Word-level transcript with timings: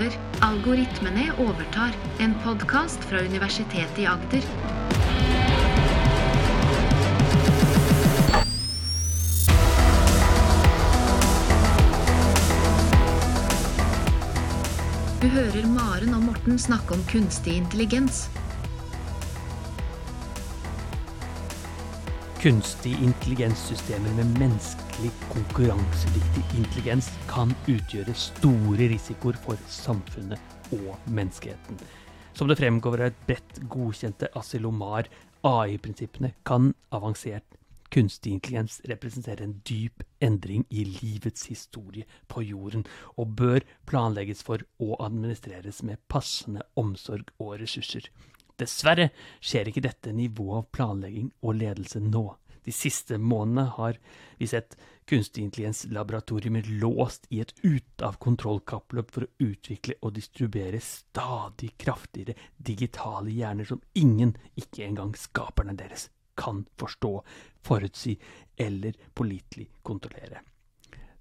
over. 0.00 0.18
Algoritmene 0.40 1.32
overtar. 1.38 1.92
En 2.18 2.34
podkast 2.44 3.04
fra 3.04 3.18
Universitetet 3.18 3.98
i 3.98 4.06
Agder. 4.06 4.42
Du 15.20 15.28
hører 15.28 15.66
Maren 15.66 16.14
og 16.14 16.22
Morten 16.22 16.58
snakke 16.58 16.94
om 16.94 17.04
kunstig 17.12 17.56
intelligens. 17.56 18.28
Kunstig 22.40 22.96
intelligenssystemer 23.02 24.14
med 24.16 24.38
menneskelig 24.38 25.10
konkurransedyktig 25.28 26.44
intelligens 26.56 27.10
kan 27.30 27.52
utgjøre 27.70 28.14
store 28.18 28.88
risikoer 28.90 29.38
for 29.44 29.60
samfunnet 29.70 30.74
og 30.74 30.96
menneskeheten. 31.06 31.78
Som 32.34 32.50
det 32.50 32.58
fremgår 32.58 33.04
av 33.04 33.10
et 33.10 33.22
bredt 33.28 33.60
godkjente 33.70 34.30
Asilomar 34.38 35.08
AI-prinsippene, 35.46 36.32
kan 36.46 36.72
avansert 36.94 37.46
kunstig 37.90 38.32
intelligens 38.36 38.80
representere 38.86 39.44
en 39.44 39.56
dyp 39.66 40.02
endring 40.22 40.64
i 40.70 40.84
livets 40.84 41.46
historie 41.50 42.06
på 42.30 42.42
jorden, 42.46 42.84
og 43.18 43.34
bør 43.38 43.66
planlegges 43.86 44.44
for 44.46 44.62
og 44.78 44.98
administreres 45.02 45.82
med 45.86 46.02
passende 46.08 46.66
omsorg 46.78 47.30
og 47.38 47.58
ressurser. 47.62 48.06
Dessverre 48.60 49.10
skjer 49.40 49.70
ikke 49.70 49.86
dette 49.86 50.12
nivået 50.14 50.62
av 50.64 50.70
planlegging 50.76 51.32
og 51.42 51.58
ledelse 51.62 52.02
nå. 52.04 52.26
De 52.64 52.72
siste 52.74 53.18
månedene 53.18 53.66
har 53.76 53.98
vi 54.38 54.48
sett 54.50 54.76
kunstig 55.10 55.42
intelligens-laboratorier 55.44 56.68
låst 56.80 57.26
i 57.34 57.40
et 57.42 57.54
ut-av-kontroll-kappløp 57.62 59.10
for 59.10 59.26
å 59.26 59.48
utvikle 59.48 59.96
og 60.04 60.14
distribuere 60.18 60.80
stadig 60.84 61.72
kraftigere 61.80 62.36
digitale 62.56 63.32
hjerner 63.34 63.66
som 63.66 63.82
ingen, 63.98 64.36
ikke 64.54 64.84
engang 64.86 65.16
skaperne 65.18 65.74
deres, 65.78 66.08
kan 66.38 66.62
forstå, 66.78 67.16
forutsi 67.66 68.14
eller 68.60 68.94
pålitelig 69.14 69.66
kontrollere. 69.82 70.44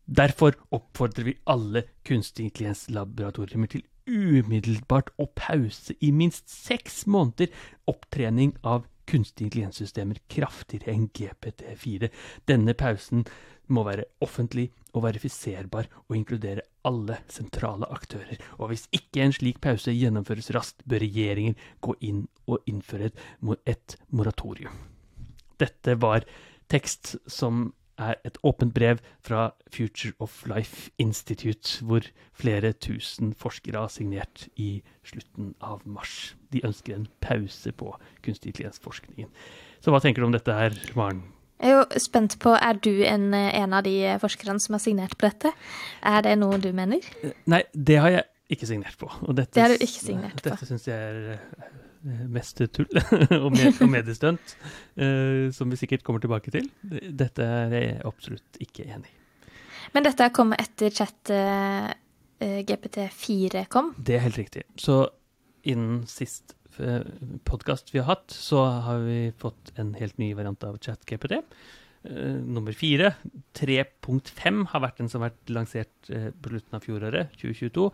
Derfor 0.10 0.56
oppfordrer 0.74 1.28
vi 1.28 1.38
alle 1.46 1.84
kunstig 2.06 2.48
intelligens-laboratorier 2.50 3.70
til 3.70 3.86
umiddelbart 4.10 5.12
å 5.22 5.28
pause 5.38 5.94
i 6.02 6.10
minst 6.16 6.50
seks 6.50 7.04
måneder 7.06 7.52
opptrening 7.90 8.56
av 8.66 8.88
kunstig 9.10 9.48
intelligenssystemer 9.48 10.22
kraftigere 10.32 10.94
enn 10.94 11.08
GPT4. 11.18 12.10
Denne 12.50 12.76
pausen 12.78 13.26
må 13.70 13.84
være 13.86 14.08
offentlig 14.26 14.70
og 14.94 15.04
verifiserbar 15.06 15.90
og 16.08 16.18
inkludere 16.18 16.66
alle 16.88 17.20
sentrale 17.30 17.90
aktører. 17.94 18.40
Og 18.58 18.72
hvis 18.72 18.88
ikke 18.96 19.24
en 19.24 19.36
slik 19.36 19.60
pause 19.62 19.94
gjennomføres 19.94 20.52
raskt, 20.56 20.86
bør 20.90 21.04
regjeringen 21.06 21.58
gå 21.86 21.96
inn 22.06 22.24
og 22.50 22.66
innføre 22.70 23.12
et, 23.12 23.26
et 23.70 23.98
moratorium. 24.10 24.74
Dette 25.60 25.98
var 26.02 26.26
tekst 26.72 27.18
som 27.30 27.70
er 28.00 28.20
et 28.28 28.38
åpent 28.48 28.74
brev 28.74 29.02
fra 29.26 29.50
Future 29.74 30.14
of 30.24 30.44
Life 30.50 30.92
Institute, 31.02 31.80
hvor 31.86 32.06
flere 32.34 32.72
tusen 32.74 33.34
forskere 33.38 33.84
har 33.84 33.92
signert 33.94 34.48
i 34.56 34.82
slutten 35.08 35.54
av 35.62 35.84
mars. 35.86 36.36
De 36.54 36.64
ønsker 36.66 36.96
en 36.96 37.10
pause 37.22 37.74
på 37.76 37.92
kunstig 38.26 38.54
intelligens-forskningen. 38.54 39.30
Så 39.84 39.94
hva 39.94 40.02
tenker 40.04 40.24
du 40.24 40.30
om 40.30 40.36
dette 40.36 40.56
her, 40.56 40.76
Maren? 40.96 41.24
Jeg 41.60 41.74
er 41.76 41.82
jo 41.82 42.00
spent 42.00 42.38
på, 42.40 42.54
Er 42.56 42.78
du 42.80 43.04
en, 43.04 43.34
en 43.34 43.74
av 43.76 43.84
de 43.84 44.16
forskerne 44.22 44.64
som 44.64 44.78
har 44.78 44.84
signert 44.84 45.18
på 45.20 45.28
dette? 45.28 45.52
Er 46.08 46.24
det 46.24 46.38
noe 46.40 46.58
du 46.58 46.72
mener? 46.72 47.04
Nei, 47.52 47.66
det 47.76 48.00
har 48.00 48.14
jeg 48.16 48.24
ikke 48.50 48.70
signert 48.70 48.96
på. 48.98 49.12
Dette, 49.28 49.52
det 49.54 49.66
har 49.66 49.74
du 49.76 49.84
ikke 49.84 50.06
signert 50.06 50.40
på. 50.40 50.48
Dette 50.48 50.70
syns 50.70 50.88
jeg 50.88 50.96
er 50.96 51.36
Eh, 51.36 51.79
mest 52.04 52.62
tull 52.74 52.88
og, 53.44 53.50
med, 53.54 53.80
og 53.82 53.90
mediestunt, 53.92 54.56
uh, 55.00 55.50
som 55.56 55.72
vi 55.72 55.80
sikkert 55.80 56.06
kommer 56.08 56.24
tilbake 56.24 56.54
til. 56.54 56.70
Dette 56.84 57.46
er 57.46 57.76
jeg 57.76 57.98
absolutt 58.08 58.62
ikke 58.64 58.88
enig 58.88 59.12
i. 59.12 59.18
Men 59.96 60.06
dette 60.06 60.30
kom 60.36 60.54
etter 60.56 60.94
chat 60.94 61.32
uh, 61.34 61.90
GPT4 62.40 63.66
kom? 63.72 63.94
Det 63.98 64.16
er 64.18 64.26
helt 64.28 64.40
riktig. 64.40 64.64
Så 64.80 65.02
innen 65.68 66.06
sist 66.10 66.56
uh, 66.80 67.04
podkast 67.48 67.94
vi 67.94 68.02
har 68.02 68.10
hatt, 68.14 68.32
så 68.32 68.64
har 68.86 69.04
vi 69.06 69.20
fått 69.40 69.74
en 69.80 69.94
helt 70.00 70.18
ny 70.22 70.32
variant 70.38 70.64
av 70.68 70.80
chat-GPT. 70.84 71.42
Uh, 72.08 72.40
nummer 72.40 72.76
fire. 72.76 73.14
3.5 73.60 74.66
har 74.72 74.86
vært 74.86 75.02
den 75.02 75.12
som 75.12 75.24
har 75.24 75.34
vært 75.34 75.54
lansert 75.56 76.12
uh, 76.14 76.30
på 76.32 76.54
slutten 76.54 76.80
av 76.80 76.86
fjoråret, 76.86 77.36
2022. 77.42 77.90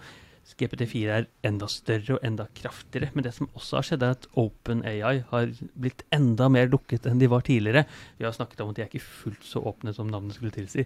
GPT4 0.54 1.10
er 1.10 1.28
enda 1.48 1.68
større 1.72 2.18
og 2.18 2.26
enda 2.26 2.46
kraftigere. 2.58 3.10
Men 3.16 3.26
det 3.26 3.34
som 3.36 3.50
også 3.58 3.80
har 3.80 3.88
skjedd, 3.88 4.06
er 4.06 4.16
at 4.16 4.28
OpenAI 4.40 5.16
har 5.32 5.54
blitt 5.74 6.06
enda 6.16 6.48
mer 6.54 6.70
lukket 6.72 7.08
enn 7.10 7.22
de 7.22 7.30
var 7.32 7.46
tidligere. 7.48 7.86
Vi 8.20 8.28
har 8.28 8.36
snakket 8.36 8.62
om 8.64 8.72
at 8.72 8.78
de 8.78 8.86
er 8.86 8.92
ikke 8.92 9.04
fullt 9.06 9.48
så 9.48 9.64
åpne 9.66 9.96
som 9.96 10.12
navnet 10.12 10.38
skulle 10.38 10.54
tilsi. 10.56 10.86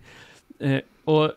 Eh, 0.63 0.79
og 1.11 1.35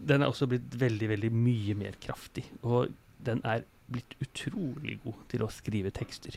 den 0.00 0.24
er 0.24 0.32
også 0.32 0.48
blitt 0.50 0.74
veldig, 0.80 1.12
veldig 1.14 1.30
mye 1.34 1.76
mer 1.78 2.00
kraftig. 2.02 2.44
Og 2.66 2.90
den 3.24 3.42
er 3.46 3.62
blitt 3.90 4.16
utrolig 4.22 4.98
god 5.04 5.22
til 5.30 5.44
å 5.44 5.52
skrive 5.52 5.92
tekster. 5.94 6.36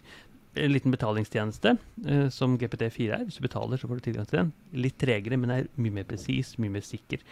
En 0.53 0.69
liten 0.69 0.93
betalingstjeneste, 0.93 1.77
eh, 2.05 2.27
som 2.29 2.59
GPT4 2.61 3.09
er. 3.17 3.25
Hvis 3.25 3.39
du 3.41 3.47
betaler, 3.47 3.77
så 3.81 3.89
får 3.89 3.99
du 3.99 4.05
tilgang 4.05 4.29
til 4.29 4.43
den. 4.43 4.53
Litt 4.85 4.99
tregere, 5.01 5.37
men 5.37 5.49
er 5.49 5.69
mye 5.81 5.97
mer 5.97 6.05
presis, 6.09 6.59
mye 6.61 6.77
mer 6.77 6.85
sikker. 6.85 7.25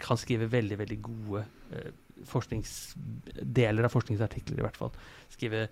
Kan 0.00 0.16
skrive 0.16 0.48
veldig, 0.50 0.78
veldig 0.80 0.98
gode 1.04 1.44
eh, 1.72 1.92
deler 3.42 3.86
av 3.86 3.92
forskningsartikler, 3.94 4.60
i 4.60 4.66
hvert 4.66 4.78
fall. 4.78 4.92
Skrive 5.32 5.66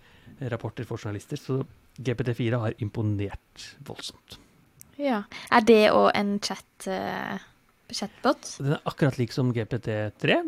rapporter 0.52 0.86
for 0.88 1.00
journalister. 1.00 1.40
Så 1.40 1.62
GPT4 2.00 2.60
har 2.60 2.76
imponert 2.78 3.66
voldsomt. 3.86 4.38
Ja. 5.00 5.24
Er 5.52 5.64
det 5.64 5.82
òg 5.94 6.10
en 6.16 6.34
chat, 6.44 6.68
uh, 6.88 7.40
chatbot? 7.88 8.52
Den 8.60 8.76
er 8.76 8.88
akkurat 8.88 9.18
lik 9.20 9.34
som 9.34 9.52
GPT3. 9.56 10.40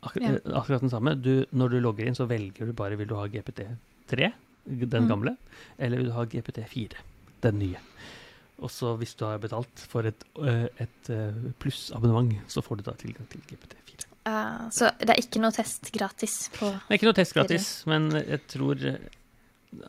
Akkurat, 0.00 0.22
ja. 0.22 0.58
akkurat 0.60 0.84
den 0.84 0.92
samme. 0.92 1.16
Du, 1.18 1.46
når 1.50 1.74
du 1.74 1.80
logger 1.82 2.06
inn, 2.06 2.18
så 2.18 2.28
velger 2.30 2.70
du 2.70 2.76
bare 2.76 2.98
vil 2.98 3.10
du 3.10 3.16
ha 3.18 3.26
GPT3, 3.30 4.30
den 4.66 5.06
mm. 5.06 5.10
gamle, 5.10 5.36
eller 5.78 6.02
vil 6.02 6.10
du 6.10 6.16
ha 6.16 6.26
GPT4, 6.30 7.02
den 7.46 7.60
nye. 7.62 7.82
Og 8.56 8.70
så 8.72 8.94
hvis 8.96 9.12
du 9.18 9.26
har 9.26 9.42
betalt 9.42 9.82
for 9.90 10.06
et, 10.08 10.22
uh, 10.40 10.66
et 10.80 11.12
plussabonnement, 11.62 12.38
så 12.48 12.64
får 12.64 12.80
du 12.80 12.86
da 12.86 12.96
tilgang 13.00 13.28
til 13.32 13.42
GPT4. 13.50 14.15
Uh, 14.26 14.66
så 14.74 14.88
det 14.98 15.12
er 15.12 15.20
ikke 15.22 15.38
noe 15.38 15.54
test 15.54 15.92
gratis 15.94 16.48
på 16.56 16.66
Det 16.66 16.90
er 16.90 16.98
ikke 16.98 17.06
noe 17.06 17.14
test 17.14 17.34
gratis, 17.36 17.66
men 17.86 18.08
jeg 18.18 18.40
tror 18.50 18.80
eh, 18.82 19.04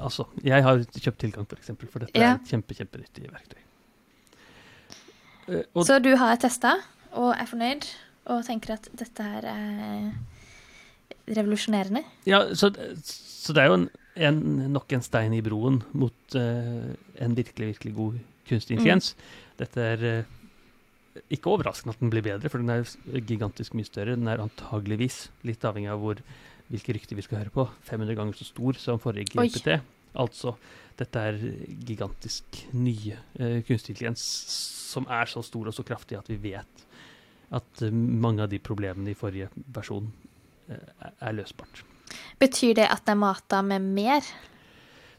Altså, 0.03 0.25
jeg 0.43 0.65
har 0.65 0.81
kjøpt 0.83 1.21
tilgang, 1.21 1.45
for 1.47 1.57
eksempel, 1.61 1.87
for 1.87 2.03
dette 2.03 2.19
ja. 2.19 2.33
er 2.33 2.41
et 2.41 2.49
kjempe, 2.49 2.75
kjempenyttig 2.75 3.29
verktøy. 3.31 3.61
Uh, 5.47 5.83
så 5.87 5.97
du 6.03 6.09
har 6.19 6.35
testa 6.41 6.73
og 7.15 7.29
er 7.31 7.47
fornøyd 7.47 7.87
og 8.33 8.41
tenker 8.45 8.75
at 8.75 8.89
dette 8.99 9.23
her 9.23 9.47
er 9.47 10.09
revolusjonerende? 11.37 12.03
Ja, 12.27 12.41
så, 12.57 12.73
så 13.07 13.55
det 13.55 13.63
er 13.63 13.71
jo 13.71 13.77
en, 13.79 13.87
en, 14.27 14.41
nok 14.75 14.97
en 14.97 15.05
stein 15.05 15.37
i 15.37 15.43
broen 15.45 15.79
mot 15.97 16.37
uh, 16.37 16.89
en 17.23 17.37
virkelig, 17.37 17.77
virkelig 17.77 17.95
god 17.95 18.19
kunstig 18.49 18.75
intelligens. 18.75 19.13
Mm. 19.15 19.55
Dette 19.63 19.87
er 19.95 20.07
ikke 21.33 21.51
overraskende 21.53 21.95
at 21.95 22.01
den 22.03 22.11
blir 22.13 22.25
bedre, 22.25 22.51
for 22.51 22.63
den 22.63 22.71
er 22.73 23.21
gigantisk 23.27 23.75
mye 23.77 23.87
større. 23.87 24.17
Den 24.17 24.29
er 24.31 24.43
antageligvis, 24.43 25.27
litt 25.47 25.65
avhengig 25.67 25.91
av 25.93 26.01
hvor, 26.03 26.21
hvilke 26.71 26.97
rykter 26.97 27.19
vi 27.19 27.25
skal 27.25 27.41
høre 27.43 27.53
på, 27.53 27.67
500 27.89 28.17
ganger 28.19 28.37
så 28.37 28.49
stor 28.49 28.79
som 28.81 29.01
forrige 29.01 29.33
GPT. 29.33 29.77
Oi. 29.77 29.95
Altså, 30.17 30.55
dette 30.97 31.23
er 31.29 31.37
gigantisk 31.85 32.63
nye 32.73 33.19
uh, 33.37 33.59
kunstig 33.67 33.93
intelligens 33.93 34.23
som 34.87 35.05
er 35.13 35.29
så 35.29 35.43
stor 35.45 35.69
og 35.69 35.75
så 35.75 35.85
kraftig 35.85 36.17
at 36.17 36.29
vi 36.31 36.39
vet 36.41 36.85
at 37.53 37.83
uh, 37.83 37.91
mange 37.93 38.41
av 38.45 38.49
de 38.49 38.59
problemene 38.63 39.13
i 39.13 39.17
forrige 39.17 39.51
versjon 39.75 40.09
uh, 40.71 41.11
er 41.19 41.37
løsbart. 41.37 41.83
Betyr 42.41 42.77
det 42.79 42.87
at 42.89 43.05
den 43.05 43.17
er 43.17 43.23
mata 43.27 43.61
med 43.65 43.91
mer? 43.93 44.25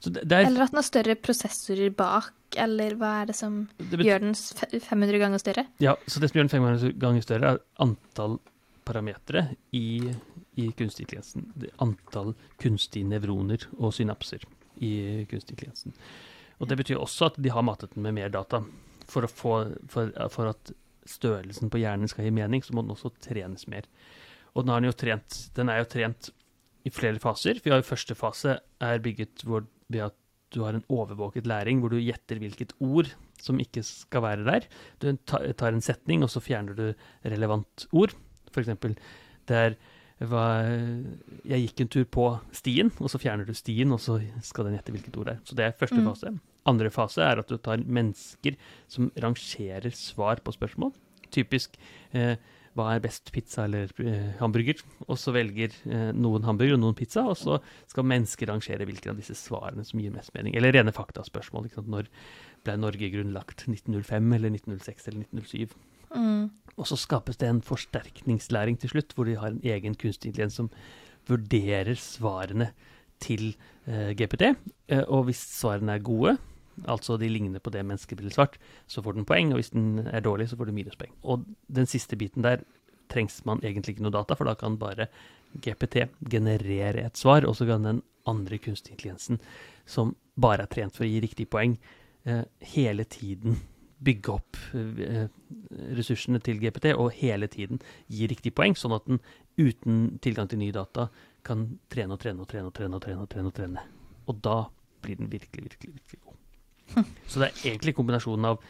Det, 0.02 0.22
det 0.22 0.34
er, 0.34 0.46
eller 0.46 0.66
at 0.66 0.74
den 0.74 0.80
har 0.80 0.86
større 0.86 1.18
prosessorer 1.18 1.94
bak, 1.94 2.32
eller 2.60 2.96
hva 2.98 3.14
er 3.22 3.30
det 3.30 3.36
som 3.38 3.60
det 3.78 4.04
gjør 4.04 4.24
den 4.26 4.34
500 4.34 5.20
ganger 5.22 5.42
større? 5.42 5.66
Ja, 5.82 5.96
så 6.06 6.20
det 6.20 6.30
som 6.30 6.38
gjør 6.38 6.48
den 6.48 6.54
500 6.54 6.94
ganger 7.00 7.24
større, 7.24 7.52
er 7.52 7.84
antall 7.84 8.38
parametere 8.88 9.44
i, 9.76 10.08
i 10.56 10.70
kunstig 10.78 11.06
intelligensen. 11.06 11.48
Antall 11.84 12.34
kunstige 12.60 13.08
nevroner 13.08 13.68
og 13.78 13.94
synapser 13.96 14.44
i 14.80 14.92
kunstig 15.30 15.56
intelligensen. 15.56 15.96
Og 16.58 16.70
det 16.70 16.78
betyr 16.80 17.00
også 17.00 17.30
at 17.30 17.40
de 17.42 17.52
har 17.54 17.64
matet 17.66 17.94
den 17.94 18.06
med 18.06 18.16
mer 18.16 18.32
data. 18.34 18.62
For, 19.08 19.26
få, 19.30 19.54
for, 19.88 20.10
for 20.32 20.50
at 20.50 20.72
størrelsen 21.08 21.70
på 21.72 21.80
hjernen 21.80 22.10
skal 22.10 22.26
gi 22.26 22.34
mening, 22.34 22.64
så 22.64 22.74
må 22.76 22.84
den 22.84 22.92
også 22.92 23.12
trenes 23.24 23.68
mer. 23.70 23.86
Og 24.54 24.64
den, 24.64 24.72
har 24.74 24.82
den, 24.84 24.96
trent, 24.98 25.38
den 25.56 25.70
er 25.70 25.82
jo 25.82 25.90
trent 25.92 26.30
i 26.88 26.92
flere 26.92 27.20
faser. 27.22 27.60
Vi 27.62 27.72
har 27.72 27.80
jo 27.80 27.88
Første 27.88 28.16
fase 28.18 28.58
er 28.80 29.04
bygget 29.04 29.44
hvor 29.46 29.66
ved 29.88 30.08
at 30.08 30.16
du 30.54 30.62
har 30.64 30.76
en 30.76 30.86
overvåket 30.88 31.48
læring 31.48 31.82
hvor 31.82 31.92
du 31.92 32.00
gjetter 32.00 32.40
hvilket 32.40 32.74
ord 32.80 33.10
som 33.42 33.60
ikke 33.62 33.84
skal 33.86 34.24
være 34.24 34.46
der. 34.46 34.66
Du 35.02 35.12
tar 35.28 35.70
en 35.72 35.84
setning, 35.84 36.24
og 36.24 36.32
så 36.32 36.42
fjerner 36.42 36.74
du 36.74 36.86
relevant 37.24 37.86
ord. 37.92 38.14
For 38.52 38.64
eksempel, 38.64 38.96
det 39.48 39.56
er 39.56 39.78
hva, 40.26 40.66
Jeg 41.46 41.62
gikk 41.62 41.80
en 41.84 41.90
tur 41.94 42.06
på 42.10 42.26
stien, 42.56 42.90
og 42.98 43.10
så 43.12 43.20
fjerner 43.22 43.46
du 43.46 43.54
stien, 43.54 43.92
og 43.94 44.00
så 44.02 44.18
skal 44.42 44.66
den 44.66 44.78
gjette 44.78 44.94
hvilket 44.94 45.18
ord 45.20 45.28
det 45.28 45.34
er. 45.36 45.42
Så 45.46 45.58
det 45.58 45.66
er 45.66 45.76
første 45.78 46.00
mm. 46.00 46.08
fase. 46.10 46.32
Andre 46.68 46.90
fase 46.90 47.22
er 47.22 47.38
at 47.40 47.48
du 47.48 47.56
tar 47.56 47.84
mennesker 47.84 48.58
som 48.90 49.12
rangerer 49.22 49.94
svar 49.94 50.42
på 50.42 50.54
spørsmål. 50.56 50.90
Typisk 51.30 51.78
eh, 52.12 52.34
hva 52.78 52.92
er 52.94 53.02
best, 53.02 53.32
pizza 53.34 53.64
eller 53.66 53.90
eh, 54.04 54.30
hamburger? 54.38 54.80
Og 55.08 55.18
så 55.20 55.34
velger 55.34 55.74
eh, 55.90 56.10
noen 56.14 56.46
hamburger 56.46 56.76
og 56.76 56.82
noen 56.84 56.96
pizza, 56.98 57.24
og 57.26 57.36
så 57.40 57.58
skal 57.90 58.06
mennesker 58.06 58.50
rangere 58.50 58.86
hvilke 58.88 59.10
av 59.10 59.18
disse 59.18 59.36
svarene 59.38 59.84
som 59.86 60.00
gir 60.02 60.14
mest 60.14 60.32
mening. 60.36 60.54
Eller 60.58 60.76
rene 60.76 60.94
faktaspørsmål. 60.94 61.68
Når 61.88 62.10
ble 62.66 62.76
Norge 62.78 63.10
grunnlagt? 63.12 63.66
1905 63.66 64.34
eller 64.38 64.54
1906 64.54 65.10
eller 65.10 65.26
1907? 65.26 65.78
Mm. 66.14 66.44
Og 66.78 66.86
så 66.88 66.98
skapes 66.98 67.40
det 67.40 67.48
en 67.50 67.64
forsterkningslæring 67.64 68.78
til 68.80 68.94
slutt, 68.94 69.14
hvor 69.14 69.28
de 69.28 69.36
har 69.40 69.52
en 69.52 69.64
egen 69.64 69.98
kunstig 69.98 70.30
intelligens 70.30 70.58
som 70.60 70.70
vurderer 71.28 71.98
svarene 72.00 72.70
til 73.22 73.50
eh, 73.88 74.14
GPT. 74.16 74.54
Eh, 74.88 75.04
og 75.04 75.28
hvis 75.28 75.42
svarene 75.58 75.98
er 75.98 76.06
gode, 76.06 76.38
altså 76.86 77.16
de 77.18 77.30
ligner 77.30 77.62
på 77.62 77.72
det 77.74 77.84
mennesket 77.86 78.20
blir 78.20 78.34
svart, 78.34 78.58
så 78.86 79.02
får 79.02 79.18
den 79.18 79.26
poeng. 79.28 79.52
Og 79.52 79.60
hvis 79.60 79.72
den 79.74 80.06
er 80.06 80.24
dårlig, 80.24 80.48
så 80.50 80.58
får 80.58 80.68
du 80.68 80.76
minuspoeng. 80.76 81.14
Og 81.22 81.46
den 81.66 81.88
siste 81.90 82.18
biten 82.20 82.46
der 82.46 82.64
trengs 83.08 83.40
man 83.48 83.62
egentlig 83.64 83.96
ikke 83.96 84.04
noe 84.06 84.14
data, 84.14 84.36
for 84.36 84.48
da 84.48 84.54
kan 84.58 84.76
bare 84.80 85.08
GPT 85.64 86.04
generere 86.28 87.06
et 87.06 87.16
svar, 87.16 87.46
og 87.48 87.56
så 87.56 87.66
kan 87.68 87.86
den 87.86 88.02
andre 88.28 88.58
kunstig 88.60 88.92
intelligensen, 88.94 89.40
som 89.88 90.12
bare 90.36 90.66
er 90.66 90.72
trent 90.72 90.96
for 90.96 91.06
å 91.06 91.08
gi 91.08 91.22
riktig 91.24 91.48
poeng, 91.50 91.78
eh, 92.28 92.44
hele 92.74 93.08
tiden 93.08 93.56
bygge 94.04 94.30
opp 94.30 94.58
eh, 94.78 95.26
ressursene 95.96 96.38
til 96.44 96.60
GPT 96.62 96.92
og 96.94 97.16
hele 97.18 97.48
tiden 97.50 97.80
gi 98.06 98.28
riktig 98.30 98.52
poeng, 98.54 98.76
sånn 98.78 98.94
at 98.94 99.08
den 99.08 99.22
uten 99.58 100.18
tilgang 100.22 100.50
til 100.50 100.60
nye 100.60 100.76
data 100.76 101.08
kan 101.42 101.64
trene 101.90 102.14
og 102.14 102.22
trene 102.22 102.44
og 102.44 102.50
trene 102.52 102.68
og 102.68 102.76
trene. 102.76 102.94
Og 102.94 103.02
trene 103.02 103.24
og 103.24 103.32
trene. 103.32 103.48
Og 103.48 103.56
trene. 103.56 103.86
Og 104.28 104.42
da 104.44 104.58
blir 105.02 105.16
den 105.16 105.30
virkelig, 105.32 105.64
virkelig, 105.64 105.94
virkelig 105.94 106.20
god. 106.20 106.27
Så 107.30 107.40
det 107.40 107.48
er 107.48 107.64
egentlig 107.72 107.96
kombinasjonen 107.98 108.52
av 108.52 108.62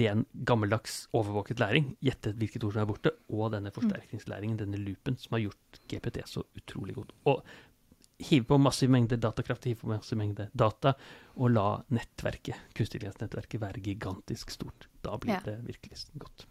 ren 0.00 0.24
gammeldags 0.46 1.04
overvåket 1.16 1.60
læring, 1.60 1.92
gjette 2.04 2.32
hvilket 2.38 2.64
ord 2.64 2.74
som 2.76 2.82
er 2.82 2.88
borte, 2.90 3.12
og 3.28 3.52
denne 3.54 3.72
forsterkningslæringen, 3.74 4.58
denne 4.60 4.80
loopen, 4.80 5.18
som 5.20 5.36
har 5.36 5.46
gjort 5.46 5.80
GPT 5.90 6.22
så 6.30 6.44
utrolig 6.58 6.96
god. 6.96 7.12
Og 7.30 7.42
hive 8.30 8.48
på 8.48 8.58
massiv 8.62 8.90
mengde 8.92 9.18
datakraft, 9.20 9.68
hive 9.68 9.82
på 9.82 9.90
massiv 9.92 10.18
mengde 10.20 10.48
data, 10.56 10.94
og 11.36 11.52
la 11.52 11.68
nettverket, 11.92 12.72
kunstintelligensnettverket 12.76 13.62
være 13.62 13.84
gigantisk 13.84 14.54
stort. 14.54 14.88
Da 15.04 15.18
blir 15.20 15.36
ja. 15.36 15.42
det 15.44 15.58
virkelig 15.66 16.06
godt. 16.22 16.46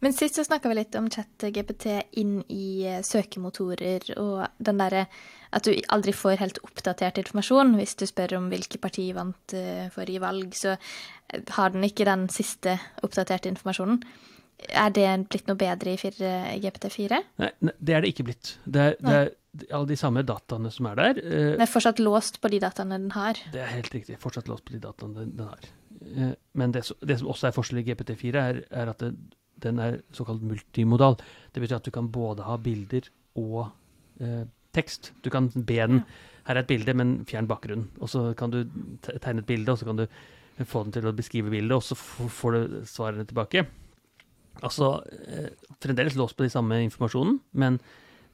Men 0.00 0.14
sist 0.14 0.38
så 0.38 0.44
snakka 0.46 0.70
vi 0.70 0.76
litt 0.78 0.94
om 0.94 1.08
chat-GPT 1.10 1.88
inn 2.20 2.38
i 2.54 2.86
eh, 2.86 3.00
søkemotorer, 3.02 4.12
og 4.22 4.44
den 4.62 4.78
derre 4.78 5.08
at 5.48 5.66
du 5.66 5.72
aldri 5.90 6.12
får 6.14 6.38
helt 6.42 6.60
oppdatert 6.62 7.18
informasjon. 7.18 7.74
Hvis 7.80 7.96
du 7.98 8.04
spør 8.06 8.36
om 8.38 8.46
hvilke 8.52 8.78
parti 8.82 9.08
vant 9.16 9.54
uh, 9.56 9.88
forrige 9.94 10.22
valg, 10.22 10.52
så 10.54 10.76
eh, 10.76 11.42
har 11.56 11.72
den 11.74 11.86
ikke 11.88 12.06
den 12.06 12.28
siste 12.30 12.76
oppdaterte 13.02 13.50
informasjonen. 13.50 14.02
Er 14.68 14.92
det 14.94 15.06
blitt 15.30 15.50
noe 15.50 15.58
bedre 15.58 15.94
i 15.94 16.60
GPT4? 16.62 17.18
Nei, 17.42 17.50
det 17.62 17.94
er 17.94 18.02
det 18.02 18.12
ikke 18.12 18.26
blitt. 18.26 18.52
Det 18.66 18.84
er, 18.84 18.96
det 18.98 19.16
er 19.16 19.28
alle 19.70 19.90
de 19.90 19.98
samme 19.98 20.24
dataene 20.26 20.70
som 20.74 20.88
er 20.90 20.98
der. 20.98 21.20
Den 21.22 21.62
er 21.62 21.70
fortsatt 21.70 22.02
låst 22.02 22.40
på 22.42 22.50
de 22.50 22.58
dataene 22.62 22.98
den 22.98 23.12
har? 23.14 23.38
Det 23.54 23.62
er 23.62 23.70
helt 23.70 23.94
riktig. 23.94 24.18
Fortsatt 24.22 24.50
låst 24.50 24.66
på 24.66 24.74
de 24.74 24.82
dataene 24.82 25.26
den, 25.30 25.46
har. 25.46 26.34
Men 26.58 26.74
det, 26.74 26.84
det, 27.06 27.20
som 27.20 27.30
også 27.30 27.48
er 27.48 27.54
forskjellig 27.54 27.86
i 27.86 27.94
GPT4, 27.94 28.34
er, 28.42 28.60
er 28.82 28.90
at 28.90 29.06
det, 29.06 29.14
den 29.62 29.80
er 29.82 30.00
såkalt 30.14 30.42
multimodal. 30.42 31.18
Det 31.52 31.62
betyr 31.62 31.78
at 31.78 31.86
du 31.86 31.92
kan 31.94 32.10
både 32.12 32.46
ha 32.46 32.56
bilder 32.62 33.08
og 33.38 33.68
eh, 34.20 34.44
tekst. 34.76 35.12
Du 35.22 35.30
kan 35.30 35.50
be 35.54 35.78
den 35.78 36.02
Her 36.48 36.56
er 36.56 36.62
et 36.62 36.70
bilde, 36.70 36.94
men 36.96 37.26
fjern 37.28 37.48
bakgrunnen. 37.48 37.90
Og 38.00 38.08
så 38.08 38.32
kan 38.32 38.50
du 38.50 38.62
tegne 39.04 39.42
et 39.42 39.46
bilde, 39.46 39.72
og 39.72 39.78
så 39.78 39.84
kan 39.84 39.98
du 39.98 40.06
få 40.64 40.86
den 40.86 40.94
til 40.94 41.06
å 41.06 41.12
beskrive 41.12 41.50
bildet, 41.52 41.76
og 41.76 41.82
så 41.84 41.94
får 41.94 42.54
du 42.54 42.78
svarene 42.88 43.26
tilbake. 43.28 43.66
Altså 44.64 45.02
fremdeles 45.84 46.16
låst 46.16 46.38
på 46.38 46.46
de 46.46 46.50
samme 46.50 46.80
informasjonen, 46.86 47.36
men 47.52 47.76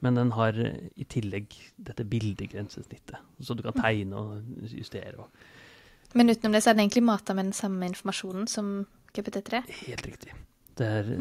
men 0.05 0.15
den 0.15 0.31
har 0.35 0.57
eh, 0.59 0.89
i 0.95 1.05
tillegg 1.09 1.53
dette 1.81 2.05
bildegrensesnittet, 2.05 3.17
så 3.39 3.55
du 3.57 3.63
kan 3.65 3.77
tegne 3.77 4.19
og 4.19 4.67
justere. 4.69 5.15
Og. 5.23 6.13
Men 6.13 6.29
utenom 6.29 6.55
det 6.55 6.63
så 6.63 6.71
er 6.71 6.77
den 6.77 6.85
egentlig 6.85 7.05
mata 7.07 7.33
med 7.37 7.49
den 7.49 7.57
samme 7.57 7.89
informasjonen 7.89 8.49
som 8.51 8.75
GPT3? 9.15 9.63
Helt 9.85 10.05
riktig. 10.05 10.35
Det 10.75 10.87
er, 10.99 11.11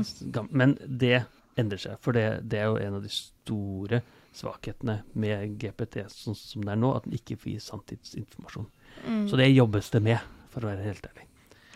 men 0.51 0.77
det 0.85 1.25
endrer 1.61 1.81
seg, 1.81 1.99
for 2.03 2.17
det, 2.17 2.25
det, 2.51 2.59
er 2.61 2.73
jo 2.73 2.81
en 2.83 2.99
av 2.99 3.05
de 3.05 3.13
store 3.13 4.01
svakhetene 4.35 4.99
med 5.23 5.55
GPT 5.63 6.09
sånn 6.11 6.35
som 6.35 6.65
det 6.65 6.73
er 6.75 6.81
nå, 6.81 6.91
at 6.97 7.07
den 7.07 7.15
ikke 7.19 7.39
får 7.39 7.53
gi 7.53 7.61
sanntidsinformasjon. 7.63 8.67
Mm. 9.05 9.23
Så 9.31 9.39
det 9.39 9.53
jobbes 9.53 9.93
det 9.95 10.03
med, 10.03 10.35
for 10.51 10.67
å 10.67 10.73
være 10.73 10.89
helt 10.89 11.07
ærlig. 11.13 11.29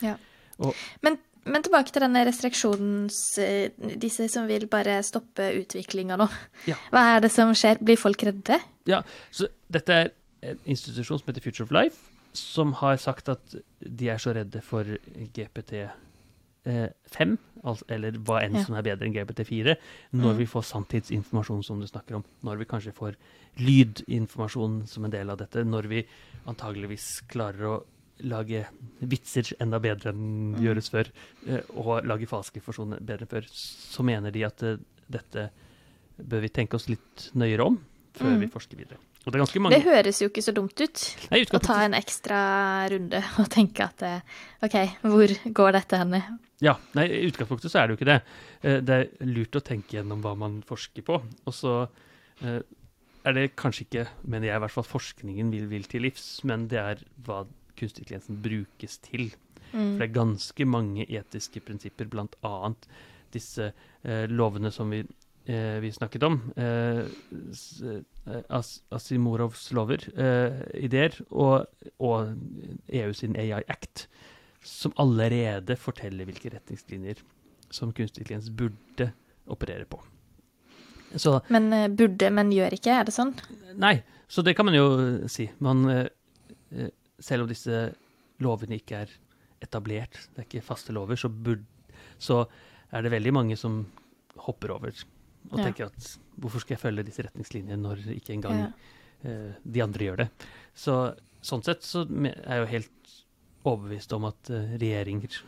Ja. 0.02 0.16
Og, 0.58 0.74
men 1.06 1.20
men 1.48 1.64
tilbake 1.64 1.92
til 1.94 2.04
denne 2.04 2.24
restriksjonens 2.28 3.18
eh, 3.40 3.70
Disse 4.00 4.26
som 4.28 4.48
vil 4.50 4.66
bare 4.70 4.98
stoppe 5.06 5.46
utviklinga 5.62 6.18
nå. 6.20 6.26
Ja. 6.68 6.76
Hva 6.92 7.04
er 7.14 7.24
det 7.24 7.30
som 7.32 7.54
skjer? 7.56 7.80
Blir 7.80 7.96
folk 8.00 8.22
redde? 8.26 8.58
Ja, 8.88 9.02
så 9.32 9.48
Dette 9.72 9.94
er 9.94 10.10
en 10.44 10.60
institusjon 10.68 11.20
som 11.20 11.30
heter 11.30 11.44
Future 11.44 11.66
of 11.66 11.72
Life, 11.74 12.12
som 12.36 12.74
har 12.82 12.98
sagt 13.00 13.30
at 13.32 13.56
de 13.80 14.10
er 14.12 14.20
så 14.22 14.34
redde 14.36 14.60
for 14.64 14.86
GPT5, 16.68 17.36
altså, 17.64 17.84
eller 17.94 18.18
hva 18.26 18.40
enn 18.44 18.58
ja. 18.58 18.64
som 18.66 18.76
er 18.78 18.86
bedre 18.86 19.08
enn 19.08 19.14
GPT4, 19.16 19.76
når 20.14 20.32
mm. 20.32 20.38
vi 20.40 20.46
får 20.48 20.66
sanntidsinformasjon 20.70 21.62
som 21.66 21.80
du 21.80 21.88
snakker 21.88 22.18
om. 22.18 22.24
Når 22.46 22.62
vi 22.62 22.68
kanskje 22.70 22.94
får 22.96 23.16
lydinformasjon 23.58 24.82
som 24.86 25.06
en 25.06 25.14
del 25.14 25.30
av 25.32 25.40
dette. 25.40 25.64
Når 25.66 25.90
vi 25.90 26.04
antageligvis 26.48 27.08
klarer 27.30 27.68
å 27.68 27.76
lage 28.28 28.64
vitser 29.06 29.52
enda 29.62 29.78
bedre 29.82 30.12
enn 30.12 30.54
mm. 30.54 30.62
gjøres 30.64 30.90
før, 30.94 31.10
eh, 31.46 31.74
og 31.78 32.06
lage 32.08 32.30
falske 32.30 32.60
informasjon 32.60 32.98
bedre 32.98 33.26
enn 33.26 33.34
før, 33.34 33.50
så 33.52 34.06
mener 34.06 34.34
de 34.34 34.46
at 34.46 34.64
eh, 34.66 34.80
dette 35.08 35.50
bør 36.18 36.42
vi 36.42 36.50
tenke 36.54 36.78
oss 36.78 36.88
litt 36.90 37.28
nøyere 37.38 37.68
om 37.68 37.78
før 38.18 38.34
mm. 38.34 38.42
vi 38.42 38.50
forsker 38.50 38.80
videre. 38.80 38.98
Og 39.28 39.34
det, 39.34 39.44
det 39.74 39.82
høres 39.84 40.22
jo 40.22 40.30
ikke 40.30 40.40
så 40.40 40.54
dumt 40.56 40.78
ut 40.80 41.00
Nei, 41.28 41.42
å 41.52 41.58
ta 41.60 41.82
en 41.84 41.92
ekstra 41.98 42.38
runde 42.88 43.20
og 43.42 43.48
tenke 43.52 43.84
at 43.84 44.04
eh, 44.06 44.36
OK, 44.64 44.76
hvor 45.04 45.34
går 45.58 45.74
dette 45.76 46.00
henne? 46.00 46.22
Ja, 46.64 46.74
nei, 46.98 47.06
I 47.06 47.28
utgangspunktet 47.28 47.70
så 47.70 47.80
er 47.80 47.86
det 47.86 47.94
jo 47.94 47.98
ikke 48.00 48.08
det. 48.08 48.18
Det 48.82 48.94
er 48.96 49.28
lurt 49.28 49.54
å 49.54 49.62
tenke 49.62 49.98
gjennom 49.98 50.24
hva 50.24 50.32
man 50.38 50.56
forsker 50.66 51.04
på. 51.06 51.20
Og 51.46 51.54
så 51.54 51.74
er 52.42 53.36
det 53.36 53.44
kanskje 53.58 53.84
ikke, 53.86 54.06
mener 54.24 54.50
jeg 54.50 54.58
i 54.58 54.62
hvert 54.64 54.74
fall, 54.74 54.86
forskningen 54.86 55.52
vil, 55.54 55.68
vil 55.70 55.86
til 55.90 56.06
livs, 56.06 56.26
men 56.48 56.66
det 56.70 56.80
er 56.80 57.04
hva 57.26 57.44
kunstig 57.78 58.04
intelligensen 58.04 58.40
brukes 58.42 58.98
til. 59.04 59.28
Mm. 59.72 59.78
For 59.78 60.00
det 60.00 60.08
er 60.08 60.16
ganske 60.16 60.68
mange 60.68 61.06
etiske 61.06 61.62
prinsipper, 61.64 62.08
bl.a. 62.10 62.54
disse 63.34 63.70
eh, 63.70 64.24
lovene 64.30 64.72
som 64.74 64.90
vi, 64.94 65.02
eh, 65.46 65.76
vi, 65.84 65.92
snakket 65.94 66.26
om. 66.28 66.40
Eh, 66.56 67.04
eh 67.04 68.00
As 68.52 68.82
Asimorovs 68.92 69.70
lover, 69.72 70.02
eh, 70.16 70.58
ideer, 70.84 71.14
og, 71.30 71.68
og 71.98 72.34
EU 72.88 73.12
sin 73.12 73.36
AI 73.36 73.62
Act, 73.68 74.08
som 74.64 74.94
allerede 75.00 75.76
forteller 75.78 76.28
hvilke 76.28 76.52
retningslinjer 76.54 77.22
som 77.70 77.92
kunstig 77.92 78.24
intelligens 78.24 78.50
burde 78.50 79.10
operere 79.48 79.86
på. 79.88 80.00
Så, 81.16 81.38
men 81.48 81.72
eh, 81.72 81.88
burde, 81.88 82.30
men 82.34 82.52
gjør 82.52 82.76
ikke, 82.76 82.98
er 83.00 83.08
det 83.08 83.14
sånn? 83.16 83.32
Nei, 83.80 83.98
så 84.28 84.44
det 84.44 84.56
kan 84.58 84.68
man 84.68 84.76
jo 84.76 84.88
si. 85.30 85.46
Man 85.64 85.86
selv 87.18 87.44
om 87.44 87.50
disse 87.50 87.88
lovene 88.44 88.78
ikke 88.78 89.02
er 89.04 89.14
etablert, 89.64 90.18
det 90.34 90.42
er 90.42 90.46
ikke 90.46 90.66
faste 90.66 90.94
lover, 90.94 91.18
så, 91.18 91.30
burde, 91.30 91.66
så 92.22 92.44
er 92.94 93.04
det 93.04 93.12
veldig 93.14 93.34
mange 93.34 93.56
som 93.58 93.82
hopper 94.46 94.76
over 94.76 94.92
og 95.48 95.58
ja. 95.58 95.64
tenker 95.64 95.88
at 95.88 96.12
hvorfor 96.38 96.62
skal 96.62 96.76
jeg 96.76 96.82
følge 96.82 97.06
disse 97.08 97.24
retningslinjene 97.24 97.80
når 97.80 98.04
ikke 98.14 98.34
engang 98.36 98.60
ja. 98.60 98.68
uh, 99.24 99.56
de 99.64 99.82
andre 99.82 100.08
gjør 100.08 100.20
det. 100.22 100.28
Så 100.76 100.98
sånn 101.44 101.64
sett 101.66 101.86
så 101.86 102.04
er 102.04 102.34
jeg 102.34 102.62
jo 102.62 102.68
helt 102.74 103.14
overbevist 103.68 104.12
om 104.16 104.28
at 104.28 104.50
uh, 104.52 104.74
regjeringer 104.80 105.38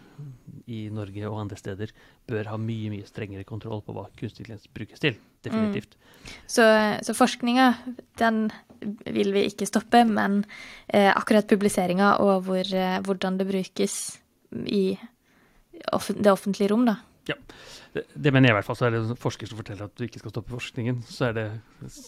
i 0.71 0.85
Norge 0.93 1.27
og 1.29 1.41
andre 1.43 1.59
steder 1.59 1.93
bør 2.29 2.53
ha 2.53 2.59
mye 2.61 2.93
mye 2.93 3.09
strengere 3.09 3.47
kontroll 3.49 3.83
på 3.85 3.95
hva 3.97 4.07
kunstig 4.19 4.45
intelligens 4.45 4.71
brukes 4.77 5.03
til. 5.03 5.19
Definitivt. 5.45 5.97
Mm. 5.97 6.33
Så, 6.53 6.65
så 7.07 7.15
forskninga, 7.17 7.71
den 8.21 8.51
vil 9.09 9.33
vi 9.33 9.47
ikke 9.49 9.69
stoppe, 9.69 10.03
men 10.09 10.43
eh, 10.89 11.09
akkurat 11.09 11.49
publiseringa 11.49 12.19
og 12.25 12.45
hvor, 12.49 12.65
eh, 12.77 12.99
hvordan 13.07 13.41
det 13.41 13.49
brukes 13.49 13.97
i 14.69 14.85
off 15.93 16.11
det 16.13 16.33
offentlige 16.33 16.71
rom, 16.73 16.85
da. 16.89 16.99
Ja, 17.29 17.35
det, 17.95 18.05
det, 18.15 18.33
mener 18.33 18.49
jeg 18.49 18.55
i 18.55 18.57
hvert 18.59 18.67
fall. 18.67 18.79
Så 18.79 18.87
er 18.89 18.95
det 18.95 19.17
forsker 19.21 19.51
som 19.51 19.59
forteller 19.59 19.91
at 19.91 19.97
du 19.99 20.05
ikke 20.07 20.23
skal 20.23 20.33
stoppe 20.33 20.55
forskningen. 20.55 21.03
Så 21.09 21.29
er 21.29 21.37
det 21.37 21.47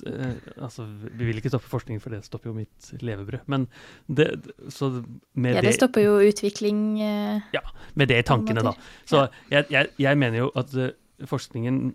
eh, 0.08 0.36
Altså, 0.56 0.86
vi 0.88 1.28
vil 1.28 1.40
ikke 1.40 1.52
stoppe 1.52 1.68
forskningen, 1.70 2.02
for 2.02 2.14
det 2.14 2.22
stopper 2.26 2.50
jo 2.50 2.56
mitt 2.56 2.92
levebrød. 3.02 3.46
Men 3.52 3.68
det 4.08 4.30
Så 4.68 4.90
med 5.34 5.52
det 5.52 5.60
Ja, 5.60 5.66
det 5.68 5.74
stopper 5.78 6.06
jo 6.06 6.18
utvikling 6.22 7.00
eh, 7.02 7.48
Ja, 7.54 7.64
med 7.94 8.12
det 8.12 8.22
i 8.22 8.28
tankene, 8.28 8.64
da. 8.64 8.74
Så 9.04 9.26
jeg, 9.50 9.66
jeg, 9.70 9.92
jeg, 9.98 10.18
mener 10.18 10.46
jo 10.46 10.52
at 10.56 10.74
uh, 10.76 10.90
forskningen 11.28 11.92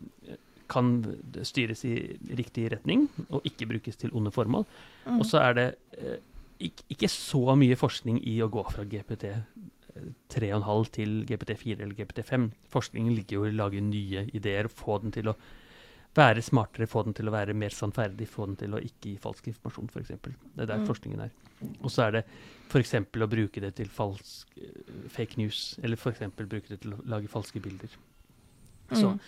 kan 0.67 0.97
styres 1.47 1.85
i 1.87 1.95
riktig 2.35 2.67
retning 2.73 3.07
og 3.29 3.45
ikke 3.47 3.69
brukes 3.69 3.95
til 3.95 4.11
onde 4.13 4.31
formål. 4.35 4.65
Mm. 5.05 5.19
Og 5.21 5.25
så 5.25 5.39
er 5.45 5.53
det 5.57 5.67
eh, 5.97 6.19
ikke 6.91 7.07
så 7.11 7.55
mye 7.55 7.77
forskning 7.79 8.19
i 8.27 8.37
å 8.43 8.49
gå 8.51 8.63
fra 8.71 8.83
GPT 8.83 9.29
3,5 10.29 10.89
til 10.97 11.25
GPT4 11.29 11.79
eller 11.81 11.95
GPT5. 11.97 12.49
Forskningen 12.73 13.15
ligger 13.15 13.37
jo 13.39 13.45
i 13.45 13.51
å 13.53 13.57
lage 13.63 13.81
nye 13.81 14.25
ideer, 14.33 14.67
få 14.67 14.99
den 15.03 15.11
til 15.15 15.29
å 15.31 15.35
være 16.17 16.41
smartere, 16.41 16.87
få 16.89 17.03
den 17.05 17.13
til 17.13 17.27
å 17.29 17.31
være 17.35 17.53
mer 17.53 17.69
sannferdig, 17.69 18.25
få 18.27 18.47
den 18.49 18.55
til 18.57 18.73
å 18.73 18.79
ikke 18.81 19.11
gi 19.11 19.17
falsk 19.21 19.47
informasjon, 19.51 19.89
f.eks. 19.93 20.07
Det 20.55 20.63
er 20.63 20.65
der 20.71 20.79
Mm. 20.79 20.87
forskningen 20.87 21.21
er. 21.21 21.29
Og 21.83 21.91
så 21.93 22.07
er 22.07 22.11
det 22.11 22.23
f.eks. 22.69 22.93
å 22.95 23.27
bruke 23.29 23.61
det 23.61 23.75
til 23.75 23.87
falsk 23.87 24.47
eh, 24.57 25.07
fake 25.09 25.37
news, 25.37 25.77
eller 25.83 25.95
f.eks. 25.95 26.19
bruke 26.35 26.67
det 26.69 26.79
til 26.81 26.93
å 26.95 27.01
lage 27.05 27.27
falske 27.27 27.61
bilder. 27.61 27.89
Så 28.91 29.11
Mm. 29.13 29.19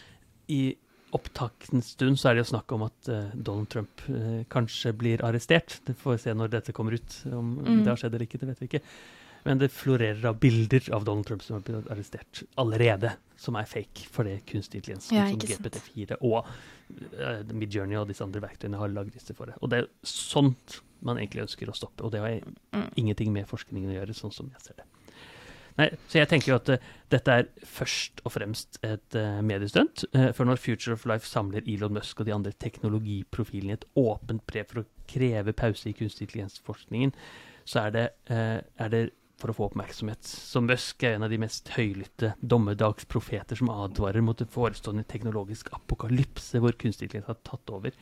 i 0.49 0.75
opptakens 1.13 1.85
stund 1.95 2.17
så 2.17 2.29
er 2.29 2.33
det 2.35 2.43
jo 2.45 2.51
snakk 2.55 2.71
om 2.71 2.83
at 2.85 3.07
uh, 3.09 3.31
Donald 3.33 3.67
Trump 3.69 4.01
uh, 4.09 4.43
kanskje 4.49 4.91
blir 4.93 5.23
arrestert. 5.25 5.79
Det 5.85 5.95
får 5.97 6.11
vi 6.11 6.17
se 6.21 6.33
når 6.33 6.49
dette 6.49 6.71
kommer 6.73 6.93
ut. 6.93 7.15
Om 7.25 7.57
Mm. 7.65 7.83
det 7.83 7.87
har 7.87 7.97
skjedd 7.97 8.13
eller 8.13 8.25
ikke, 8.27 8.37
det 8.39 8.47
vet 8.49 8.59
vi 8.59 8.65
ikke. 8.67 8.81
Men 9.45 9.61
det 9.61 9.71
florerer 9.71 10.25
av 10.29 10.39
bilder 10.41 10.89
av 10.95 11.05
Donald 11.07 11.27
Trump 11.29 11.43
som 11.45 11.57
har 11.57 11.63
blitt 11.67 11.87
arrestert 11.91 12.43
allerede, 12.59 13.13
som 13.39 13.55
er 13.55 13.69
fake, 13.69 14.07
for 14.11 14.27
det 14.27 14.41
kunstig 14.49 14.81
intelligens 14.81 15.11
Ja, 15.15 15.29
som. 15.29 15.39
GPT4 15.39 16.17
og 16.19 16.43
uh, 16.43 17.55
Midjourney 17.55 17.95
og 18.01 18.09
disse 18.11 18.25
andre 18.25 18.41
verktøyene 18.43 18.81
har 18.81 18.91
lagd 18.91 19.15
disse 19.15 19.35
for 19.37 19.51
det. 19.51 19.55
Og 19.63 19.71
det 19.71 19.83
er 19.83 19.89
sånt 20.03 20.81
man 21.05 21.17
egentlig 21.21 21.45
ønsker 21.45 21.69
å 21.71 21.75
stoppe, 21.77 22.03
og 22.03 22.11
det 22.11 22.19
har 22.19 22.41
Mm. 22.75 22.89
ingenting 22.95 23.31
med 23.33 23.47
forskningen 23.47 23.89
å 23.89 23.95
gjøre, 23.95 24.13
sånn 24.13 24.33
som 24.33 24.49
jeg 24.51 24.61
ser 24.61 24.75
det. 24.77 24.83
Nei, 25.79 25.85
så 26.11 26.19
jeg 26.19 26.27
tenker 26.27 26.51
jo 26.51 26.55
at 26.59 26.69
uh, 26.69 26.77
dette 27.09 27.31
er 27.31 27.45
først 27.63 28.19
og 28.25 28.33
fremst 28.35 28.79
et 28.83 29.15
uh, 29.15 29.39
mediestunt. 29.41 30.03
Uh, 30.13 30.33
for 30.35 30.43
når 30.45 30.59
Future 30.59 30.93
of 30.93 31.05
Life 31.07 31.25
samler 31.25 31.63
Elon 31.65 31.93
Musk 31.95 32.19
og 32.19 32.27
de 32.27 32.33
andre 32.35 32.51
teknologiprofilene 32.51 33.71
i 33.71 33.77
et 33.77 33.85
åpent 33.95 34.43
brev 34.45 34.67
for 34.67 34.81
å 34.81 34.85
kreve 35.07 35.53
pause 35.55 35.87
i 35.87 35.93
kunstig 35.95 36.27
intelligensforskningen, 36.27 37.13
så 37.65 37.85
er 37.85 37.91
det, 37.95 38.05
er 38.27 38.89
det 38.89 39.01
for 39.39 39.51
å 39.51 39.57
få 39.57 39.67
oppmerksomhet. 39.69 40.23
Så 40.27 40.61
Musk 40.63 41.05
er 41.07 41.17
en 41.17 41.27
av 41.27 41.33
de 41.33 41.39
mest 41.41 41.71
høylytte 41.75 42.33
dommedagsprofeter 42.39 43.59
som 43.59 43.71
advarer 43.73 44.25
mot 44.25 44.41
en 44.41 44.51
forestående 44.51 45.07
teknologisk 45.09 45.71
apokalypse 45.75 46.61
hvor 46.61 46.77
kunstig 46.79 47.09
intelligens 47.09 47.31
har 47.31 47.39
tatt 47.47 47.73
over. 47.75 47.95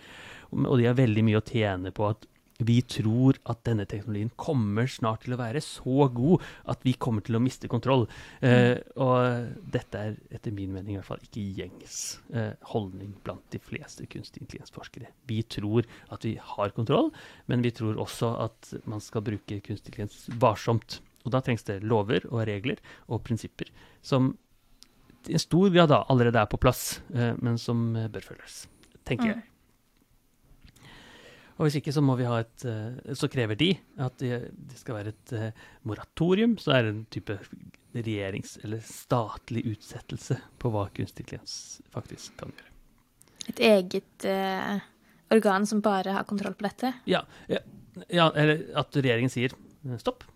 Og 0.55 0.73
de 0.79 0.87
har 0.87 0.97
veldig 0.97 1.25
mye 1.27 1.41
å 1.41 1.47
tjene 1.47 1.93
på 1.95 2.09
at 2.09 2.27
vi 2.65 2.79
tror 2.89 3.37
at 3.49 3.59
denne 3.67 3.85
teknologien 3.89 4.31
kommer 4.39 4.89
snart 4.89 5.25
til 5.25 5.35
å 5.35 5.39
være 5.39 5.61
så 5.61 6.07
god 6.13 6.45
at 6.73 6.81
vi 6.85 6.95
kommer 6.97 7.25
til 7.25 7.37
å 7.37 7.41
miste 7.43 7.69
kontroll. 7.69 8.07
Eh, 8.41 8.79
og 8.97 9.51
dette 9.73 10.01
er 10.01 10.17
etter 10.33 10.55
min 10.55 10.73
mening 10.73 10.95
i 10.95 10.99
hvert 10.99 11.11
fall 11.11 11.25
ikke 11.25 11.45
gjengs 11.59 11.99
eh, 12.33 12.55
holdning 12.71 13.13
blant 13.25 13.45
de 13.53 13.61
fleste 13.61 14.07
kunstig 14.09 14.45
intelligensforskere. 14.45 15.11
Vi 15.29 15.43
tror 15.45 15.85
at 16.13 16.25
vi 16.25 16.37
har 16.41 16.73
kontroll, 16.77 17.11
men 17.45 17.65
vi 17.65 17.73
tror 17.77 17.99
også 18.01 18.33
at 18.47 18.73
man 18.89 19.03
skal 19.05 19.25
bruke 19.27 19.61
kunstig 19.61 19.93
intelligens 19.93 20.25
varsomt. 20.41 21.01
Og 21.27 21.33
da 21.35 21.41
trengs 21.43 21.65
det 21.67 21.81
lover 21.83 22.23
og 22.31 22.45
regler 22.47 22.79
og 23.11 23.25
prinsipper 23.27 23.67
som 24.05 24.31
i 25.27 25.35
en 25.35 25.43
stor 25.43 25.69
grad 25.73 25.91
da 25.91 26.03
allerede 26.07 26.39
er 26.39 26.47
på 26.47 26.59
plass, 26.61 27.01
eh, 27.13 27.33
men 27.43 27.57
som 27.59 27.89
eh, 27.99 28.07
bør 28.07 28.23
følges, 28.31 28.65
tenker 29.03 29.27
Mm. 29.27 29.33
jeg. 29.35 29.43
Og 31.57 31.65
hvis 31.65 31.79
ikke 31.79 31.91
så 31.91 32.03
må 32.05 32.13
vi 32.19 32.27
ha 32.29 32.35
et 32.43 32.65
eh, 32.69 33.13
Så 33.17 33.27
krever 33.33 33.57
de 33.57 33.71
at 33.97 34.13
det, 34.21 34.51
skal 34.77 34.99
være 34.99 35.09
et 35.09 35.53
moratorium, 35.83 36.55
så 36.61 36.75
er 36.75 36.83
det 36.83 36.91
en 36.93 37.05
type 37.09 37.39
regjerings- 37.97 38.59
eller 38.63 38.79
statlig 38.85 39.65
utsettelse 39.65 40.37
på 40.61 40.69
hva 40.69 40.85
kunstig 40.93 41.25
intelligens 41.25 41.81
faktisk 41.91 42.37
kan 42.37 42.53
gjøre. 42.53 42.71
Et 43.49 43.59
eget 43.59 44.25
uh, 44.27 44.77
organ 45.33 45.65
som 45.65 45.81
bare 45.81 46.13
har 46.13 46.27
kontroll 46.29 46.53
på 46.53 46.67
dette? 46.67 46.93
Ja, 47.09 47.23
ja, 47.49 47.63
ja 48.11 48.29
eller 48.35 48.67
at 48.77 48.93
regjeringen 48.93 49.31
sier 49.33 49.55
stopp. 49.97 50.27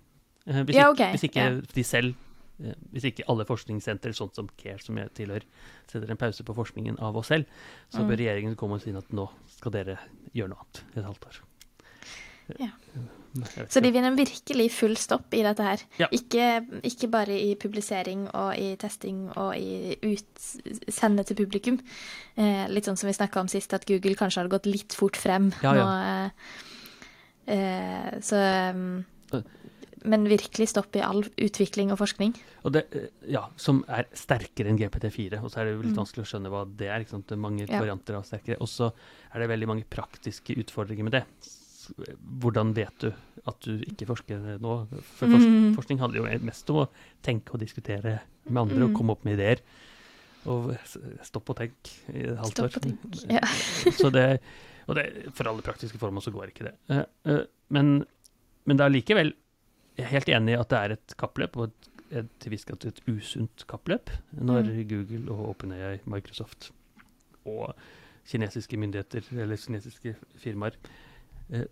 Eh, 0.48 0.64
Hvis, 0.64 0.76
Ja, 0.76 0.92
ikke, 0.92 1.10
hvis 1.14 1.24
ikke 1.30 1.42
ja. 1.44 1.62
de 1.76 1.84
selv 1.84 2.16
eh, 2.64 2.74
hvis 2.92 3.04
ikke 3.12 3.24
alle 3.30 3.46
forskningssentre, 3.46 4.14
sånn 4.14 4.34
som 4.34 4.50
CARE, 4.58 4.82
som 4.82 4.98
jeg 4.98 5.10
tilhører, 5.14 5.46
setter 5.88 6.10
en 6.12 6.18
pause 6.18 6.44
på 6.44 6.54
forskningen 6.56 7.00
av 7.00 7.16
oss 7.18 7.28
selv, 7.28 7.46
så 7.90 8.02
Mm. 8.02 8.08
bør 8.10 8.18
regjeringen 8.18 8.56
komme 8.56 8.76
og 8.76 8.82
si 8.82 8.92
at 8.92 9.10
nå 9.14 9.30
skal 9.58 9.72
dere 9.72 9.98
gjøre 10.34 10.50
noe 10.50 10.58
annet 10.62 10.84
et 10.98 11.04
halvt 11.06 11.26
år. 11.28 11.42
Ja. 12.60 12.68
Så 13.70 13.80
de 13.80 13.92
vinner 13.94 14.12
virkelig 14.18 14.72
full 14.76 14.98
stopp 14.98 15.34
i 15.34 15.42
dette 15.42 15.64
her. 15.64 15.80
Ja. 16.02 16.08
Ikke, 16.12 16.66
ikke 16.84 17.08
bare 17.10 17.32
i 17.40 17.56
publisering 17.56 18.26
og 18.36 18.58
i 18.60 18.76
testing 18.76 19.30
og 19.38 19.56
i 19.56 19.96
utsende 20.04 21.24
til 21.24 21.38
publikum. 21.40 21.80
Eh, 22.36 22.68
litt 22.68 22.84
sånn 22.90 22.98
som 23.00 23.08
vi 23.08 23.14
snakka 23.16 23.40
om 23.40 23.48
sist, 23.48 23.74
at 23.74 23.86
Google 23.88 24.16
kanskje 24.20 24.42
hadde 24.42 24.52
gått 24.52 24.66
litt 24.68 24.92
fort 24.94 25.16
frem 25.16 25.54
Ja, 25.64 25.72
nå. 25.74 25.86
Eh, 27.48 27.56
eh, 27.56 28.20
så 28.20 28.36
um. 28.76 29.06
Men 30.04 30.26
virkelig 30.26 30.70
stopp 30.70 30.96
i 30.96 31.02
all 31.06 31.22
utvikling 31.38 31.92
og 31.92 32.00
forskning. 32.00 32.34
Og 32.66 32.72
det, 32.74 32.88
eh, 32.96 33.08
ja, 33.30 33.44
som 33.58 33.84
er 33.88 34.06
sterkere 34.14 34.68
enn 34.72 34.78
GPT4. 34.80 35.42
Og 35.44 35.52
så 35.52 35.60
er 35.62 35.66
det 35.66 35.76
jo 35.76 35.82
litt 35.84 35.96
Mm. 35.96 36.02
vanskelig 36.06 36.24
å 36.26 36.30
skjønne 36.32 36.50
hva 36.50 36.66
det 36.78 36.88
er. 36.90 37.00
Det 37.04 37.32
er 37.32 37.36
mange 37.38 37.68
Ja. 37.70 37.80
varianter 37.80 38.16
av 38.16 38.24
sterkere. 38.26 38.58
Og 38.62 38.68
så 38.68 38.92
er 39.34 39.40
det 39.40 39.50
veldig 39.50 39.68
mange 39.68 39.84
praktiske 39.90 40.56
utfordringer 40.58 41.04
med 41.04 41.12
det. 41.12 41.26
Hvordan 42.40 42.74
vet 42.74 42.98
du 43.00 43.14
at 43.48 43.60
du 43.62 43.80
ikke 43.80 44.08
forsker 44.08 44.60
nå? 44.62 44.88
For 45.04 45.28
Mm. 45.28 45.76
forskning 45.76 46.00
handler 46.00 46.22
jo 46.22 46.40
mest 46.46 46.70
om 46.70 46.76
å 46.86 46.90
tenke 47.24 47.54
og 47.54 47.60
diskutere 47.60 48.22
med 48.50 48.62
andre 48.62 48.84
og 48.86 48.92
Mm. 48.92 48.96
komme 48.98 49.12
opp 49.12 49.26
med 49.26 49.38
ideer. 49.40 49.60
Og 50.48 50.76
stopp 51.24 51.50
og 51.50 51.58
tenk 51.58 51.74
i 52.14 52.20
et 52.32 52.38
halvt 52.38 52.60
år. 52.60 52.76
og 52.76 52.82
tenk, 52.82 53.30
ja. 53.30 53.40
så 54.02 54.12
det, 54.12 54.40
og 54.88 54.96
det, 54.96 55.34
for 55.34 55.44
alle 55.48 55.62
praktiske 55.62 55.98
formål 56.00 56.24
så 56.24 56.32
går 56.34 56.48
ikke 56.52 56.64
det. 56.66 56.74
Eh, 56.90 57.06
eh, 57.26 57.46
men, 57.70 58.06
men 58.66 58.78
det 58.78 58.86
er 58.86 58.90
likevel 58.90 59.34
Jeg 60.02 60.08
er 60.08 60.16
helt 60.16 60.30
enig 60.34 60.56
i 60.56 60.60
at 60.60 60.70
det 60.74 60.78
er 60.80 60.94
et 60.96 61.16
kappløp, 61.22 61.58
og 61.62 61.70
et, 61.70 61.90
et, 62.22 62.30
til 62.42 62.56
viss 62.56 62.66
grad 62.66 62.86
et 62.90 63.02
usunt 63.06 63.66
kappløp, 63.70 64.10
når 64.34 64.72
Mm. 64.72 64.88
Google 64.90 65.32
og 65.32 65.50
OpenAI, 65.54 66.00
Microsoft 66.10 66.72
og 67.46 67.76
kinesiske 68.26 68.78
myndigheter 68.78 69.26
eller 69.38 69.58
kinesiske 69.58 70.16
firmaer 70.42 70.78
eh, 71.54 71.68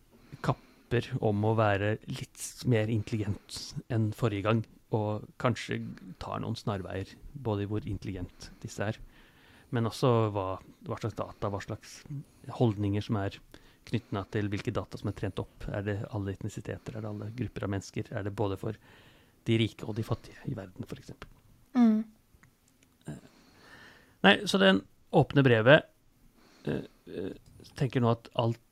kapper 0.46 1.10
om 1.22 1.44
å 1.46 1.56
være 1.58 1.98
litt 2.10 2.46
mer 2.70 2.90
intelligent 2.90 3.60
enn 3.90 4.12
forrige 4.14 4.46
gang, 4.46 4.64
og 4.94 5.26
kanskje 5.42 5.82
tar 6.22 6.42
noen 6.42 6.58
snarveier, 6.58 7.12
både 7.34 7.66
i 7.66 7.70
hvor 7.70 7.86
intelligent 7.86 8.52
disse 8.62 8.82
er, 8.82 8.98
men 9.70 9.86
også 9.86 10.30
hva, 10.34 10.48
hva 10.86 10.98
slags 11.02 11.18
data, 11.18 11.50
hva 11.50 11.62
slags 11.62 12.00
holdninger 12.58 13.06
som 13.06 13.20
er 13.22 13.38
knytta 13.90 14.24
til 14.34 14.50
hvilke 14.52 14.72
data 14.76 14.98
som 15.00 15.10
er 15.12 15.16
trent 15.18 15.40
opp. 15.42 15.58
Er 15.74 15.82
det 15.86 15.98
alle 16.16 16.34
etnisiteter, 16.36 16.92
er 16.96 17.02
det 17.04 17.10
alle 17.10 17.28
grupper 17.36 17.62
av 17.68 17.72
mennesker? 17.76 18.04
Er 18.16 18.22
det 18.28 18.34
både 18.38 18.56
for 18.62 18.74
de 19.48 19.54
rike 19.60 19.84
og 19.88 19.94
de 19.98 20.04
fattige 20.06 20.40
i 20.50 20.54
verden, 20.58 20.82
f.eks.? 20.86 21.12
Mm. 21.78 22.02
Nei, 24.26 24.36
så 24.50 24.56
den 24.62 24.78
åpne 25.16 25.42
brevet 25.48 25.80
uh, 26.68 26.84
uh, 27.10 27.34
tenker 27.80 28.00
nå 28.04 28.10
at 28.14 28.26
alt 28.40 28.64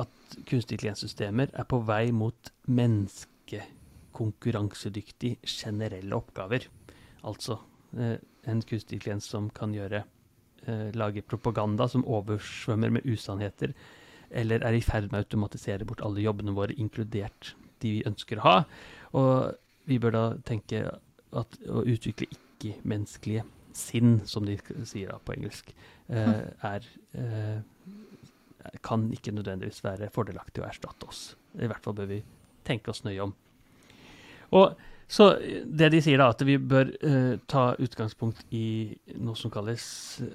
at 0.00 0.14
kunstig 0.48 0.74
intelligenssystemer 0.74 1.48
er 1.54 1.64
på 1.70 1.78
vei 1.86 2.04
mot 2.14 2.42
menneskekonkurransedyktig 2.66 5.32
generelle 5.46 6.16
oppgaver. 6.16 6.62
Altså 7.22 7.54
uh, 7.94 8.16
en 8.48 8.62
kunstig 8.64 8.94
intelligens 8.98 9.28
som 9.30 9.50
kan 9.54 9.74
gjøre 9.74 10.04
eh, 10.66 10.90
lage 10.96 11.22
propaganda 11.22 11.88
som 11.88 12.04
oversvømmer 12.04 12.90
med 12.96 13.06
usannheter, 13.08 13.74
eller 14.34 14.64
er 14.66 14.76
i 14.76 14.84
ferd 14.84 15.10
med 15.10 15.20
å 15.20 15.24
automatisere 15.24 15.86
bort 15.88 16.02
alle 16.04 16.24
jobbene 16.24 16.54
våre, 16.56 16.76
inkludert 16.80 17.54
de 17.82 17.98
vi 17.98 18.06
ønsker 18.08 18.40
å 18.40 18.46
ha. 18.46 18.56
Og 19.14 19.54
vi 19.88 19.98
bør 20.02 20.14
da 20.14 20.24
tenke 20.46 20.86
at 21.34 21.58
å 21.68 21.84
utvikle 21.86 22.28
ikke-menneskelige 22.30 23.44
sinn, 23.74 24.20
som 24.26 24.46
de 24.46 24.56
sier 24.86 25.10
da 25.10 25.18
på 25.18 25.34
engelsk, 25.34 25.72
eh, 26.08 26.46
er 26.66 26.86
eh, 27.18 27.60
kan 28.84 29.10
ikke 29.12 29.34
nødvendigvis 29.34 29.82
være 29.84 30.10
fordelaktig 30.14 30.62
å 30.62 30.68
erstatte 30.68 31.08
oss. 31.10 31.34
I 31.58 31.68
hvert 31.68 31.84
fall 31.84 31.96
bør 31.98 32.08
vi 32.14 32.22
tenke 32.64 32.92
oss 32.94 33.04
nøye 33.04 33.26
om. 33.26 33.34
Og 34.56 34.78
så 35.14 35.28
det 35.38 35.92
de 35.94 36.00
sier 36.02 36.18
da, 36.18 36.26
at 36.32 36.40
vi 36.42 36.56
bør 36.58 36.88
uh, 37.04 37.34
ta 37.50 37.62
utgangspunkt 37.78 38.40
i 38.54 38.96
noe 39.14 39.38
som 39.38 39.52
kalles 39.54 39.84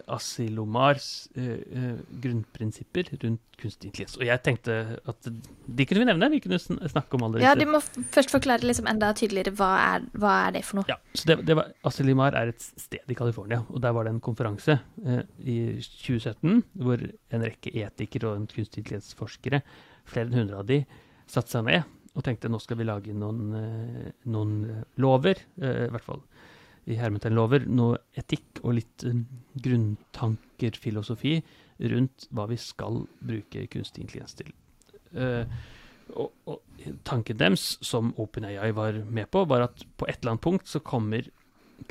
Asilomars 0.08 1.28
uh, 1.36 1.98
grunnprinsipper 2.24 3.12
rundt 3.26 3.44
kunstig 3.60 3.90
intelligens. 3.90 4.16
Og 4.22 4.24
jeg 4.24 4.40
tenkte 4.46 4.78
at 5.04 5.28
de 5.28 5.88
kunne 5.88 6.06
vi 6.06 6.08
nevne, 6.08 6.32
vi 6.32 6.40
kunne 6.46 6.62
sn 6.62 6.80
snakke 6.94 7.18
om 7.18 7.28
alle 7.28 7.42
disse. 7.42 7.50
Ja, 7.50 7.58
du 7.60 7.66
de 7.66 7.74
må 7.74 7.84
først 8.16 8.32
forklare 8.32 8.64
liksom 8.64 8.88
enda 8.88 9.12
tydeligere 9.20 9.52
hva 9.60 9.74
er, 9.84 10.08
hva 10.16 10.38
er 10.46 10.56
det 10.56 10.64
for 10.70 10.80
noe. 10.80 10.88
Ja, 10.88 10.96
så 11.12 11.28
det, 11.34 11.42
det 11.50 11.60
var, 11.60 11.76
Asilomar 11.90 12.40
er 12.40 12.54
et 12.54 12.64
sted 12.64 13.12
i 13.12 13.20
California, 13.20 13.66
og 13.68 13.84
der 13.84 13.96
var 13.98 14.08
det 14.08 14.16
en 14.16 14.24
konferanse 14.24 14.80
uh, 14.80 15.22
i 15.44 15.60
2017 15.84 16.64
hvor 16.80 17.04
en 17.04 17.48
rekke 17.50 17.76
etikere 17.84 18.32
og 18.32 18.48
kunstig 18.56 18.86
intelligensforskere, 18.86 19.64
flere 20.10 20.30
enn 20.32 20.44
hundre 20.46 20.64
av 20.64 20.70
de, 20.72 20.86
satte 21.30 21.52
seg 21.52 21.68
ned 21.68 21.99
og 22.16 22.26
tenkte 22.26 22.50
nå 22.52 22.60
skal 22.62 22.80
vi 22.80 22.88
lage 22.88 23.16
noen, 23.16 23.42
eh, 23.56 24.12
noen 24.34 24.54
eh, 24.70 24.86
lover, 25.02 25.42
eh, 25.62 25.86
i 25.88 25.92
hvert 25.94 26.06
fall 26.06 26.24
i 26.90 26.98
hermeten 26.98 27.36
lover, 27.38 27.68
noe 27.70 28.00
etikk 28.18 28.64
og 28.64 28.74
litt 28.80 29.04
grunntanker, 29.62 30.78
filosofi, 30.80 31.36
rundt 31.92 32.26
hva 32.34 32.48
vi 32.50 32.58
skal 32.60 33.04
bruke 33.22 33.68
kunstig 33.70 34.08
intelligens 34.08 34.34
til. 34.40 34.50
Og, 36.18 36.32
og 36.50 36.82
tanken 37.06 37.38
deres, 37.38 37.76
som 37.86 38.10
OpenAI 38.18 38.72
var 38.74 38.98
med 39.06 39.30
på, 39.30 39.44
var 39.52 39.68
at 39.68 39.86
på 40.02 40.08
et 40.10 40.18
eller 40.18 40.34
annet 40.34 40.46
punkt 40.48 40.72
så 40.72 40.82
kommer 40.82 41.30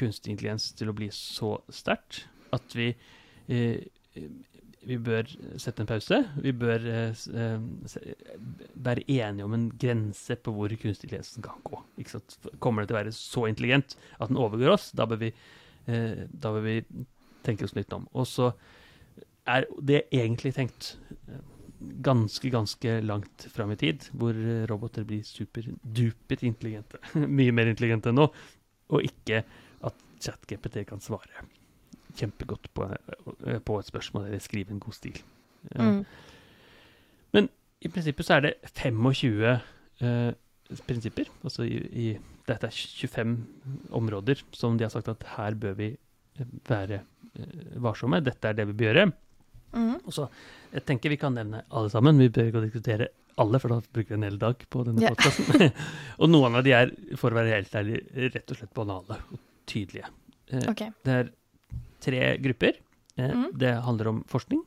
kunstig 0.01 0.35
intelligens 0.35 0.73
til 0.75 0.91
å 0.91 0.97
bli 0.99 1.13
så 1.15 1.55
sterkt 1.71 2.25
at 2.57 2.75
vi 2.75 2.91
vi 4.88 4.97
bør 5.04 5.28
sette 5.61 5.85
en 5.85 5.88
pause. 5.88 6.18
Vi 6.40 6.52
bør 6.57 6.85
eh, 6.88 7.26
være 8.88 9.04
enige 9.04 9.45
om 9.45 9.57
en 9.57 9.68
grense 9.80 10.37
på 10.40 10.54
hvor 10.57 10.73
kunstig 10.73 11.11
intelligens 11.11 11.37
kan 11.45 11.61
gå. 11.66 11.83
Kommer 12.62 12.83
det 12.83 12.90
til 12.90 12.97
å 12.97 13.00
være 13.02 13.14
så 13.16 13.45
intelligent 13.50 13.99
at 14.16 14.33
den 14.33 14.40
overgår 14.40 14.73
oss, 14.78 14.90
da 14.97 15.04
bør 15.09 15.21
vi, 15.26 15.33
eh, 15.92 16.25
da 16.33 16.54
bør 16.57 16.64
vi 16.64 16.78
tenke 17.45 17.68
oss 17.68 17.76
litt 17.76 17.92
om. 17.97 18.09
Og 18.16 18.28
så 18.28 18.52
er 19.49 19.68
det 19.85 20.07
egentlig 20.14 20.54
tenkt 20.57 20.95
eh, 21.28 21.45
ganske, 22.04 22.49
ganske 22.52 22.99
langt 23.04 23.49
fram 23.52 23.73
i 23.75 23.80
tid, 23.80 24.09
hvor 24.16 24.37
eh, 24.37 24.64
roboter 24.71 25.07
blir 25.09 25.25
superdupet 25.26 26.45
intelligente. 26.49 27.00
Mye 27.38 27.54
mer 27.54 27.71
intelligente 27.71 28.12
enn 28.12 28.21
nå, 28.23 28.28
og 28.88 29.04
ikke 29.04 29.45
at 29.85 30.04
ChatGPT 30.25 30.85
kan 30.88 31.04
svare 31.04 31.49
kjempegodt 32.17 32.71
på, 32.75 32.88
eh, 32.88 33.61
på 33.61 33.79
et 33.79 33.88
spørsmål 33.88 34.29
eller 34.29 34.43
skrive 34.43 34.75
en 34.75 34.83
god 34.83 34.97
stil. 34.97 35.21
Mm. 35.75 36.05
Men 37.37 37.49
I 37.85 37.91
prinsippet 37.93 38.27
så 38.27 38.38
er 38.38 38.47
det 38.47 38.55
25 38.73 39.45
eh, 40.00 40.33
prinsipper. 40.88 41.31
Altså 41.45 41.67
i, 41.67 41.79
i 41.93 42.09
Dette 42.49 42.71
er 42.71 42.73
25 42.73 43.37
områder 43.93 44.41
som 44.57 44.79
de 44.79 44.87
har 44.87 44.93
sagt 44.93 45.11
at 45.12 45.25
her 45.37 45.57
bør 45.61 45.77
vi 45.79 45.93
eh, 45.93 46.53
være 46.69 47.03
eh, 47.35 47.81
varsomme. 47.83 48.23
Dette 48.25 48.49
er 48.49 48.59
det 48.59 48.69
vi 48.71 48.77
bør 48.79 48.93
gjøre. 48.93 49.09
Mm. 49.77 49.97
Og 50.07 50.12
så 50.15 50.29
jeg 50.73 50.85
tenker 50.88 51.12
vi 51.12 51.21
kan 51.21 51.37
nevne 51.37 51.65
alle 51.69 51.91
sammen. 51.93 52.21
Vi 52.21 52.31
bør 52.33 52.50
ikke 52.50 52.67
diskutere 52.67 53.11
alle, 53.38 53.61
for 53.62 53.71
da 53.71 53.79
bruker 53.95 54.15
vi 54.15 54.19
en 54.19 54.27
hel 54.27 54.38
dag 54.41 54.62
på 54.73 54.85
denne 54.87 55.05
yeah. 55.05 55.15
podcasten. 55.15 55.69
og 56.21 56.31
noen 56.31 56.59
av 56.59 56.65
de 56.67 56.75
er, 56.75 56.95
for 57.21 57.33
å 57.33 57.38
være 57.38 57.55
helt 57.55 57.77
ærlig, 57.79 58.00
rett 58.35 58.55
og 58.55 58.59
slett 58.59 58.73
banale 58.75 59.21
og 59.31 59.43
tydelige. 59.71 60.11
Eh, 60.50 60.65
okay. 60.73 60.91
Det 61.07 61.15
er 61.15 61.31
tre 62.00 62.37
grupper. 62.38 62.73
Eh, 63.19 63.28
Mhm. 63.35 63.59
Det 63.59 63.73
handler 63.85 64.09
om 64.09 64.25
forskning, 64.31 64.62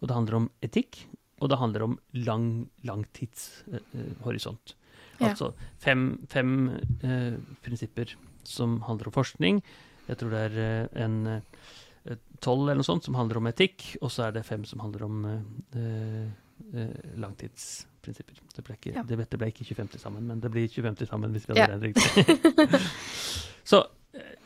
og 0.00 0.08
det 0.08 0.14
handler 0.14 0.34
om 0.36 0.50
etikk, 0.62 1.06
og 1.40 1.48
det 1.50 1.58
handler 1.58 1.82
om 1.84 1.98
lang, 2.14 2.68
langtidshorisont. 2.84 4.74
Ja. 5.20 5.30
Altså 5.30 5.54
fem, 5.80 6.26
fem 6.28 6.68
eh, 7.02 7.36
prinsipper 7.64 8.14
som 8.44 8.80
handler 8.82 9.06
om 9.08 9.12
forskning. 9.16 9.62
Jeg 10.08 10.18
tror 10.20 10.30
det 10.30 10.42
er 10.52 10.58
eh, 10.92 11.04
en 11.04 11.26
eh, 11.26 12.16
tolv 12.40 12.66
eller 12.68 12.76
noe 12.82 12.84
sånt 12.86 13.04
som 13.04 13.14
handler 13.16 13.36
om 13.40 13.46
etikk, 13.48 13.96
og 14.02 14.10
så 14.12 14.26
er 14.28 14.32
det 14.36 14.44
fem 14.46 14.64
som 14.68 14.78
handler 14.84 15.02
om 15.08 15.24
eh, 15.26 16.28
eh, 16.76 16.92
langtidsprinsipper. 17.16 18.36
Det 18.54 18.64
ble, 18.64 18.76
ikke, 18.76 18.94
Ja. 18.94 19.02
det, 19.02 19.16
ble 19.38 19.48
ikke 19.50 19.64
25 19.64 19.88
til 19.96 20.00
sammen, 20.00 20.26
men 20.28 20.40
det 20.40 20.50
blir 20.52 20.68
25 20.68 20.96
til 21.00 21.06
sammen 21.08 21.32
hvis 21.32 21.48
vi 21.48 21.54
Ja. 21.56 21.66
hadde 21.66 21.80
det 21.80 21.94
riktig. 21.96 22.80
så 23.64 23.86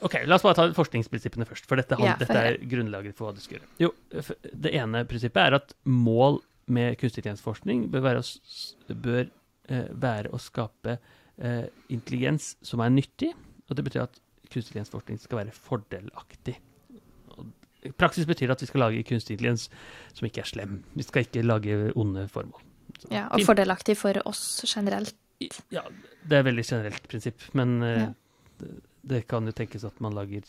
OK, 0.06 0.14
la 0.26 0.36
oss 0.38 0.44
bare 0.46 0.56
ta 0.56 0.64
forskningsprinsippene 0.76 1.46
først, 1.48 1.66
for 1.68 1.80
dette, 1.80 1.96
Ja, 2.00 2.14
for 2.16 2.24
dette 2.24 2.44
er 2.50 2.58
grunnlaget 2.72 3.16
for 3.18 3.28
hva 3.28 3.34
du 3.36 3.42
skal 3.44 3.58
gjøre. 3.58 3.68
Jo, 3.82 3.90
det 4.64 4.72
ene 4.78 5.04
prinsippet 5.08 5.42
er 5.42 5.58
at 5.60 5.74
mål 5.84 6.40
med 6.70 6.96
kunstig 7.00 7.20
intelligensforskning 7.24 7.88
bør 7.92 8.04
være 8.06 8.22
å, 8.22 8.94
bør, 9.04 9.28
eh, 9.68 9.86
være 10.06 10.32
å 10.32 10.40
skape 10.40 10.96
eh, 10.96 11.66
intelligens 11.92 12.54
som 12.66 12.82
er 12.84 12.92
nyttig, 12.94 13.32
og 13.68 13.76
det 13.78 13.84
betyr 13.86 14.06
at 14.06 14.20
kunstig 14.50 14.72
intelligensforskning 14.74 15.20
skal 15.22 15.42
være 15.44 15.54
fordelaktig. 15.54 16.56
I 17.80 17.90
praksis 17.96 18.26
betyr 18.28 18.50
det 18.50 18.58
at 18.58 18.62
vi 18.64 18.68
skal 18.68 18.82
lage 18.84 19.04
kunstig 19.08 19.36
intelligens 19.38 19.68
som 20.12 20.26
ikke 20.28 20.42
er 20.44 20.48
slem. 20.50 20.80
Vi 20.98 21.06
skal 21.06 21.24
ikke 21.24 21.44
lage 21.46 21.78
onde 21.98 22.26
formål. 22.28 22.60
Så, 23.00 23.08
Ja, 23.14 23.26
og 23.32 23.40
fordelaktig 23.46 23.96
for 23.96 24.18
oss 24.28 24.42
generelt. 24.68 25.14
Ja, 25.72 25.86
det 26.28 26.36
er 26.36 26.42
et 26.42 26.48
veldig 26.50 26.64
generelt 26.68 27.06
prinsipp, 27.08 27.46
men 27.56 27.82
eh, 27.82 28.00
Ja. 28.02 28.10
Det, 29.02 29.26
kan 29.28 29.46
jo 29.46 29.52
tenkes 29.56 29.84
at 29.84 30.00
man 30.00 30.14
lager 30.14 30.42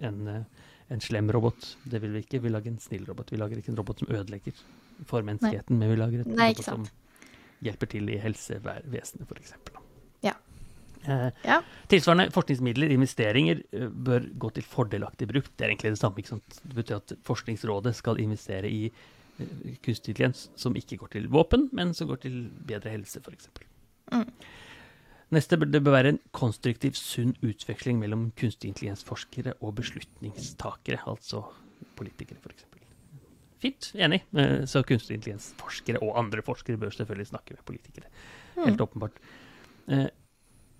en, 0.00 0.26
eh, 0.28 0.66
en 0.90 1.00
slem 1.00 1.30
robot. 1.32 1.76
Det 1.84 2.00
vil 2.02 2.12
vi 2.16 2.24
ikke. 2.24 2.42
Vi 2.42 2.52
lager 2.52 2.72
en 2.72 2.78
snill 2.82 3.06
robot. 3.06 3.32
Vi 3.32 3.38
lager 3.40 3.60
ikke 3.60 3.72
en 3.72 3.78
robot 3.78 3.98
som 4.02 4.10
ødelegger 4.10 4.52
for 5.06 5.22
menneskeheten, 5.26 5.78
men 5.78 5.90
vi 5.90 5.96
lager 6.00 6.24
en 6.24 6.34
Nei, 6.36 6.50
robot 6.52 6.64
som 6.64 6.86
hjelper 7.64 7.90
til 7.92 8.08
i 8.08 8.18
helsevesenet, 8.20 9.28
f.eks. 9.28 9.54
Ja. 10.24 10.34
Eh, 11.04 11.30
Ja. 11.44 11.60
Tilsvarende 11.88 12.30
forskningsmidler, 12.32 12.90
investeringer, 12.92 13.62
eh, 13.72 13.88
bør 13.88 14.26
gå 14.38 14.50
til 14.54 14.62
fordelaktig 14.62 15.28
bruk. 15.28 15.48
Det 15.56 15.64
er 15.64 15.70
egentlig 15.70 15.92
det 15.92 15.98
samme. 15.98 16.16
ikke 16.18 16.28
sant? 16.28 16.60
Det 16.62 16.74
betyr 16.74 16.96
at 16.96 17.12
Forskningsrådet 17.24 17.94
skal 17.96 18.20
investere 18.20 18.68
i 18.68 18.90
eh, 19.40 19.46
kunstig 19.82 20.14
intelligens 20.14 20.50
som 20.56 20.74
ikke 20.76 20.96
går 20.96 21.08
til 21.10 21.28
våpen, 21.28 21.68
men 21.72 21.94
som 21.94 22.08
går 22.08 22.20
til 22.20 22.50
bedre 22.66 22.90
helse, 22.90 23.20
f.eks. 23.20 23.48
Mm. 24.12 24.30
Neste 25.30 25.56
bør 25.60 25.70
det 25.70 25.82
bør 25.86 25.94
være 25.94 26.08
en 26.14 26.20
konstruktiv, 26.34 26.96
sunn 26.98 27.36
utveksling 27.46 28.00
mellom 28.00 28.32
kunstig 28.38 28.72
intelligensforskere 28.72 29.52
og 29.62 29.76
beslutningstakere, 29.78 30.98
altså 31.06 31.44
politikere, 31.96 32.38
f.eks. 32.42 32.64
Fint, 33.60 33.90
enig. 33.94 34.22
Eh, 34.34 34.64
Så 34.66 34.82
kunstig 34.88 35.18
intelligensforskere 35.18 36.00
og 36.02 36.16
andre 36.18 36.42
forskere 36.42 36.80
bør 36.80 36.90
selvfølgelig 36.96 37.26
snakke 37.30 37.54
med 37.58 37.64
politikere. 37.68 38.06
Helt 38.56 38.78
Mm. 38.80 38.86
åpenbart. 38.86 39.20
Eh, 39.88 40.08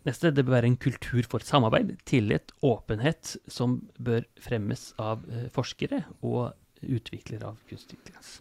Neste, 0.07 0.31
det 0.35 0.47
bør 0.47 0.53
være 0.57 0.67
en 0.67 0.77
kultur 0.79 1.23
for 1.29 1.39
samarbeid, 1.45 1.99
tillit, 2.07 2.53
åpenhet, 2.63 3.37
som 3.49 3.83
bør 4.03 4.25
fremmes 4.41 4.95
av 4.99 5.27
eh, 5.31 5.49
forskere 5.51 6.05
og 6.23 6.55
utviklere 6.83 7.45
av 7.45 7.59
kunstig 7.69 7.99
intelligens. 7.99 8.41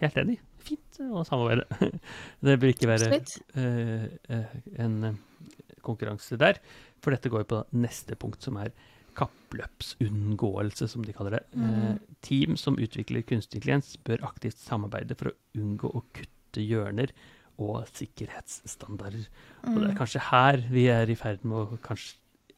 Helt 0.00 0.16
enig. 0.16 0.38
Fint 0.62 1.00
eh, 1.02 1.10
å 1.10 1.24
samarbeide. 1.28 1.66
Det 2.46 2.56
bør 2.62 2.72
ikke 2.72 2.90
være 2.90 3.20
eh, 3.58 4.56
en 4.82 4.96
konkurranse 5.82 6.38
der, 6.38 6.60
for 7.02 7.10
dette 7.14 7.30
går 7.32 7.42
jo 7.44 7.50
på 7.56 7.60
neste 7.82 8.14
punkt, 8.18 8.42
som 8.44 8.56
er 8.62 8.70
kappløpsunngåelse, 9.18 10.88
som 10.88 11.02
de 11.04 11.12
kaller 11.12 11.36
det. 11.38 11.42
Mm. 11.58 11.98
Team 12.24 12.56
som 12.56 12.78
utvikler 12.80 13.24
kunstig 13.26 13.58
intelligens, 13.60 13.96
bør 14.06 14.22
aktivt 14.28 14.60
samarbeide 14.62 15.16
for 15.18 15.32
å 15.32 15.36
unngå 15.58 15.90
å 15.90 16.02
kutte 16.16 16.62
hjørner 16.64 17.12
og 17.62 17.82
sikkerhetsstandarder. 17.92 19.26
Og 19.66 19.74
det 19.76 19.84
er 19.88 19.92
Mm. 19.92 19.98
kanskje 19.98 20.20
her 20.30 20.62
vi 20.70 20.86
er 20.88 21.10
i 21.10 21.14
ferd 21.18 21.44
med 21.44 21.58
å 21.58 21.78
kanskje 21.82 22.16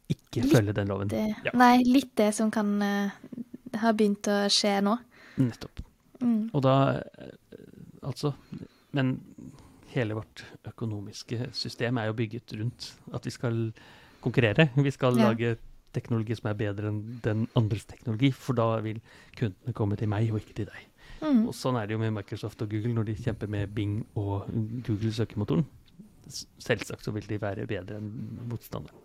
ikke 0.08 0.42
Litt 0.44 0.52
følge 0.52 0.74
den 0.74 0.88
loven. 0.88 1.08
Ja, 1.44 1.50
Nei, 1.54 1.82
litt 1.82 2.14
det 2.16 2.34
som 2.34 2.50
kan 2.50 2.80
uh, 2.82 3.10
ha 3.80 3.92
begynt 3.92 4.28
å 4.28 4.44
skje 4.52 4.82
nå. 4.84 4.98
nettopp. 5.38 5.80
Mm. 6.20 6.50
Og 6.54 6.62
da 6.62 7.02
Altså, 8.04 8.32
men 8.92 9.16
hele 9.94 10.16
vårt 10.18 10.44
økonomiske 10.66 11.50
system 11.54 11.98
er 11.98 12.10
jo 12.10 12.16
bygget 12.18 12.54
rundt 12.60 12.90
at 13.14 13.26
vi 13.26 13.30
skal 13.30 13.60
konkurrere. 14.24 14.68
Vi 14.76 14.90
skal 14.90 15.18
Ja. 15.18 15.30
lage 15.30 15.56
teknologi 15.94 16.34
som 16.34 16.50
er 16.50 16.54
bedre 16.58 16.88
enn 16.90 17.20
den 17.22 17.48
andres 17.56 17.84
teknologi, 17.86 18.30
for 18.32 18.54
da 18.54 18.80
vil 18.80 19.00
kundene 19.36 19.72
komme 19.72 19.96
til 19.96 20.08
meg 20.08 20.32
og 20.32 20.40
ikke 20.40 20.54
til 20.54 20.66
deg. 20.66 20.82
Mm. 21.22 21.46
Og 21.48 21.54
sånn 21.54 21.78
er 21.80 21.86
det 21.86 21.94
jo 21.94 21.98
med 22.02 22.12
Microsoft 22.12 22.60
og 22.62 22.70
Google 22.70 22.94
når 22.94 23.04
de 23.06 23.14
kjemper 23.14 23.48
med 23.48 23.74
Bing 23.74 24.06
og 24.16 24.48
Google 24.86 25.12
søkemotoren. 25.14 25.64
Selvsagt 26.58 27.04
så 27.04 27.12
vil 27.14 27.26
de 27.28 27.38
være 27.40 27.66
bedre 27.68 28.00
enn 28.00 28.10
motstanderen. 28.48 28.96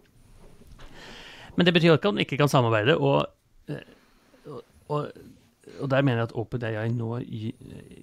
Men 1.55 1.65
det 1.65 1.73
betyr 1.75 1.93
ikke 1.97 2.07
at 2.07 2.13
man 2.15 2.23
ikke 2.23 2.37
kan 2.39 2.51
samarbeide, 2.51 2.97
og, 2.97 3.25
eh, 3.67 3.81
og, 4.45 4.61
og, 4.87 5.11
og 5.79 5.89
der 5.89 6.01
mener 6.05 6.23
jeg 6.23 6.29
at 6.29 6.35
OpenAI 6.39 6.87
nå 6.93 7.09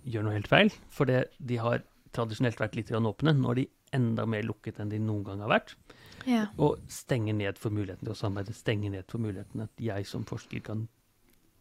gjør 0.05 0.27
noe 0.27 0.37
helt 0.37 0.49
feil. 0.51 0.73
For 0.91 1.09
det, 1.09 1.27
de 1.39 1.59
har 1.62 1.83
tradisjonelt 2.17 2.61
vært 2.61 2.77
litt 2.79 2.91
åpne. 2.91 3.35
Nå 3.37 3.51
er 3.53 3.61
de 3.61 3.67
enda 3.97 4.27
mer 4.27 4.43
lukket 4.47 4.81
enn 4.83 4.91
de 4.93 4.99
noen 4.99 5.25
gang 5.25 5.43
har 5.45 5.53
vært. 5.53 5.75
Ja. 6.27 6.47
Og 6.59 6.81
stenger 6.91 7.37
ned 7.39 7.59
for 7.61 7.71
muligheten 7.71 8.07
til 8.07 8.15
å 8.15 8.19
samarbeide. 8.19 8.57
Stenger 8.57 8.91
ned 8.97 9.11
for 9.12 9.23
muligheten 9.23 9.62
at 9.67 9.83
jeg 9.83 10.07
som 10.11 10.25
forsker 10.27 10.65
kan 10.67 10.89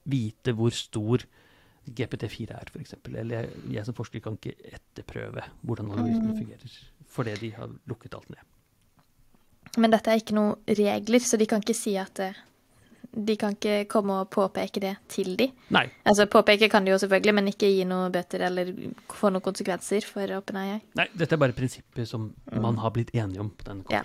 vite 0.10 0.54
hvor 0.58 0.74
stor 0.74 1.26
GPT4 1.86 2.50
er, 2.56 2.72
f.eks. 2.74 2.96
Eller 3.12 3.36
jeg, 3.44 3.50
jeg 3.76 3.86
som 3.86 3.98
forsker 3.98 4.24
kan 4.26 4.40
ikke 4.40 4.56
etterprøve 4.74 5.44
hvordan 5.62 5.92
algoritmen 5.94 6.34
Mm. 6.34 6.40
fungerer. 6.40 6.78
Fordi 7.06 7.36
de 7.42 7.52
har 7.56 7.70
lukket 7.88 8.16
alt 8.18 8.30
ned. 8.30 8.42
Men 9.78 9.92
dette 9.92 10.10
er 10.12 10.22
ikke 10.22 10.36
noen 10.38 10.56
regler, 10.68 11.20
så 11.20 11.38
de 11.38 11.46
kan 11.46 11.62
ikke 11.62 11.76
si 11.78 11.96
at 12.00 12.20
eh, 12.24 12.38
De 13.16 13.36
kan 13.40 13.54
ikke 13.56 13.86
komme 13.88 14.12
og 14.22 14.30
påpeke 14.34 14.82
det 14.84 14.94
til 15.08 15.38
de. 15.40 15.48
Nei. 15.72 15.86
Altså 16.04 16.26
Påpeke 16.28 16.68
kan 16.70 16.84
de 16.84 16.92
jo 16.92 16.98
selvfølgelig, 17.00 17.34
men 17.38 17.48
ikke 17.48 17.70
gi 17.72 17.86
noe 17.88 18.10
bøter 18.12 18.44
eller 18.50 18.74
få 19.16 19.30
noen 19.32 19.42
konsekvenser 19.46 20.04
for 20.04 20.28
OpenAI. 20.36 20.82
Nei, 21.00 21.06
dette 21.16 21.38
er 21.38 21.40
bare 21.40 21.56
prinsipper 21.56 22.06
som 22.06 22.34
Mm. 22.52 22.62
man 22.62 22.78
har 22.84 22.92
blitt 22.92 23.14
enige 23.16 23.40
om 23.40 23.50
på 23.50 23.64
denne 23.64 23.86
Ja. 23.90 24.04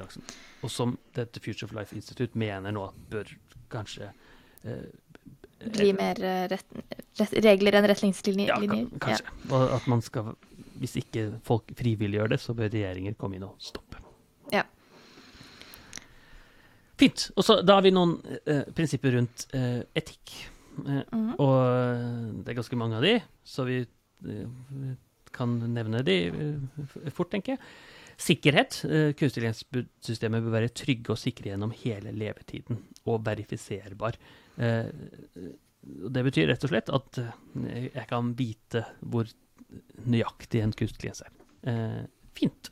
Og 0.62 0.70
som 0.70 0.96
dette 1.14 1.40
Future 1.40 1.66
of 1.66 1.72
Life 1.74 1.94
Institute 1.96 2.36
mener 2.38 2.70
nå 2.72 2.92
bør 3.10 3.24
kanskje 3.70 4.12
eh, 4.64 4.86
Bli 5.60 5.92
mer 5.92 6.16
eh, 6.24 6.46
rett, 6.48 6.64
rett, 7.18 7.32
regler 7.44 7.74
enn 7.74 7.84
retningslinjer. 7.90 8.48
Ja, 8.48 8.56
kan, 8.66 8.86
kanskje. 8.98 9.26
Og 9.50 9.72
at 9.76 9.86
man 9.86 10.00
skal 10.02 10.34
Hvis 10.80 10.94
ikke 10.96 11.40
folk 11.44 11.64
frivillig 11.76 12.16
gjør 12.20 12.28
det, 12.30 12.40
så 12.40 12.54
bør 12.54 12.70
regjeringer 12.72 13.14
komme 13.20 13.36
inn 13.36 13.42
og 13.44 13.56
stoppe. 13.60 13.98
Ja. 14.52 14.62
Fint. 17.00 17.30
Og 17.36 17.44
så 17.46 17.58
Da 17.64 17.78
har 17.78 17.84
vi 17.86 17.92
noen 17.96 18.16
eh, 18.46 18.64
prinsipper 18.76 19.14
rundt 19.16 19.46
eh, 19.56 19.82
etikk. 19.96 20.34
Eh, 20.84 21.02
Mhm. 21.10 21.34
Og 21.42 22.44
det 22.44 22.52
er 22.52 22.58
ganske 22.60 22.76
mange 22.78 22.96
av 22.96 23.02
de, 23.04 23.16
så 23.44 23.64
vi 23.66 23.80
eh, 23.82 24.92
kan 25.34 25.56
nevne 25.74 26.02
de 26.06 26.18
eh, 26.28 27.10
fort, 27.10 27.30
tenker 27.32 27.56
jeg. 27.56 27.60
Sikkerhet. 28.20 28.78
Eh, 28.84 29.12
Kunstig 29.16 29.42
intelligens-systemet 29.48 30.44
bør 30.44 30.54
være 30.58 30.72
trygge 30.76 31.10
og 31.14 31.18
sikre 31.20 31.50
gjennom 31.50 31.72
hele 31.82 32.12
levetiden, 32.12 32.82
og 33.08 33.24
verifiserbar. 33.26 34.16
Eh, 34.60 34.90
Det 35.82 36.22
betyr 36.26 36.50
rett 36.52 36.64
og 36.64 36.70
slett 36.74 36.90
at 36.92 37.18
eh, 37.18 37.88
jeg 37.94 38.06
kan 38.10 38.34
vite 38.36 38.82
hvor 39.00 39.24
nøyaktig 40.04 40.60
en 40.62 40.72
kunstig 40.76 41.08
intelligens 41.08 41.22
er. 41.24 41.32
Eh, 41.64 42.02
Fint. 42.36 42.70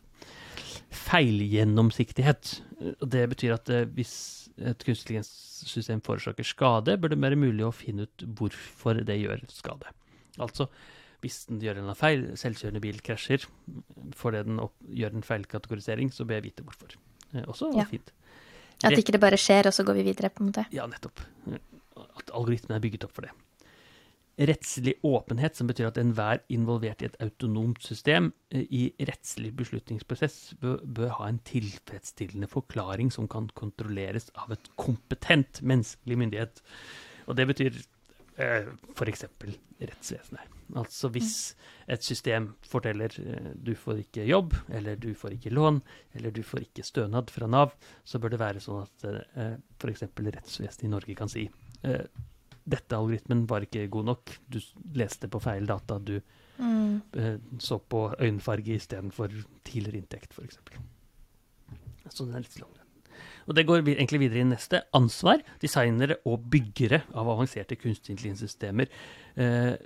Feilgjennomsiktighet. 0.90 2.62
Eh, 2.80 2.92
Det 3.06 3.24
betyr 3.30 3.54
at 3.54 3.70
eh, 3.70 3.84
hvis 3.96 4.48
et 4.58 4.82
kunstig 4.84 5.14
intelligens-system 5.18 6.00
forårsaker 6.02 6.46
skade, 6.46 6.96
bør 6.98 7.12
det 7.12 7.20
være 7.22 7.38
mulig 7.38 7.64
å 7.66 7.72
finne 7.74 8.06
ut 8.08 8.24
hvorfor 8.38 9.04
det 9.06 9.18
gjør 9.20 9.44
skade. 9.52 9.92
Altså, 10.38 10.66
hvis 11.22 11.44
den 11.48 11.60
gjør 11.62 11.78
en 11.82 11.94
feil, 11.98 12.24
selvkjørende 12.38 12.80
bil 12.82 13.00
krasjer 13.02 13.46
fordi 14.18 14.42
den 14.46 14.58
opp, 14.62 14.74
gjør 14.86 15.14
en 15.18 15.26
feilkategorisering, 15.26 16.10
så 16.14 16.26
bør 16.26 16.38
jeg 16.40 16.48
vite 16.50 16.66
hvorfor. 16.66 16.94
Eh, 17.34 17.44
Også 17.46 17.72
Ja. 17.76 17.84
fint. 17.84 18.12
At 18.84 18.92
ikke 18.94 19.12
det 19.12 19.20
bare 19.20 19.36
skjer, 19.36 19.66
og 19.66 19.72
så 19.74 19.82
går 19.84 19.94
vi 19.98 20.02
videre, 20.12 20.30
på 20.30 20.40
en 20.44 20.52
måte. 20.52 20.66
Ja, 20.70 20.86
nettopp. 20.86 21.18
At 21.96 22.30
algoritmen 22.32 22.76
er 22.76 22.80
bygget 22.80 23.04
opp 23.04 23.12
for 23.12 23.22
det. 23.22 23.30
Rettslig 24.38 24.94
åpenhet, 25.02 25.56
som 25.58 25.66
betyr 25.66 25.88
at 25.88 25.98
enhver 25.98 26.44
involvert 26.54 27.02
i 27.02 27.08
et 27.08 27.16
autonomt 27.24 27.82
system 27.82 28.30
eh, 28.54 28.66
i 28.70 28.82
rettslig 29.08 29.50
beslutningsprosess 29.58 30.54
bør, 30.62 30.78
bør 30.84 31.14
ha 31.16 31.26
en 31.28 31.40
tilfredsstillende 31.48 32.46
forklaring 32.50 33.10
som 33.10 33.26
kan 33.30 33.48
kontrolleres 33.58 34.30
av 34.38 34.54
et 34.54 34.70
kompetent 34.78 35.62
menneskelig 35.66 36.20
myndighet. 36.22 36.62
Og 37.26 37.34
det 37.40 37.48
betyr 37.50 37.80
eh, 38.38 38.70
f.eks. 38.94 39.26
rettsvesenet. 39.82 40.54
Altså 40.76 41.08
hvis 41.12 41.34
et 41.88 42.04
system 42.04 42.52
forteller 42.68 43.14
eh, 43.22 43.52
du 43.54 43.74
får 43.74 44.04
ikke 44.04 44.26
jobb, 44.28 44.54
eller 44.68 44.98
du 45.00 45.10
får 45.18 45.34
ikke 45.34 45.54
lån, 45.54 45.82
eller 46.14 46.34
du 46.34 46.42
får 46.46 46.66
ikke 46.66 46.86
stønad 46.86 47.34
fra 47.34 47.50
Nav, 47.50 47.74
så 48.04 48.20
bør 48.20 48.36
det 48.36 48.42
være 48.42 48.62
sånn 48.62 48.84
at 48.84 49.08
eh, 49.10 49.54
f.eks. 49.80 50.06
rettsvesenet 50.14 50.86
i 50.86 50.92
Norge 50.92 51.18
kan 51.18 51.32
si 51.32 51.48
eh, 51.82 52.04
dette 52.68 52.96
algoritmen 52.96 53.46
var 53.48 53.64
ikke 53.66 53.86
god 53.92 54.10
nok, 54.10 54.34
du 54.52 54.58
leste 54.98 55.28
på 55.32 55.40
feil 55.44 55.66
data, 55.68 55.98
du 55.98 56.18
Mm. 56.58 57.02
eh, 57.14 57.36
så 57.62 57.76
på 57.78 58.00
øyenfarge 58.18 58.74
istedenfor 58.74 59.30
tidligere 59.62 60.00
inntekt, 60.02 60.32
f.eks. 60.34 60.58
Så 62.10 62.24
den 62.26 62.34
er 62.34 62.42
litt 62.42 62.56
lang. 62.58 62.72
Og 63.46 63.54
det 63.54 63.64
går 63.68 63.84
egentlig 63.86 64.18
videre 64.20 64.40
i 64.42 64.48
neste. 64.48 64.82
Ansvar. 64.92 65.38
Designere 65.62 66.16
og 66.26 66.50
byggere 66.50 67.04
av 67.14 67.30
avanserte 67.30 67.78
kunstig 67.80 68.16
intelligenssystemer 68.16 68.90
eh, 69.36 69.76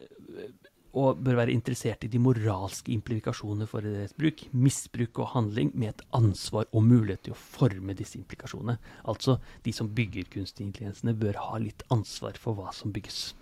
og 0.94 1.22
bør 1.24 1.38
være 1.40 1.52
interessert 1.54 2.04
i 2.04 2.08
de 2.12 2.18
moralske 2.20 2.92
implikasjonene 2.92 3.66
for 3.66 3.80
deres 3.80 4.12
bruk, 4.12 4.42
misbruk 4.52 5.18
og 5.24 5.30
handling, 5.32 5.70
med 5.74 5.88
et 5.94 6.02
ansvar 6.12 6.66
og 6.72 6.84
mulighet 6.84 7.22
til 7.24 7.32
å 7.32 7.38
forme 7.40 7.94
disse 7.96 8.18
implikasjonene. 8.20 8.76
Altså, 9.08 9.38
de 9.64 9.72
som 9.72 9.88
bygger 9.88 10.28
kunstig 10.32 10.66
intelligensene, 10.66 11.14
bør 11.16 11.38
ha 11.40 11.58
litt 11.62 11.82
ansvar 11.90 12.36
for 12.40 12.54
hva 12.58 12.72
som 12.76 12.92
bygges. 12.92 13.32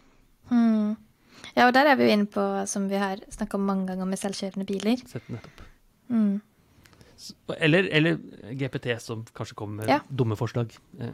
Mm. 0.50 0.94
Ja, 1.56 1.66
og 1.66 1.74
der 1.74 1.86
er 1.90 1.96
vi 1.98 2.06
jo 2.06 2.14
inne 2.14 2.26
på, 2.30 2.44
som 2.70 2.86
vi 2.90 2.98
har 3.00 3.18
snakka 3.32 3.58
om 3.58 3.66
mange 3.66 3.86
ganger, 3.90 4.06
med 4.06 4.20
selvkjørende 4.20 4.66
biler. 4.68 5.02
Sett 5.10 5.26
nettopp. 5.32 5.62
Mm. 6.10 6.40
Eller, 7.60 7.88
eller 7.92 8.16
GPT, 8.56 8.94
som 9.02 9.24
kanskje 9.36 9.54
kommer 9.58 9.82
med 9.82 9.88
Ja. 9.88 10.00
dumme 10.08 10.36
forslag. 10.36 10.70
Eh, 10.98 11.10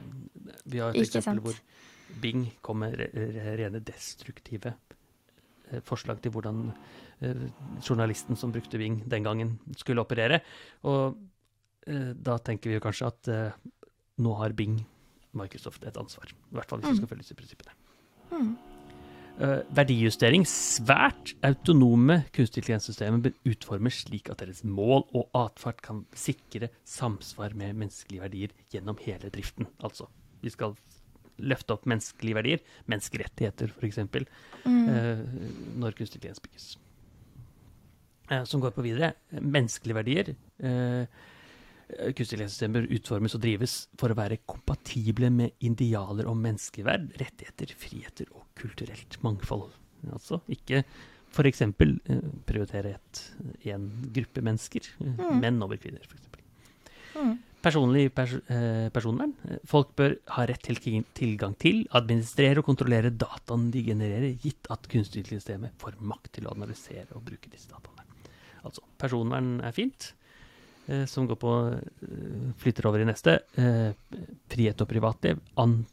Vi 0.67 0.79
har 0.79 0.91
et 0.91 0.97
Ikke 0.97 1.19
eksempel 1.19 1.23
sant. 1.23 1.43
hvor 1.43 2.21
Bing 2.21 2.53
kom 2.63 2.79
med 2.79 2.95
re 2.99 3.09
re 3.15 3.57
rene 3.59 3.81
destruktive 3.81 4.75
forslag 5.87 6.21
til 6.23 6.35
hvordan 6.35 6.69
eh, 7.21 7.47
journalisten 7.83 8.39
som 8.39 8.53
brukte 8.55 8.79
Bing 8.81 9.03
den 9.11 9.27
gangen, 9.27 9.57
skulle 9.77 10.05
operere. 10.05 10.41
Og 10.87 11.17
eh, 11.87 12.13
da 12.15 12.39
tenker 12.39 12.71
vi 12.71 12.79
jo 12.79 12.85
kanskje 12.85 13.11
at 13.11 13.33
eh, 13.33 13.59
nå 14.23 14.37
har 14.41 14.57
Bing, 14.57 14.79
Microsoft, 15.37 15.85
et 15.85 15.99
ansvar. 16.01 16.31
I 16.33 16.57
hvert 16.57 16.71
fall 16.71 16.81
hvis 16.81 16.97
vi 16.97 17.03
skal 17.03 17.13
følge 17.13 17.27
disse 17.27 17.39
prinsippene. 17.39 17.77
Mm. 18.33 18.57
Uh, 19.37 19.61
verdijustering. 19.77 20.47
Svært 20.49 21.35
autonome 21.45 22.23
kunstig 22.33 22.63
intelligenssystemer 22.63 23.21
bør 23.27 23.35
utformes 23.51 23.99
slik 24.07 24.31
at 24.33 24.41
deres 24.41 24.63
mål 24.65 25.05
og 25.13 25.27
atferd 25.37 25.83
kan 25.85 25.99
sikre 26.17 26.71
samsvar 26.89 27.53
med 27.53 27.77
menneskelige 27.77 28.25
verdier 28.25 28.55
gjennom 28.73 28.97
hele 29.05 29.29
driften. 29.29 29.69
Altså, 29.85 30.09
vi 30.41 30.55
skal 30.55 30.73
løfte 31.39 31.75
opp 31.75 31.85
menneskelige 31.87 32.35
verdier, 32.39 32.61
menneskerettigheter 32.89 33.73
f.eks., 33.77 33.99
Mm. 34.67 34.89
eh, 34.89 35.19
når 35.79 35.93
kunstig 35.95 36.17
intelligens 36.19 36.41
bygges. 36.43 36.77
Eh, 38.31 38.45
som 38.45 38.61
går 38.61 38.73
på 38.75 38.83
videre. 38.83 39.13
Menneskelige 39.39 39.95
verdier. 39.95 40.33
Eh, 40.59 41.07
kunstig 42.17 42.35
intelligenssystemer 42.41 42.89
utformes 42.91 43.35
og 43.37 43.41
drives 43.45 43.75
for 43.97 44.11
å 44.11 44.17
være 44.19 44.41
kompatible 44.51 45.31
med 45.31 45.53
idealer 45.63 46.27
om 46.27 46.41
menneskeverd, 46.43 47.13
rettigheter, 47.21 47.71
friheter 47.79 48.27
og 48.35 48.47
kulturelt 48.59 49.21
mangfold. 49.23 49.71
Altså 50.11 50.41
ikke 50.51 50.83
f.eks. 51.31 51.63
Eh, 51.63 52.21
prioritere 52.47 52.97
et, 52.97 53.23
en 53.71 53.87
gruppe 54.13 54.43
mennesker, 54.43 54.81
eh, 55.01 55.07
Mm. 55.15 55.41
menn 55.41 55.63
over 55.63 55.77
kvinner 55.77 56.01
f.eks. 56.03 56.27
Mm. 57.17 57.39
Personlig 57.65 58.11
pers 58.15 58.35
eh, 58.53 58.89
personvern. 58.95 59.33
Folk 59.67 59.95
bør 59.99 60.17
ha 60.37 60.45
rett 60.47 60.63
til 60.63 60.77
til- 60.79 61.07
tilgang 61.15 61.57
til, 61.59 61.87
administrere 61.91 62.61
og 62.61 62.67
kontrollere 62.69 63.11
dataene 63.11 63.73
de 63.75 63.83
genererer, 63.83 64.37
gitt 64.39 64.69
at 64.71 64.87
kunstig 64.89 65.23
intelligenssystemet 65.25 65.73
får 65.81 65.97
makt 66.01 66.33
til 66.37 66.47
å 66.47 66.55
analysere 66.55 67.09
og 67.17 67.25
bruke 67.27 67.51
disse 67.51 67.69
dataene. 67.73 68.05
Altså, 68.65 68.83
personvern 68.99 69.61
er 69.65 69.73
fint, 69.73 70.13
eh, 70.89 71.07
som 71.07 71.27
går 71.27 71.37
på 71.43 71.55
eh, 71.75 72.53
flytter 72.59 72.87
over 72.87 73.01
i 73.03 73.09
neste. 73.09 73.41
Frihet 74.49 74.81
og 74.81 74.89
privatliv. 74.89 75.41
An 75.59 75.85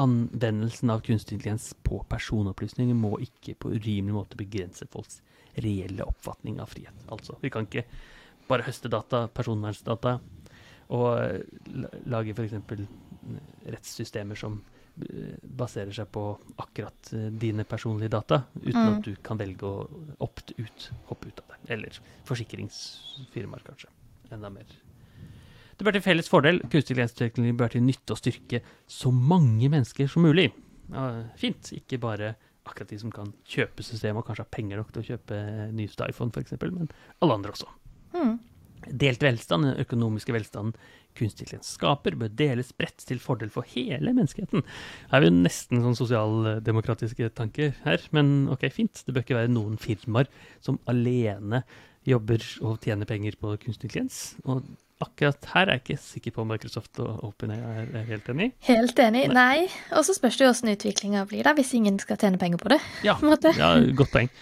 anvendelsen 0.00 0.90
av 0.90 1.02
kunstig 1.04 1.36
intelligens 1.36 1.74
på 1.84 1.98
personopplysninger 2.08 2.96
må 2.96 3.18
ikke 3.20 3.54
på 3.60 3.74
urimelig 3.74 4.14
måte 4.16 4.38
begrense 4.40 4.86
folks 4.88 5.18
reelle 5.60 6.06
oppfatning 6.06 6.60
av 6.62 6.70
frihet. 6.72 6.96
Altså, 7.12 7.36
vi 7.42 7.50
kan 7.52 7.66
ikke 7.66 7.84
bare 8.48 8.64
høste 8.64 8.88
data, 8.88 9.26
personvernsdata, 9.28 10.14
og 10.92 11.08
eh, 11.18 11.40
la- 11.72 11.90
lage 12.18 12.34
f.eks. 12.36 12.54
rettssystemer 13.72 14.36
som 14.38 14.58
eh, 15.08 15.34
baserer 15.42 15.92
seg 15.96 16.10
på 16.12 16.24
akkurat 16.60 17.12
eh, 17.16 17.28
dine 17.40 17.64
personlige 17.68 18.12
data, 18.12 18.42
uten 18.60 18.80
Mm. 18.82 18.94
at 18.98 19.02
du 19.06 19.14
kan 19.24 19.38
velge 19.40 19.64
å 19.68 19.86
opte 20.20 20.54
ut, 20.58 20.90
hoppe 21.08 21.28
ut 21.32 21.40
av 21.44 21.54
det. 21.54 21.60
Eller 21.76 21.98
forsikringsfirmaer, 22.28 23.62
kanskje. 23.66 23.88
Enda 24.32 24.50
mer. 24.50 24.66
Det 25.76 25.84
bør 25.86 25.96
til 25.96 26.04
felles 26.04 26.28
fordel. 26.30 26.60
Kunstig 26.68 26.92
intelligensteknologi 26.94 27.56
bør 27.58 27.72
til 27.74 27.82
nytte 27.86 28.12
og 28.14 28.20
styrke 28.20 28.60
så 28.86 29.10
mange 29.12 29.68
mennesker 29.72 30.08
som 30.10 30.22
mulig. 30.26 30.50
Ja, 30.92 31.24
fint. 31.40 31.72
Ikke 31.74 31.98
bare 32.00 32.34
akkurat 32.68 32.92
de 32.92 32.98
som 33.00 33.10
kan 33.10 33.32
kjøpe 33.48 33.82
systemet 33.82 34.20
og 34.22 34.26
kanskje 34.28 34.44
har 34.44 34.52
penger 34.54 34.78
nok 34.78 34.92
til 34.94 35.02
å 35.02 35.06
kjøpe 35.08 35.38
nyeste 35.74 36.06
iPhone, 36.12 36.30
f.eks., 36.30 36.52
men 36.60 36.90
alle 37.24 37.34
andre 37.34 37.50
også. 37.56 37.66
Mm. 38.14 38.36
Delt 38.88 39.22
velstand, 39.22 39.68
den 39.68 39.84
økonomiske 39.84 40.34
velstanden 40.34 40.74
kunstig 41.16 41.44
intelligens 41.44 41.74
skaper, 41.76 42.16
bør 42.16 42.30
deles 42.36 42.72
bredt 42.76 43.04
til 43.08 43.20
fordel 43.22 43.50
for 43.52 43.68
hele 43.74 44.14
menneskeheten. 44.16 44.64
Her 45.10 45.18
er 45.20 45.26
vi 45.26 45.32
nesten 45.34 45.82
sånn 45.84 45.98
sosialdemokratiske 45.98 47.32
tanker 47.36 47.74
her, 47.84 48.04
men 48.16 48.48
ok, 48.52 48.68
fint. 48.72 49.04
Det 49.04 49.14
bør 49.14 49.26
ikke 49.26 49.40
være 49.42 49.52
noen 49.52 49.76
firmaer 49.80 50.30
som 50.64 50.80
alene 50.90 51.62
jobber 52.08 52.42
og 52.64 52.80
tjener 52.82 53.06
penger 53.06 53.36
på 53.38 53.54
kunstig 53.62 53.90
intelligens. 53.90 54.22
Og 54.46 54.64
akkurat 55.02 55.50
her 55.52 55.68
er 55.68 55.78
jeg 55.78 55.84
ikke 55.84 56.02
sikker 56.02 56.34
på 56.34 56.42
om 56.44 56.50
Microsoft 56.52 57.00
og 57.02 57.22
OpenAI 57.28 57.60
er, 57.60 57.92
er 58.00 58.08
helt 58.08 58.32
enig. 58.32 58.48
Helt 58.66 59.02
enig. 59.02 59.26
Nei. 59.34 59.68
Og 59.96 60.06
så 60.06 60.16
spørs 60.16 60.38
det 60.38 60.46
jo 60.46 60.54
åssen 60.54 60.72
utviklinga 60.72 61.26
blir, 61.30 61.44
da, 61.46 61.54
hvis 61.58 61.74
ingen 61.78 62.00
skal 62.02 62.20
tjene 62.20 62.40
penger 62.40 62.62
på 62.62 62.74
det. 62.74 62.80
Ja, 63.06 63.18
på 63.20 63.54
ja 63.58 63.74
godt 63.98 64.14
poeng. 64.14 64.32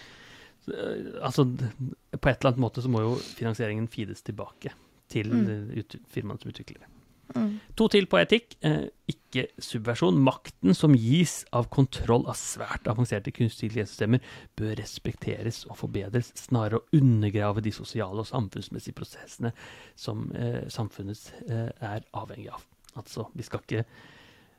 Eh, 0.68 1.22
Altså, 1.24 1.46
på 1.46 2.28
et 2.28 2.38
eller 2.40 2.52
annet 2.52 2.64
måte 2.64 2.82
så 2.82 2.88
må 2.92 3.00
jo 3.00 3.16
finansieringen 3.16 3.88
feedes 3.88 4.22
tilbake 4.22 4.72
til 5.08 5.26
Mm. 5.32 5.74
firmaene 6.08 6.40
som 6.40 6.50
utvikler 6.50 6.78
det. 6.78 6.86
Mm. 7.34 7.60
To 7.76 7.86
til 7.88 8.06
på 8.06 8.18
etikk. 8.18 8.56
Eh, 8.62 8.88
ikke 9.08 9.46
subversjon. 9.58 10.18
Makten 10.18 10.74
som 10.74 10.94
gis 10.94 11.44
av 11.52 11.68
kontroll 11.70 12.26
av 12.26 12.34
svært 12.34 12.88
avanserte 12.90 13.30
kunstige 13.30 13.70
intelligenssystemer, 13.70 14.20
bør 14.56 14.74
respekteres 14.76 15.64
og 15.70 15.76
forbedres, 15.76 16.32
snarere 16.34 16.80
å 16.80 16.84
undergrave 16.92 17.62
de 17.62 17.70
sosiale 17.70 18.18
og 18.18 18.26
samfunnsmessige 18.26 18.94
prosessene 18.94 19.52
som 19.94 20.32
eh, 20.34 20.66
samfunnet 20.68 21.32
eh, 21.48 21.70
er 21.80 22.02
avhengig 22.14 22.50
av. 22.50 22.66
Altså, 22.96 23.28
vi 23.34 23.42
skal 23.46 23.60
ikke 23.60 23.84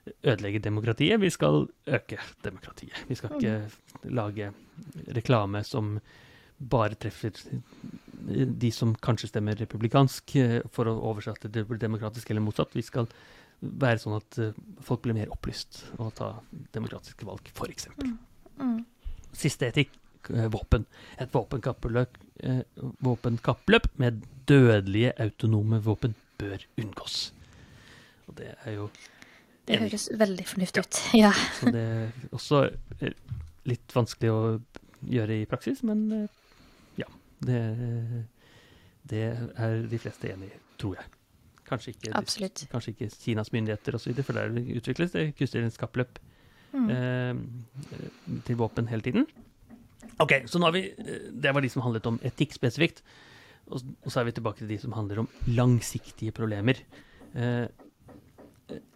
ødelegge 0.08 0.60
demokratiet, 0.64 1.22
vi 1.22 1.30
skal 1.30 1.68
øke 1.88 2.18
demokratiet. 2.44 3.06
Vi 3.08 3.16
skal 3.16 3.38
ikke 3.38 4.10
lage 4.10 4.52
reklame 5.16 5.64
som 5.68 6.00
bare 6.62 6.98
treffer 7.00 7.34
de 8.62 8.72
som 8.74 8.94
kanskje 9.02 9.32
stemmer 9.32 9.58
republikansk, 9.58 10.36
eh, 10.36 10.60
for 10.74 10.90
å 10.90 10.98
oversette 11.12 11.50
det 11.50 11.66
demokratisk 11.82 12.30
eller 12.30 12.44
motsatt. 12.46 12.76
Vi 12.78 12.86
skal 12.86 13.08
være 13.62 14.02
sånn 14.02 14.18
at 14.18 14.38
eh, 14.42 14.58
folk 14.86 15.04
blir 15.06 15.18
mer 15.18 15.32
opplyst 15.34 15.84
og 15.98 16.14
ta 16.20 16.34
demokratiske 16.76 17.26
valg, 17.26 17.50
f.eks. 17.54 17.90
Mm. 17.98 18.84
Siste 19.34 19.72
etikk 19.72 19.96
eh, 20.34 20.50
våpen. 20.54 20.86
Et 21.18 21.34
våpenkappløp, 21.34 22.20
våpenkappløp 23.06 23.90
med 24.02 24.22
dødelige 24.50 25.16
autonome 25.22 25.82
våpen 25.86 26.16
bør 26.42 26.62
unngås. 26.82 27.32
Og 28.28 28.38
det 28.38 28.54
er 28.66 28.78
jo 28.78 28.90
Det 29.68 29.76
Enig. 29.78 29.92
høres 29.92 30.10
veldig 30.18 30.46
fornuftig 30.50 30.82
ut. 30.84 31.00
Ja. 31.20 31.32
Så 31.60 31.72
det 31.72 31.82
er 31.86 32.12
også 32.34 32.64
eh, 33.02 33.14
litt 33.70 33.94
vanskelig 33.96 34.32
å 34.34 34.42
gjøre 35.12 35.42
i 35.42 35.46
praksis, 35.50 35.84
men 35.88 36.06
eh, 36.12 36.28
ja. 37.04 37.08
Det, 37.46 37.60
det 39.12 39.22
er 39.58 39.82
de 39.90 40.00
fleste 40.02 40.32
enig 40.34 40.50
i, 40.52 40.60
tror 40.82 40.98
jeg. 41.00 41.06
Kanskje 41.72 41.94
ikke, 41.94 42.12
kanskje 42.74 42.92
ikke 42.96 43.08
Kinas 43.16 43.54
myndigheter 43.54 43.96
osv., 43.96 44.18
for 44.28 44.36
der 44.36 44.52
utvikles 44.76 45.14
det 45.16 45.32
kunstintelligenskappløp 45.40 46.20
Mm. 46.72 46.86
eh, 46.88 48.38
til 48.48 48.56
våpen 48.56 48.88
hele 48.88 49.04
tiden. 49.04 49.26
Ok, 50.24 50.32
så 50.48 50.56
nå 50.56 50.70
har 50.70 50.72
vi 50.72 50.86
eh, 50.88 51.26
Det 51.36 51.52
var 51.52 51.60
de 51.60 51.68
som 51.70 51.82
handlet 51.84 52.06
om 52.08 52.16
etikk 52.24 52.54
spesifikt. 52.56 53.02
Og, 53.68 53.82
og 54.06 54.08
så 54.14 54.22
er 54.22 54.30
vi 54.30 54.34
tilbake 54.38 54.62
til 54.62 54.70
de 54.72 54.78
som 54.80 54.94
handler 54.96 55.20
om 55.20 55.28
langsiktige 55.52 56.32
problemer. 56.32 56.80
Eh, 57.36 57.66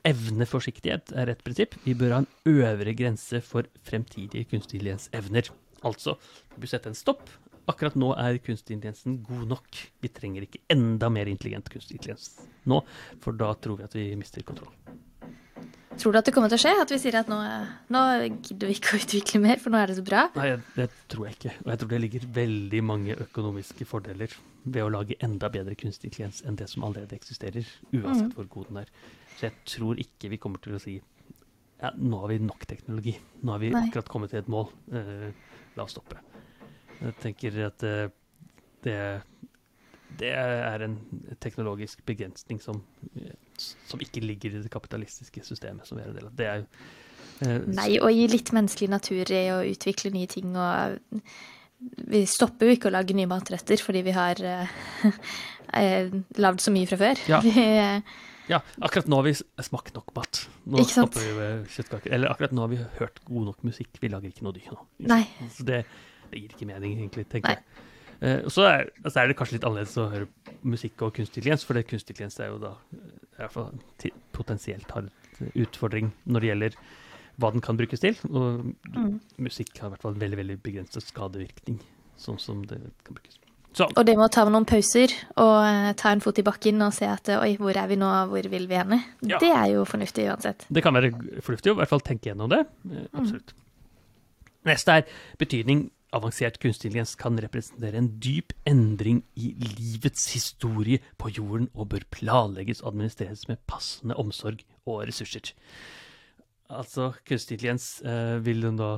evneforsiktighet 0.06 1.14
er 1.18 1.32
et 1.34 1.42
prinsipp. 1.46 1.76
Vi 1.86 1.96
bør 1.98 2.14
ha 2.16 2.22
en 2.24 2.30
øvre 2.52 2.94
grense 2.98 3.42
for 3.46 3.68
fremtidige 3.88 4.48
kunstig 4.52 4.80
intelligensevner. 4.82 5.50
Altså, 5.86 6.16
vi 6.56 6.64
bør 6.66 6.74
sette 6.76 6.92
en 6.92 6.98
stopp. 6.98 7.30
Akkurat 7.68 7.96
nå 7.98 8.12
er 8.22 8.38
kunstig 8.46 8.76
intelligensen 8.78 9.20
god 9.26 9.48
nok. 9.56 9.80
Vi 10.04 10.12
trenger 10.14 10.46
ikke 10.46 10.62
enda 10.70 11.10
mer 11.10 11.26
intelligent 11.32 11.70
kunstig 11.74 11.98
intelligens 11.98 12.36
nå, 12.70 12.82
for 13.24 13.34
da 13.38 13.52
tror 13.58 13.80
vi 13.80 13.88
at 13.88 13.96
vi 13.98 14.06
mister 14.20 14.46
kontroll. 14.46 14.70
Tror 15.96 16.12
du 16.12 16.18
at 16.20 16.28
det 16.28 16.34
kommer 16.36 16.52
til 16.52 16.60
å 16.60 16.62
skje? 16.62 16.74
At 16.84 16.92
vi 16.92 16.98
sier 17.00 17.16
at 17.22 17.30
nå, 17.32 17.38
nå 17.96 18.00
gidder 18.44 18.68
vi 18.68 18.74
ikke 18.76 18.98
å 18.98 19.00
utvikle 19.00 19.40
mer, 19.46 19.62
for 19.64 19.72
nå 19.72 19.80
er 19.80 19.88
det 19.94 19.96
så 20.02 20.04
bra? 20.06 20.26
Nei, 20.36 20.50
det 20.76 20.90
tror 21.12 21.30
jeg 21.30 21.38
ikke. 21.38 21.54
Og 21.64 21.70
jeg 21.72 21.80
tror 21.82 21.92
det 21.94 22.00
ligger 22.04 22.26
veldig 22.36 22.82
mange 22.84 23.16
økonomiske 23.26 23.88
fordeler 23.88 24.34
ved 24.66 24.82
å 24.84 24.90
lage 24.92 25.16
enda 25.24 25.48
bedre 25.54 25.78
kunstig 25.80 26.10
intelligens 26.12 26.42
enn 26.44 26.58
det 26.60 26.68
som 26.70 26.84
allerede 26.84 27.16
eksisterer, 27.16 27.64
uansett 27.94 28.28
Mm. 28.28 28.34
hvor 28.36 28.50
god 28.58 28.68
den 28.74 28.82
er. 28.84 28.92
Så 29.36 29.50
jeg 29.50 29.56
tror 29.68 30.00
ikke 30.00 30.32
vi 30.32 30.40
kommer 30.42 30.62
til 30.64 30.78
å 30.78 30.82
si 30.82 30.96
ja, 31.82 31.92
nå 32.00 32.22
har 32.22 32.32
vi 32.32 32.40
nok 32.40 32.64
teknologi. 32.70 33.14
Nå 33.44 33.52
har 33.52 33.62
vi 33.62 33.72
Nei. 33.74 33.88
akkurat 33.90 34.10
kommet 34.10 34.32
til 34.32 34.40
et 34.40 34.52
mål. 34.52 34.70
Uh, 34.94 35.28
la 35.76 35.84
oss 35.84 35.96
stoppe. 35.96 36.22
Jeg 37.02 37.18
tenker 37.22 37.58
at 37.68 37.84
uh, 37.84 38.06
det, 38.86 39.00
det 40.20 40.32
er 40.36 40.86
en 40.86 40.96
teknologisk 41.44 42.06
begrensning 42.08 42.62
som, 42.64 42.82
som 43.90 44.02
ikke 44.02 44.24
ligger 44.24 44.56
i 44.56 44.64
det 44.64 44.72
kapitalistiske 44.72 45.44
systemet 45.46 45.88
som 45.88 46.00
vi 46.00 46.06
er 46.06 46.14
en 46.14 46.20
del 46.20 46.30
av. 46.30 46.38
Det 46.38 46.48
er 46.52 46.64
eh, 46.64 47.68
Nei, 47.76 47.90
og 48.00 48.14
gi 48.14 48.28
litt 48.32 48.54
menneskelig 48.56 48.92
natur 48.94 49.34
i 49.34 49.44
å 49.54 49.60
utvikle 49.66 50.14
nye 50.16 50.30
ting 50.32 50.56
og 50.56 51.00
Vi 52.08 52.22
stopper 52.30 52.70
jo 52.70 52.78
ikke 52.78 52.88
å 52.90 52.96
lage 52.96 53.18
nye 53.18 53.30
matretter 53.30 53.82
fordi 53.84 54.06
vi 54.06 54.14
har 54.16 54.40
uh, 54.40 54.78
lagd 56.46 56.64
så 56.64 56.72
mye 56.74 56.88
fra 56.90 57.02
før. 57.02 57.26
Ja. 57.30 57.42
Vi, 57.44 57.66
Ja, 58.50 58.60
akkurat 58.86 59.08
nå 59.10 59.16
har 59.22 59.26
vi 59.26 59.34
smakt 59.66 59.96
nok 59.96 60.12
mat. 60.16 60.44
Nå 60.70 60.78
Ikke 60.84 60.94
sant? 60.94 61.16
vi 61.18 61.48
kjøttkaker. 61.76 62.12
Eller 62.14 62.30
akkurat 62.30 62.52
nå 62.54 62.62
har 62.66 62.72
vi 62.74 62.78
hørt 63.00 63.20
god 63.26 63.46
nok 63.50 63.64
musikk. 63.66 63.90
Vi 64.02 64.10
lager 64.12 64.30
ikke 64.30 64.46
noe 64.46 64.54
dyr 64.54 64.72
nå. 64.76 64.84
Nei. 65.10 65.24
Så 65.56 65.66
det, 65.66 65.80
det 66.32 66.42
gir 66.44 66.54
ikke 66.54 66.68
mening, 66.70 66.98
egentlig, 67.00 67.26
tenker 67.32 67.56
Nei. 67.56 67.62
jeg. 68.22 68.44
Og 68.46 68.52
så 68.54 68.64
er, 68.70 68.90
altså 69.04 69.20
er 69.24 69.28
det 69.28 69.36
kanskje 69.38 69.58
litt 69.58 69.66
annerledes 69.68 69.98
å 70.00 70.06
høre 70.10 70.28
musikk 70.64 71.02
og 71.04 71.12
kunstig 71.18 71.42
intelligens, 71.42 71.66
for 71.68 71.76
det 71.78 71.84
kunstig 71.90 72.14
intelligens 72.16 72.40
er 72.40 72.48
jo 72.54 72.60
da 72.62 72.72
i 72.96 73.42
hvert 73.42 73.52
fall 73.52 73.74
potensielt 74.32 74.94
har 74.96 75.10
utfordring 75.60 76.14
når 76.24 76.40
det 76.46 76.50
gjelder 76.54 76.78
hva 77.44 77.50
den 77.52 77.62
kan 77.66 77.76
brukes 77.78 78.00
til. 78.00 78.16
Og 78.32 78.62
Mm. 78.96 79.20
musikk 79.44 79.74
har 79.82 79.90
i 79.90 79.96
hvert 79.96 80.02
fall 80.06 80.14
en 80.16 80.22
veldig, 80.22 80.38
veldig 80.40 80.58
begrenset 80.64 81.04
skadevirkning, 81.04 81.82
sånn 82.18 82.40
som 82.40 82.62
det 82.64 82.80
kan 83.04 83.18
brukes. 83.18 83.36
Så 83.76 83.90
Og 83.92 84.06
det 84.08 84.16
med 84.16 84.30
å 84.30 84.32
ta 84.32 84.46
noen 84.48 84.68
pauser 84.68 85.12
og 85.36 85.56
eh, 85.68 85.90
ta 86.00 86.14
en 86.16 86.24
fot 86.24 86.38
i 86.40 86.46
bakken 86.48 86.80
og 86.86 86.94
se 86.96 87.10
at 87.12 87.28
eh, 87.32 87.42
oi, 87.42 87.58
hvor 87.60 87.76
er 87.76 87.90
vi 87.92 87.98
nå, 88.00 88.12
hvor 88.32 88.48
vil 88.52 88.70
vi 88.72 88.78
henne? 88.80 89.02
Ja. 89.20 89.40
Det 89.42 89.52
er 89.52 89.66
jo 89.74 89.84
fornuftig 89.90 90.30
uansett. 90.32 90.64
Det 90.72 90.84
kan 90.86 90.96
være 90.96 91.12
fornuftig 91.44 91.74
å 91.74 91.76
i 91.76 91.82
hvert 91.82 91.92
fall 91.92 92.06
tenke 92.06 92.32
gjennom 92.32 92.52
det. 92.54 92.62
Absolutt. 93.12 93.52
Mm. 93.52 93.66
Neste 94.72 94.96
er 95.02 95.20
betydning. 95.42 95.84
Avansert 96.16 96.62
kunstig 96.64 96.88
intelligens 96.88 97.18
kan 97.20 97.36
representere 97.44 98.00
en 98.00 98.08
dyp 98.24 98.54
endring 98.70 99.20
i 99.36 99.52
livets 99.60 100.30
historie 100.32 101.02
på 101.20 101.34
jorden 101.36 101.68
og 101.74 101.90
bør 101.92 102.06
planlegges 102.16 102.80
og 102.86 102.94
administreres 102.94 103.50
med 103.50 103.60
passende 103.68 104.16
omsorg 104.22 104.64
og 104.88 105.04
ressurser. 105.10 105.52
Altså, 106.72 107.12
kunstig 107.28 107.58
intelligens 107.58 107.90
eh, 108.08 108.38
vil 108.46 108.64
hun 108.64 108.80
da 108.80 108.94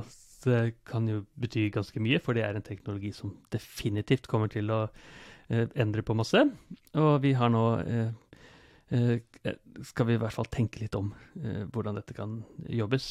kan 0.88 1.08
jo 1.10 1.22
bety 1.40 1.68
ganske 1.74 2.00
mye, 2.02 2.20
for 2.22 2.36
det 2.36 2.44
er 2.46 2.58
en 2.58 2.66
teknologi 2.66 3.12
som 3.16 3.34
definitivt 3.54 4.28
kommer 4.30 4.50
til 4.52 4.70
å 4.70 4.84
eh, 4.86 5.66
endre 5.74 6.04
på 6.06 6.16
masse. 6.18 6.44
Og 6.98 7.10
vi 7.24 7.34
har 7.38 7.50
nå 7.52 7.64
eh, 7.82 8.12
eh, 8.94 9.56
skal 9.88 10.10
vi 10.10 10.18
i 10.18 10.22
hvert 10.22 10.36
fall 10.36 10.50
tenke 10.52 10.82
litt 10.82 10.96
om 10.98 11.10
eh, 11.42 11.64
hvordan 11.66 11.98
dette 11.98 12.16
kan 12.16 12.40
jobbes 12.68 13.08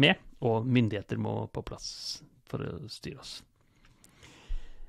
med, 0.00 0.20
og 0.40 0.66
myndigheter 0.66 1.20
må 1.20 1.44
på 1.52 1.64
plass 1.66 1.90
for 2.50 2.64
å 2.64 2.90
styre 2.90 3.22
oss. 3.22 3.38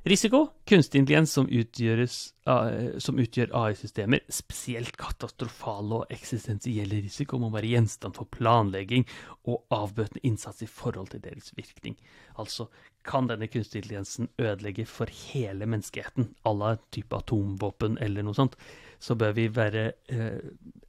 Risiko. 0.03 0.47
Kunstig 0.65 0.99
intelligens 0.99 1.33
som, 1.33 1.47
eh, 1.47 2.97
som 2.97 3.19
utgjør 3.19 3.51
AI-systemer, 3.53 4.19
spesielt 4.29 4.97
katastrofale 4.97 5.99
og 5.99 6.05
eksistensielle 6.09 7.03
risiko, 7.03 7.37
må 7.37 7.51
være 7.53 7.69
gjenstand 7.69 8.15
for 8.17 8.25
planlegging 8.25 9.05
og 9.45 9.61
avbøtende 9.69 10.23
innsats 10.23 10.63
i 10.63 10.65
forhold 10.65 11.11
til 11.11 11.21
deres 11.21 11.53
virkning. 11.55 11.97
Altså, 12.39 12.67
kan 13.03 13.27
denne 13.27 13.47
kunstig 13.47 13.83
intelligensen 13.83 14.29
ødelegge 14.39 14.87
for 14.87 15.05
hele 15.05 15.65
menneskeheten, 15.65 16.33
à 16.45 16.57
la 16.57 16.77
type 16.91 17.13
atomvåpen 17.13 17.97
eller 18.01 18.23
noe 18.23 18.33
sånt, 18.33 18.55
så 18.99 19.15
bør 19.15 19.33
vi 19.33 19.47
være 19.55 19.93
eh, 20.09 20.39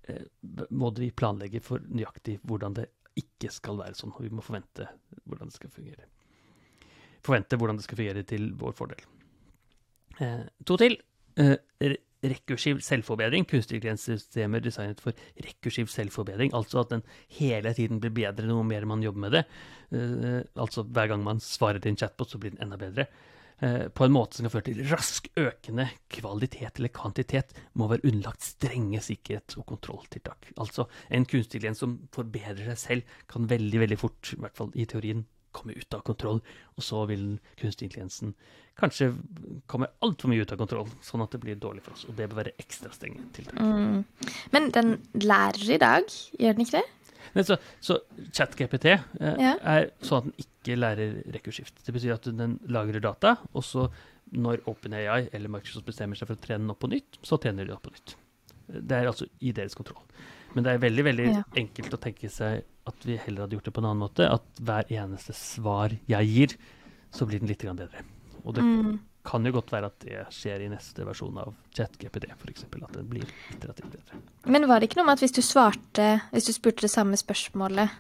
eh, 0.08 0.24
Må 0.70 0.90
vi 0.90 1.10
planlegge 1.10 1.60
for 1.60 1.78
nøyaktig 1.78 2.40
hvordan 2.44 2.74
det 2.74 2.86
ikke 3.14 3.52
skal 3.52 3.76
være 3.76 3.94
sånn, 3.94 4.12
og 4.16 4.22
vi 4.22 4.30
må 4.30 4.40
forvente 4.40 4.88
hvordan 5.26 5.48
det 5.48 5.54
skal 5.54 5.70
fungere 5.70 6.08
forvente 7.24 7.58
hvordan 7.58 7.78
det 7.78 7.86
skal 7.86 8.00
fungere 8.00 8.24
til 8.28 8.52
vår 8.58 8.76
fordel. 8.78 9.04
Eh, 10.20 10.46
to 10.66 10.78
til. 10.80 10.98
Eh, 11.40 11.56
rekursiv 12.22 12.80
selvforbedring. 12.84 13.46
Kunstig 13.50 13.80
intelligenssystemer 13.80 14.62
designet 14.62 15.02
for 15.02 15.16
rekursiv 15.42 15.90
selvforbedring, 15.90 16.52
altså 16.54 16.84
at 16.84 16.94
den 16.94 17.04
hele 17.38 17.72
tiden 17.74 18.00
blir 18.02 18.14
bedre 18.14 18.46
noe 18.46 18.64
mer 18.66 18.86
man 18.86 19.02
jobber 19.02 19.26
med 19.26 19.36
det. 19.38 19.44
Eh, 19.90 20.40
altså 20.54 20.86
hver 20.86 21.10
gang 21.12 21.24
man 21.26 21.42
svarer 21.42 21.82
til 21.82 21.94
en 21.94 21.98
chatbot, 21.98 22.30
så 22.30 22.38
blir 22.38 22.54
den 22.54 22.62
enda 22.62 22.78
bedre. 22.78 23.08
Eh, 23.62 23.88
på 23.94 24.06
en 24.06 24.14
måte 24.14 24.38
som 24.38 24.46
kan 24.46 24.54
føre 24.54 24.68
til 24.70 24.84
rask 24.90 25.28
økende 25.38 25.88
kvalitet 26.10 26.78
eller 26.78 26.94
kvantitet, 26.94 27.52
må 27.74 27.90
være 27.90 28.06
underlagt 28.06 28.46
strenge 28.46 29.02
sikkerhets- 29.02 29.58
og 29.58 29.66
kontrolltiltak. 29.66 30.52
Altså 30.56 30.88
en 31.10 31.26
kunstig 31.26 31.58
intelligens 31.58 31.82
som 31.82 31.98
forbedrer 32.14 32.72
seg 32.72 32.82
selv, 32.86 33.20
kan 33.30 33.50
veldig, 33.50 33.84
veldig 33.86 33.98
fort, 33.98 34.34
i 34.34 34.40
hvert 34.42 34.58
fall 34.58 34.72
i 34.74 34.86
teorien, 34.86 35.26
komme 35.52 35.76
ut 35.76 35.94
av 35.96 36.02
kontroll, 36.06 36.40
og 36.76 36.84
så 36.84 37.04
vil 37.10 37.38
kunstig 37.60 37.88
intelligensen 37.88 38.34
kanskje 38.80 39.10
komme 39.68 39.90
altfor 40.04 40.32
mye 40.32 40.44
ut 40.46 40.52
av 40.54 40.60
kontroll, 40.62 40.88
sånn 41.04 41.22
at 41.24 41.34
det 41.34 41.42
blir 41.42 41.58
dårlig 41.60 41.82
for 41.84 41.96
oss. 41.96 42.06
Og 42.08 42.16
det 42.16 42.30
bør 42.30 42.40
være 42.42 42.54
ekstra 42.62 42.92
strenge 42.94 43.24
tiltak. 43.36 43.60
Mm. 43.60 44.04
Men 44.54 44.70
den 44.72 44.94
lærer 45.20 45.74
i 45.76 45.80
dag, 45.82 46.08
gjør 46.40 46.56
den 46.56 46.64
ikke 46.64 46.80
det? 46.80 46.86
Nei, 47.32 47.44
så, 47.48 47.56
så 47.80 47.98
ChatGPT 48.34 48.88
eh, 48.92 49.04
Ja. 49.20 49.52
er 49.60 49.90
sånn 50.04 50.24
at 50.24 50.30
den 50.30 50.46
ikke 50.46 50.78
lærer 50.80 51.14
rekursivt. 51.36 51.84
Det 51.84 51.94
betyr 51.94 52.16
at 52.16 52.26
den 52.28 52.58
lagrer 52.72 53.00
data, 53.04 53.36
og 53.52 53.64
så 53.64 53.86
når 54.32 54.62
OpenAI 54.70 55.28
eller 55.32 55.52
Microsoft 55.52 55.86
bestemmer 55.88 56.16
seg 56.16 56.28
for 56.30 56.38
å 56.38 56.42
trene 56.42 56.64
den 56.64 56.72
opp 56.72 56.80
på 56.82 56.90
nytt, 56.92 57.20
så 57.24 57.36
trener 57.40 57.68
de 57.68 57.74
opp 57.76 57.84
på 57.84 57.92
nytt. 57.92 58.16
Det 58.72 58.92
er 59.02 59.06
altså 59.10 59.26
i 59.40 59.52
deres 59.52 59.74
kontroll. 59.78 60.02
Men 60.54 60.64
det 60.64 60.72
er 60.74 60.78
veldig 60.82 61.04
veldig 61.04 61.26
Ja. 61.34 61.42
enkelt 61.56 61.94
å 61.94 62.00
tenke 62.00 62.28
seg 62.30 62.64
at 62.86 63.04
vi 63.06 63.16
heller 63.16 63.42
hadde 63.46 63.56
gjort 63.56 63.64
det 63.64 63.72
på 63.74 63.78
en 63.80 63.88
annen 63.90 64.02
måte. 64.08 64.26
At 64.32 64.42
hver 64.60 64.84
eneste 64.90 65.32
svar 65.36 65.94
jeg 66.08 66.26
gir, 66.28 66.56
så 67.12 67.26
blir 67.28 67.38
den 67.40 67.48
litt 67.48 67.62
bedre. 67.62 68.02
Og 68.44 68.54
det 68.54 68.62
Mm. 68.64 68.98
kan 69.24 69.44
jo 69.44 69.52
godt 69.52 69.70
være 69.70 69.86
at 69.86 69.98
det 70.00 70.26
skjer 70.30 70.64
i 70.66 70.68
neste 70.68 71.04
versjon 71.06 71.38
av 71.38 71.54
ChatGPD, 71.74 72.26
f.eks. 72.32 72.64
At 72.64 72.92
den 72.92 73.06
blir 73.08 73.24
iterativt 73.52 73.90
bedre. 73.92 74.20
Men 74.46 74.66
var 74.66 74.80
det 74.80 74.90
ikke 74.90 74.96
noe 74.96 75.06
med 75.06 75.12
at 75.12 75.20
hvis 75.20 75.32
du 75.36 75.40
svarte, 75.42 76.20
hvis 76.32 76.46
du 76.46 76.52
spurte 76.52 76.80
det 76.82 76.90
samme 76.90 77.14
spørsmålet 77.16 77.90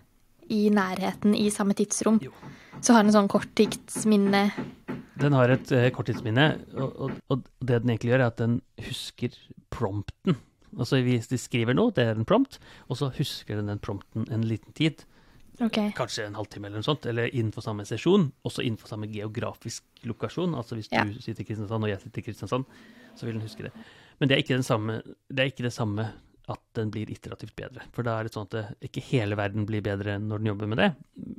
i 0.50 0.68
nærheten 0.68 1.34
i 1.36 1.48
samme 1.48 1.74
tidsrom, 1.74 2.18
Jo. 2.20 2.32
så 2.80 2.92
har 2.94 3.04
den 3.04 3.12
sånn 3.12 3.28
korttidsminne 3.28 4.52
Den 5.16 5.32
har 5.32 5.48
et 5.50 5.70
eh, 5.70 5.90
korttidsminne, 5.90 6.64
og, 6.74 6.96
og, 7.00 7.10
og 7.30 7.44
det 7.60 7.82
den 7.82 7.90
egentlig 7.96 8.10
gjør, 8.10 8.20
er 8.20 8.26
at 8.26 8.36
den 8.38 8.60
husker 8.80 9.30
prompten. 9.70 10.36
Altså 10.78 11.00
hvis 11.04 11.28
de 11.28 11.38
skriver 11.40 11.74
noe, 11.76 11.92
det 11.92 12.06
er 12.08 12.16
en 12.16 12.24
prompt, 12.28 12.58
og 12.88 12.96
så 12.96 13.10
husker 13.16 13.56
den 13.60 13.66
den 13.72 13.78
prompten 13.82 14.24
en 14.32 14.46
liten 14.48 14.72
tid. 14.78 15.04
Okay. 15.60 15.90
Kanskje 15.94 16.24
en 16.26 16.34
halvtime 16.38 16.66
eller 16.70 16.80
noe 16.80 16.86
sånt, 16.88 17.04
eller 17.06 17.28
innenfor 17.28 17.62
samme 17.62 17.84
sesjon, 17.86 18.30
også 18.48 18.64
innenfor 18.64 18.88
samme 18.88 19.06
geografisk 19.12 19.84
lokasjon. 20.08 20.54
Altså 20.56 20.78
hvis 20.78 20.88
Ja. 20.90 21.04
du 21.04 21.20
sitter 21.20 21.42
i 21.44 21.44
Kristiansand 21.44 21.84
og 21.84 21.90
jeg 21.92 22.00
sitter 22.00 22.18
i 22.18 22.26
Kristiansand, 22.30 22.64
så 23.14 23.26
vil 23.26 23.34
den 23.36 23.42
huske 23.44 23.62
det. 23.68 23.72
Men 24.18 24.28
det 24.28 24.36
er 24.36 24.42
ikke, 24.42 24.56
den 24.56 24.62
samme, 24.66 25.02
det 25.28 25.40
er 25.40 25.50
ikke 25.52 25.66
det 25.68 25.72
samme 25.76 26.08
at 26.48 26.60
den 26.74 26.90
blir 26.90 27.06
iterativt 27.12 27.54
bedre. 27.54 27.82
For 27.92 28.02
da 28.02 28.18
er 28.18 28.24
det 28.24 28.32
sånn 28.34 28.48
at 28.48 28.50
det, 28.56 28.64
ikke 28.88 29.04
hele 29.12 29.36
verden 29.36 29.66
blir 29.68 29.82
bedre 29.84 30.18
når 30.18 30.38
den 30.38 30.46
jobber 30.50 30.66
med 30.72 30.78
det, 30.78 30.90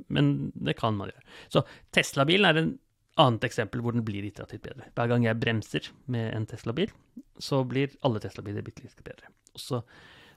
men 0.09 0.51
det 0.55 0.77
kan 0.77 0.95
man 0.95 1.09
gjøre. 1.09 1.23
Så 1.49 1.65
Tesla-bilen 1.91 2.45
er 2.45 2.61
en 2.61 2.79
annet 3.21 3.45
eksempel 3.45 3.84
hvor 3.84 3.93
den 3.95 4.06
blir 4.06 4.26
iterativt 4.26 4.63
bedre. 4.65 4.89
Hver 4.97 5.12
gang 5.12 5.28
jeg 5.28 5.39
bremser 5.41 5.89
med 6.12 6.32
en 6.34 6.47
Tesla-bil, 6.49 6.91
så 7.41 7.62
blir 7.67 7.93
alle 8.06 8.21
Tesla-biler 8.23 8.65
bitte 8.65 8.86
litt 8.86 9.04
bedre. 9.06 9.30
Også, 9.54 9.84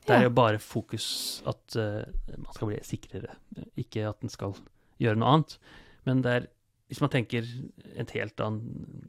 det 0.06 0.14
er 0.16 0.26
jo 0.26 0.34
bare 0.36 0.60
fokus 0.62 1.06
at 1.48 1.78
uh, 1.80 2.04
man 2.36 2.52
skal 2.52 2.70
bli 2.70 2.80
sikrere, 2.84 3.38
ikke 3.80 4.04
at 4.10 4.20
den 4.20 4.32
skal 4.32 4.54
gjøre 5.02 5.20
noe 5.20 5.32
annet. 5.38 5.56
Men 6.06 6.20
det 6.24 6.34
er 6.34 6.50
hvis 6.86 7.02
man 7.02 7.10
tenker 7.10 7.46
en 7.98 8.10
helt 8.14 8.42
annen 8.42 9.06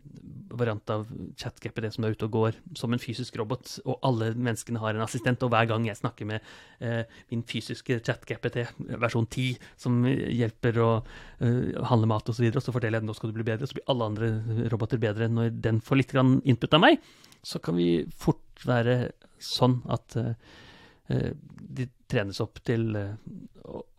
variant 0.58 0.90
av 0.90 1.06
ChatGPT 1.38 1.90
som 1.94 2.06
er 2.06 2.16
ute 2.16 2.28
og 2.28 2.34
går, 2.34 2.58
som 2.78 2.94
en 2.94 3.02
fysisk 3.02 3.36
robot, 3.40 3.78
og 3.86 4.00
alle 4.06 4.32
menneskene 4.34 4.82
har 4.82 4.96
en 4.96 5.04
assistent, 5.06 5.44
og 5.46 5.52
hver 5.54 5.68
gang 5.70 5.86
jeg 5.88 6.00
snakker 6.00 6.30
med 6.30 6.46
eh, 6.80 7.04
min 7.32 7.44
fysiske 7.48 8.00
ChatGPT 8.06 8.64
versjon 9.02 9.28
10, 9.28 9.58
som 9.80 10.00
hjelper 10.08 10.80
å 10.84 10.90
eh, 10.98 11.78
handle 11.92 12.10
mat 12.14 12.32
osv., 12.32 12.48
og, 12.48 12.56
så 12.56 12.62
og 12.62 12.68
så 12.68 12.76
forteller 12.76 13.00
jeg 13.00 13.06
at 13.06 13.10
nå 13.10 13.18
skal 13.18 13.34
du 13.34 13.38
bli 13.38 13.48
bedre, 13.52 13.70
så 13.70 13.78
blir 13.78 13.92
alle 13.94 14.10
andre 14.12 14.32
roboter 14.74 15.02
bedre 15.04 15.30
når 15.32 15.54
den 15.68 15.84
får 15.84 16.02
litt 16.02 16.16
input 16.18 16.78
av 16.78 16.84
meg, 16.84 17.04
så 17.46 17.62
kan 17.64 17.78
vi 17.78 17.92
fort 18.18 18.66
være 18.66 19.12
sånn 19.44 19.82
at 19.94 20.18
eh, 20.18 21.32
de 21.78 21.92
trenes 22.10 22.40
opp 22.44 22.60
til 22.66 22.90
uh, 22.96 23.14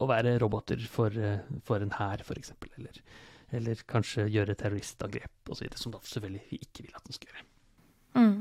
å 0.00 0.06
være 0.08 0.34
roboter 0.40 0.80
for, 0.90 1.12
for 1.64 1.84
en 1.84 1.92
hær, 1.94 2.24
f.eks., 2.24 2.54
eller 2.80 3.00
eller 3.54 3.80
kanskje 3.88 4.28
gjøre 4.32 4.56
terroristangrep 4.58 5.52
osv., 5.52 5.70
som 5.80 5.94
da 5.94 6.02
selvfølgelig 6.04 6.44
vi 6.50 6.60
ikke 6.66 6.84
vil 6.86 6.98
at 6.98 7.08
den 7.08 7.16
skal 7.16 7.32
gjøre. 7.32 7.46
Mm. 8.18 8.38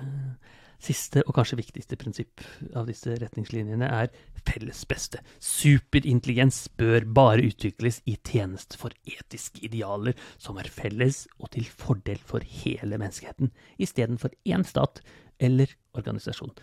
Eh, 0.00 0.58
siste 0.82 1.22
og 1.26 1.36
kanskje 1.36 1.60
viktigste 1.60 1.98
prinsipp 2.00 2.42
av 2.78 2.88
disse 2.90 3.14
retningslinjene 3.20 3.86
er 3.86 4.10
felles 4.42 4.82
beste. 4.90 5.20
Superintelligens 5.38 6.64
bør 6.80 7.06
bare 7.06 7.46
utvikles 7.46 8.00
i 8.10 8.16
tjeneste 8.18 8.80
for 8.80 8.94
etiske 9.06 9.62
idealer 9.68 10.18
som 10.42 10.58
er 10.58 10.70
felles 10.72 11.26
og 11.38 11.52
til 11.54 11.68
fordel 11.68 12.18
for 12.26 12.42
hele 12.64 12.98
menneskeheten, 12.98 13.52
istedenfor 13.78 14.34
én 14.48 14.66
stat 14.66 15.02
eller 15.42 15.70
organisasjon. 15.98 16.54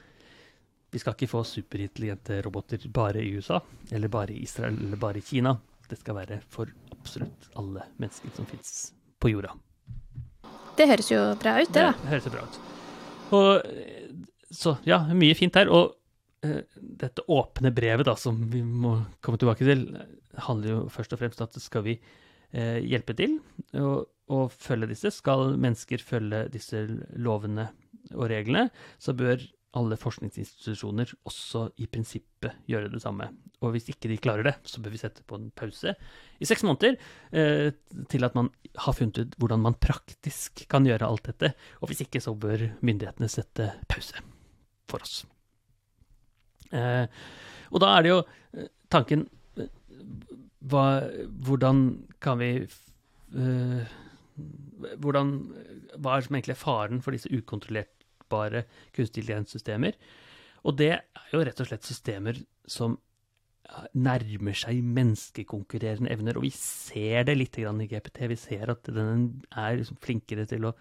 Vi 0.89 0.99
skal 0.99 1.13
ikke 1.13 1.29
få 1.29 1.43
superintelligente 1.45 2.39
roboter 2.41 2.81
bare 2.93 3.21
i 3.21 3.35
USA, 3.37 3.59
eller 3.91 4.09
bare 4.09 4.33
i 4.33 4.41
Israel, 4.43 4.73
eller 4.73 4.97
bare 4.97 5.21
i 5.21 5.25
Kina. 5.25 5.53
Det 5.89 5.97
skal 5.99 6.19
være 6.19 6.39
for 6.53 6.69
absolutt 6.93 7.49
alle 7.59 7.85
mennesker 7.97 8.33
som 8.35 8.47
fins 8.49 8.91
på 9.19 9.33
jorda. 9.33 9.55
Det 10.79 10.87
høres 10.87 11.09
jo 11.11 11.21
bra 11.41 11.57
ut, 11.59 11.71
det, 11.73 11.81
da. 11.83 11.93
Det 11.97 12.11
høres 12.13 12.27
jo 12.27 12.33
bra 12.35 12.43
ut. 12.45 12.59
Og 13.35 14.53
så 14.55 14.75
ja, 14.87 15.01
mye 15.17 15.37
fint 15.37 15.57
her. 15.59 15.71
Og 15.73 15.91
uh, 16.45 16.61
dette 16.79 17.25
åpne 17.27 17.73
brevet, 17.75 18.07
da, 18.07 18.15
som 18.19 18.39
vi 18.53 18.61
må 18.63 18.95
komme 19.25 19.41
tilbake 19.41 19.67
til, 19.67 19.85
handler 20.45 20.75
jo 20.75 20.79
først 20.93 21.15
og 21.15 21.21
fremst 21.21 21.41
om 21.41 21.49
at 21.49 21.59
skal 21.61 21.85
vi 21.87 21.97
uh, 21.99 22.79
hjelpe 22.79 23.17
til 23.17 23.39
å 23.75 24.41
følge 24.53 24.91
disse. 24.93 25.11
Skal 25.13 25.55
mennesker 25.59 26.05
følge 26.05 26.45
disse 26.53 26.85
lovene 27.17 27.69
og 28.15 28.29
reglene, 28.31 28.69
så 29.01 29.13
bør 29.17 29.41
alle 29.77 29.97
forskningsinstitusjoner 30.01 31.11
også 31.29 31.67
i 31.83 31.85
prinsippet 31.91 32.63
gjøre 32.69 32.89
det 32.89 33.01
samme. 33.03 33.27
Og 33.61 33.75
hvis 33.75 33.89
ikke 33.91 34.09
de 34.09 34.17
klarer 34.21 34.47
det, 34.47 34.55
så 34.65 34.81
bør 34.81 34.95
vi 34.95 35.01
sette 35.01 35.25
på 35.27 35.37
en 35.37 35.49
pause 35.53 35.93
i 36.41 36.47
seks 36.47 36.63
måneder 36.65 36.97
eh, 37.29 37.69
til 38.09 38.25
at 38.25 38.37
man 38.37 38.49
har 38.85 38.97
funnet 38.97 39.21
ut 39.21 39.37
hvordan 39.37 39.61
man 39.67 39.77
praktisk 39.77 40.63
kan 40.71 40.87
gjøre 40.89 41.05
alt 41.05 41.29
dette. 41.29 41.53
Og 41.83 41.91
hvis 41.91 42.01
ikke, 42.05 42.21
så 42.23 42.33
bør 42.33 42.65
myndighetene 42.81 43.29
sette 43.29 43.69
pause 43.91 44.23
for 44.89 45.05
oss. 45.05 45.21
Eh, 46.73 47.05
og 47.69 47.83
da 47.83 47.93
er 47.93 48.05
det 48.05 48.13
jo 48.13 48.19
eh, 48.57 48.69
tanken 48.93 49.27
eh, 49.57 49.69
hva, 50.69 50.85
Hvordan 51.45 51.79
kan 52.21 52.37
vi 52.41 52.51
eh, 52.65 53.95
hvordan, 55.01 55.31
Hva 55.97 56.15
er 56.15 56.25
som 56.25 56.37
egentlig 56.37 56.53
er 56.55 56.61
faren 56.61 57.01
for 57.05 57.13
disse 57.13 57.29
ukontrollerte 57.33 57.98
brukbare 58.29 58.65
kunstig 58.93 59.23
intelligens-systemer. 59.23 59.97
Og 60.63 60.77
det 60.77 60.91
er 60.99 61.31
jo 61.33 61.43
rett 61.43 61.59
og 61.59 61.67
slett 61.69 61.87
systemer 61.87 62.39
som 62.67 62.97
nærmer 63.93 64.57
seg 64.57 64.81
menneskekonkurrerende 64.83 66.09
evner. 66.11 66.37
Og 66.37 66.47
vi 66.47 66.51
ser 66.55 67.27
det 67.27 67.37
litt 67.37 67.59
i 67.59 67.65
GPT. 67.65 68.27
Vi 68.27 68.35
ser 68.39 68.71
at 68.73 68.83
den 68.89 69.43
er 69.51 69.77
liksom 69.77 69.99
flinkere 70.01 70.45
til 70.49 70.65
å 70.65 70.73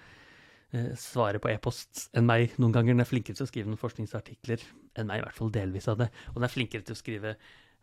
eh, 0.72 0.94
svare 0.96 1.38
på 1.38 1.50
e-post 1.52 2.08
enn 2.16 2.26
meg 2.26 2.56
noen 2.58 2.72
ganger. 2.72 2.94
Den 2.94 3.04
er 3.04 3.10
flinkere 3.10 3.36
til 3.36 3.44
å 3.44 3.50
skrive 3.50 3.68
noen 3.68 3.80
forskningsartikler 3.80 4.64
enn 4.98 5.08
meg, 5.10 5.20
i 5.20 5.26
hvert 5.26 5.36
fall 5.36 5.52
delvis 5.52 5.88
av 5.88 6.00
det. 6.00 6.08
Og 6.32 6.40
den 6.40 6.48
er 6.48 6.54
flinkere 6.54 6.86
til 6.86 6.96
å 6.96 7.02
skrive 7.02 7.36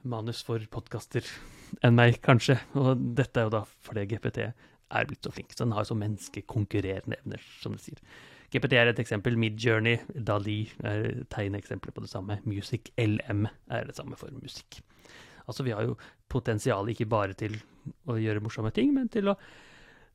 manus 0.06 0.42
for 0.46 0.62
podkaster 0.74 1.26
enn 1.86 1.98
meg, 1.98 2.18
kanskje. 2.26 2.58
Og 2.78 2.98
dette 3.18 3.42
er 3.42 3.48
jo 3.48 3.58
da 3.60 3.66
fordi 3.86 4.08
GPT 4.10 4.50
er 4.50 5.10
blitt 5.10 5.26
så 5.26 5.34
flink. 5.34 5.54
Så 5.54 5.66
den 5.66 5.78
har 5.78 5.86
jo 5.86 5.94
så 5.94 6.02
menneskekonkurrerende 6.02 7.22
evner, 7.22 7.46
som 7.62 7.78
det 7.78 7.86
sier. 7.86 8.02
GPT 8.56 8.78
er 8.80 8.92
et 8.94 9.04
eksempel. 9.04 9.36
Midjourney, 9.40 10.00
Dali 10.16 10.62
er 10.88 11.26
tegneeksempler 11.34 11.96
på 11.96 12.06
det 12.06 12.12
samme. 12.12 12.40
Music 12.48 12.94
LM 12.96 13.50
er 13.68 13.90
det 13.90 13.98
samme 13.98 14.16
for 14.20 14.32
musikk. 14.40 14.80
Altså, 15.46 15.66
vi 15.68 15.76
har 15.76 15.86
jo 15.86 15.98
potensial 16.32 16.88
ikke 16.90 17.08
bare 17.10 17.36
til 17.38 17.58
å 18.10 18.16
gjøre 18.18 18.42
morsomme 18.42 18.72
ting, 18.74 18.94
men 18.96 19.12
til 19.14 19.30
å 19.30 19.36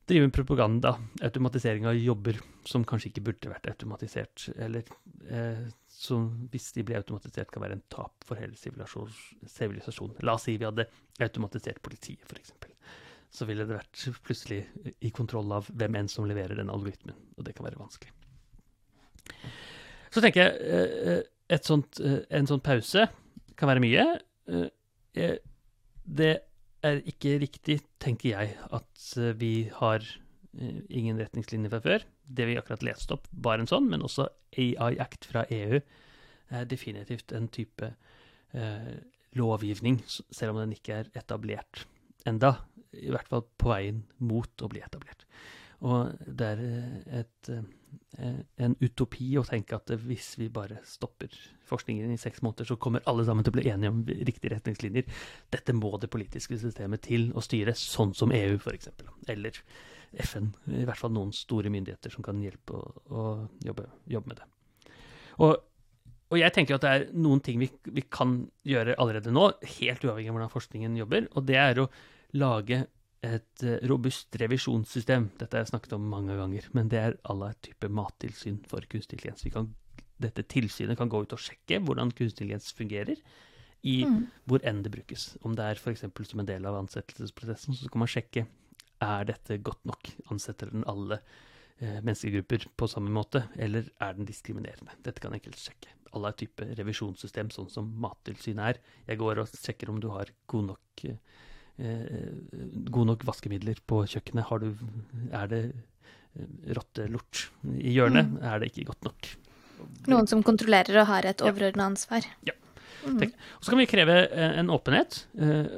drive 0.09 0.25
med 0.25 0.33
propaganda, 0.35 0.95
automatisering 1.23 1.85
av 1.87 1.95
jobber 1.95 2.39
som 2.67 2.83
kanskje 2.87 3.11
ikke 3.11 3.23
burde 3.29 3.51
vært 3.51 3.69
automatisert, 3.71 4.49
eller 4.57 4.89
eh, 5.29 5.67
som 5.87 6.27
hvis 6.51 6.71
de 6.75 6.83
blir 6.87 6.99
automatisert 6.99 7.53
kan 7.53 7.63
være 7.63 7.77
en 7.77 7.85
tap 7.93 8.25
for 8.27 8.41
hele 8.41 8.57
sivilisasjonen. 8.57 10.17
La 10.25 10.35
oss 10.35 10.49
si 10.49 10.57
vi 10.57 10.67
hadde 10.67 10.89
automatisert 11.21 11.79
politiet, 11.85 12.25
f.eks. 12.27 12.57
Så 13.31 13.47
ville 13.47 13.63
det 13.63 13.77
vært 13.77 14.07
plutselig 14.25 14.65
i 14.99 15.13
kontroll 15.15 15.53
av 15.55 15.69
hvem 15.71 16.01
enn 16.01 16.11
som 16.11 16.27
leverer 16.27 16.59
den 16.59 16.73
algoritmen, 16.73 17.15
og 17.37 17.47
det 17.47 17.55
kan 17.55 17.69
være 17.69 17.79
vanskelig. 17.79 18.11
Så 20.11 20.23
tenker 20.23 20.43
jeg 20.43 21.23
et 21.51 21.67
sånt, 21.67 21.99
eh, 22.03 22.21
en 22.31 22.47
sånn 22.47 22.63
pause 22.63 23.07
kan 23.59 23.69
være 23.71 23.83
mye. 23.83 24.05
Eh, 24.51 25.37
det 26.03 26.33
er 26.83 27.01
ikke 27.07 27.37
riktig, 27.43 27.81
tenker 28.01 28.33
jeg, 28.33 28.55
at 28.73 29.37
vi 29.37 29.69
har 29.75 30.03
ingen 30.89 31.19
retningslinjer 31.19 31.71
fra 31.71 31.79
før. 31.83 32.05
Det 32.27 32.47
vi 32.49 32.57
akkurat 32.59 32.83
leste 32.83 33.15
opp, 33.15 33.27
var 33.31 33.61
en 33.61 33.69
sånn, 33.69 33.87
men 33.91 34.03
også 34.03 34.25
AI 34.59 34.97
Act 34.99 35.27
fra 35.29 35.45
EU 35.51 35.79
er 36.51 36.67
definitivt 36.67 37.31
en 37.35 37.47
type 37.53 37.93
eh, 38.55 38.93
lovgivning, 39.39 40.01
selv 40.07 40.55
om 40.55 40.61
den 40.63 40.75
ikke 40.75 41.01
er 41.01 41.11
etablert 41.15 41.85
enda, 42.27 42.57
i 42.91 43.11
hvert 43.13 43.29
fall 43.31 43.45
på 43.59 43.71
veien 43.71 44.03
mot 44.19 44.63
å 44.63 44.69
bli 44.71 44.83
etablert. 44.83 45.23
Og 45.81 46.11
det 46.27 46.47
er 46.47 46.59
et, 47.21 47.49
eh, 47.49 48.41
en 48.61 48.75
utopi 48.81 49.31
å 49.39 49.45
tenke 49.47 49.75
at 49.79 49.89
hvis 50.03 50.35
vi 50.37 50.49
bare 50.53 50.77
stopper 50.85 51.33
forskningen 51.65 52.11
i 52.13 52.19
seks 52.21 52.43
måneder, 52.45 52.69
så 52.69 52.77
kommer 52.77 53.01
alle 53.09 53.25
sammen 53.25 53.43
til 53.43 53.53
å 53.53 53.57
bli 53.57 53.69
enige 53.71 53.93
om 53.93 54.03
riktige 54.05 54.53
retningslinjer. 54.53 55.09
Dette 55.53 55.73
må 55.73 55.95
det 55.97 56.11
politiske 56.13 56.59
systemet 56.61 57.01
til 57.07 57.31
å 57.33 57.41
styre, 57.41 57.73
sånn 57.73 58.13
som 58.17 58.33
EU 58.35 58.59
f.eks. 58.59 58.91
Eller 59.31 59.57
FN. 60.21 60.51
I 60.69 60.85
hvert 60.85 60.99
fall 60.99 61.13
noen 61.15 61.33
store 61.33 61.71
myndigheter 61.73 62.13
som 62.13 62.25
kan 62.25 62.39
hjelpe 62.43 62.77
å, 62.77 62.85
å 63.09 63.25
jobbe, 63.65 63.87
jobbe, 64.11 64.33
med 64.33 64.41
det. 64.41 64.49
Og, 65.41 65.53
og, 66.29 66.37
jeg 66.37 66.53
tenker 66.53 66.77
at 66.77 66.85
det 66.85 66.93
er 66.93 67.05
noen 67.15 67.41
ting 67.41 67.61
vi, 67.61 67.71
vi 67.89 68.03
kan 68.05 68.41
gjøre 68.67 68.99
allerede 69.01 69.33
nå, 69.33 69.49
helt 69.79 70.03
uavhengig 70.05 70.29
av 70.29 70.37
hvordan 70.37 70.57
forskningen 70.59 70.99
jobber, 70.99 71.29
og 71.33 71.47
det 71.47 71.57
er 71.57 71.81
å 71.81 71.89
lage 72.37 72.83
et 73.21 73.63
eh, 73.63 73.77
robust 73.89 74.35
revisjonssystem. 74.41 75.29
Dette 75.37 75.57
har 75.57 75.65
jeg 75.65 75.73
snakket 75.75 75.93
om 75.97 76.09
mange 76.09 76.35
ganger, 76.37 76.67
men 76.77 76.89
det 76.89 76.99
er 76.99 77.17
à 77.21 77.35
la 77.37 77.51
type 77.61 77.89
mattilsyn 77.89 78.59
for 78.69 78.85
kunstig 78.89 79.19
intelligens. 79.19 79.45
Kan, 79.53 79.69
dette 80.21 80.45
tilsynet 80.49 80.97
kan 80.97 81.09
gå 81.09 81.21
ut 81.23 81.35
og 81.35 81.41
sjekke 81.41 81.81
hvordan 81.85 82.13
kunstig 82.13 82.45
intelligens 82.45 82.71
fungerer, 82.77 83.21
i 83.81 84.01
mm. 84.05 84.17
hvor 84.49 84.61
enn 84.67 84.83
det 84.85 84.91
brukes. 84.93 85.31
Om 85.45 85.55
det 85.57 85.65
er 85.65 85.79
f.eks. 85.79 86.03
som 86.05 86.41
en 86.41 86.49
del 86.49 86.65
av 86.69 86.77
ansettelsesprosessen, 86.83 87.77
så 87.77 87.89
kan 87.89 88.03
man 88.03 88.11
sjekke 88.11 88.45
er 89.01 89.25
dette 89.29 89.57
godt 89.65 89.81
nok. 89.89 90.11
Ansetter 90.33 90.69
den 90.69 90.85
alle 90.89 91.17
eh, 91.79 91.97
menneskegrupper 92.01 92.67
på 92.77 92.89
samme 92.89 93.13
måte, 93.13 93.47
eller 93.57 93.89
er 94.01 94.17
den 94.17 94.29
diskriminerende? 94.29 94.97
Dette 95.01 95.23
kan 95.23 95.33
enkelt 95.33 95.57
sjekke. 95.61 95.93
Alle 96.13 96.29
er 96.29 96.37
type 96.41 96.67
revisjonssystem, 96.77 97.49
sånn 97.53 97.71
som 97.73 97.89
Mattilsynet 98.03 98.67
er. 98.67 98.81
Jeg 99.07 99.21
går 99.21 99.41
og 99.41 99.55
sjekker 99.55 99.89
om 99.89 100.01
du 100.03 100.11
har 100.13 100.29
god 100.51 100.69
nok 100.73 101.05
eh, 101.09 101.17
gode 101.77 103.07
nok 103.09 103.25
vaskemidler 103.27 103.79
på 103.87 104.03
kjøkkenet? 104.09 104.47
Har 104.49 104.61
du, 104.63 104.73
er 105.31 105.51
det 105.51 105.61
eh, 105.71 106.49
rottelort 106.77 107.45
i 107.73 107.95
hjørnet? 107.95 108.29
Mm. 108.29 108.41
Er 108.51 108.61
det 108.61 108.71
ikke 108.71 108.89
godt 108.91 109.09
nok? 109.09 109.31
Noen 110.11 110.29
som 110.29 110.43
kontrollerer 110.45 111.01
og 111.01 111.09
har 111.09 111.25
et 111.29 111.41
overordna 111.45 111.87
ansvar. 111.89 112.27
Ja. 112.47 112.57
Mm. 113.01 113.23
Så 113.63 113.71
kan 113.71 113.81
vi 113.81 113.89
kreve 113.89 114.17
eh, 114.27 114.59
en 114.61 114.69
åpenhet 114.69 115.23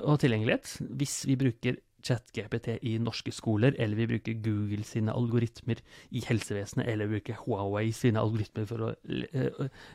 og 0.04 0.20
tilgjengelighet 0.20 0.74
hvis 1.00 1.22
vi 1.30 1.40
bruker 1.40 1.80
ChatGPT 2.04 2.78
i 2.90 2.96
norske 3.02 3.34
skoler, 3.36 3.76
eller 3.82 4.00
vi 4.00 4.08
bruker 4.14 4.40
Google 4.44 4.86
sine 4.88 5.16
algoritmer 5.16 5.82
i 6.12 6.24
helsevesenet, 6.28 6.88
eller 6.92 7.10
vi 7.10 7.20
bruker 7.20 7.40
Huawei 7.44 7.92
sine 7.96 8.22
algoritmer 8.22 8.68
for 8.70 8.88
å 8.88 8.94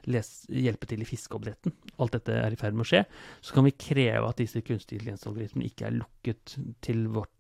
lese, 0.09 0.49
hjelpe 0.49 0.89
til 0.89 1.05
i 1.05 1.09
fiskeoppdretten, 1.09 1.75
alt 1.99 2.17
dette 2.17 2.37
er 2.41 2.55
i 2.55 2.61
ferd 2.61 2.79
med 2.79 2.87
å 2.87 2.91
skje, 2.93 3.05
så 3.45 3.57
kan 3.57 3.69
vi 3.69 3.77
kreve 3.77 4.29
at 4.29 4.41
disse 4.41 4.63
kunstig 4.65 4.99
intelligensalgoritmene 4.99 5.69
ikke 5.69 5.91
er 5.91 5.99
lukket 6.01 6.57
til 6.85 7.07
vårt 7.13 7.33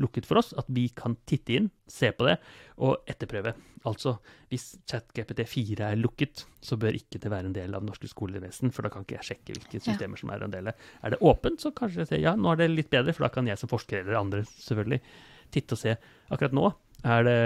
lukket 0.00 0.28
for 0.28 0.40
oss, 0.40 0.52
at 0.58 0.68
vi 0.70 0.88
kan 0.96 1.16
titte 1.28 1.56
inn, 1.56 1.68
se 1.90 2.12
på 2.14 2.26
det 2.28 2.36
og 2.84 3.08
etterprøve. 3.10 3.54
Altså, 3.88 4.16
hvis 4.52 4.74
ChatGPT4 4.90 5.86
er 5.88 5.98
lukket, 6.00 6.44
så 6.60 6.76
bør 6.80 6.98
ikke 6.98 7.20
det 7.22 7.32
være 7.32 7.48
en 7.48 7.56
del 7.56 7.74
av 7.76 7.84
norske 7.86 8.10
skolevesen, 8.10 8.72
for 8.74 8.84
da 8.84 8.92
kan 8.92 9.06
ikke 9.06 9.16
jeg 9.18 9.28
sjekke 9.30 9.56
hvilke 9.56 9.80
systemer 9.80 10.20
som 10.20 10.32
er 10.34 10.44
en 10.44 10.52
del 10.52 10.70
av. 10.70 10.86
Er 11.00 11.14
det 11.14 11.22
åpent, 11.24 11.62
så 11.62 11.72
kanskje 11.76 12.02
jeg 12.02 12.10
sier 12.12 12.24
ja, 12.26 12.36
nå 12.36 12.52
er 12.52 12.60
det 12.60 12.70
litt 12.74 12.92
bedre, 12.92 13.14
for 13.16 13.26
da 13.26 13.32
kan 13.32 13.48
jeg 13.48 13.60
som 13.60 13.72
forsker 13.72 14.02
eller 14.02 14.20
andre 14.20 14.44
selvfølgelig 14.50 15.00
titte 15.54 15.76
og 15.76 15.80
se. 15.80 15.96
Akkurat 16.30 16.56
nå 16.56 16.68
er 17.10 17.26
det 17.26 17.38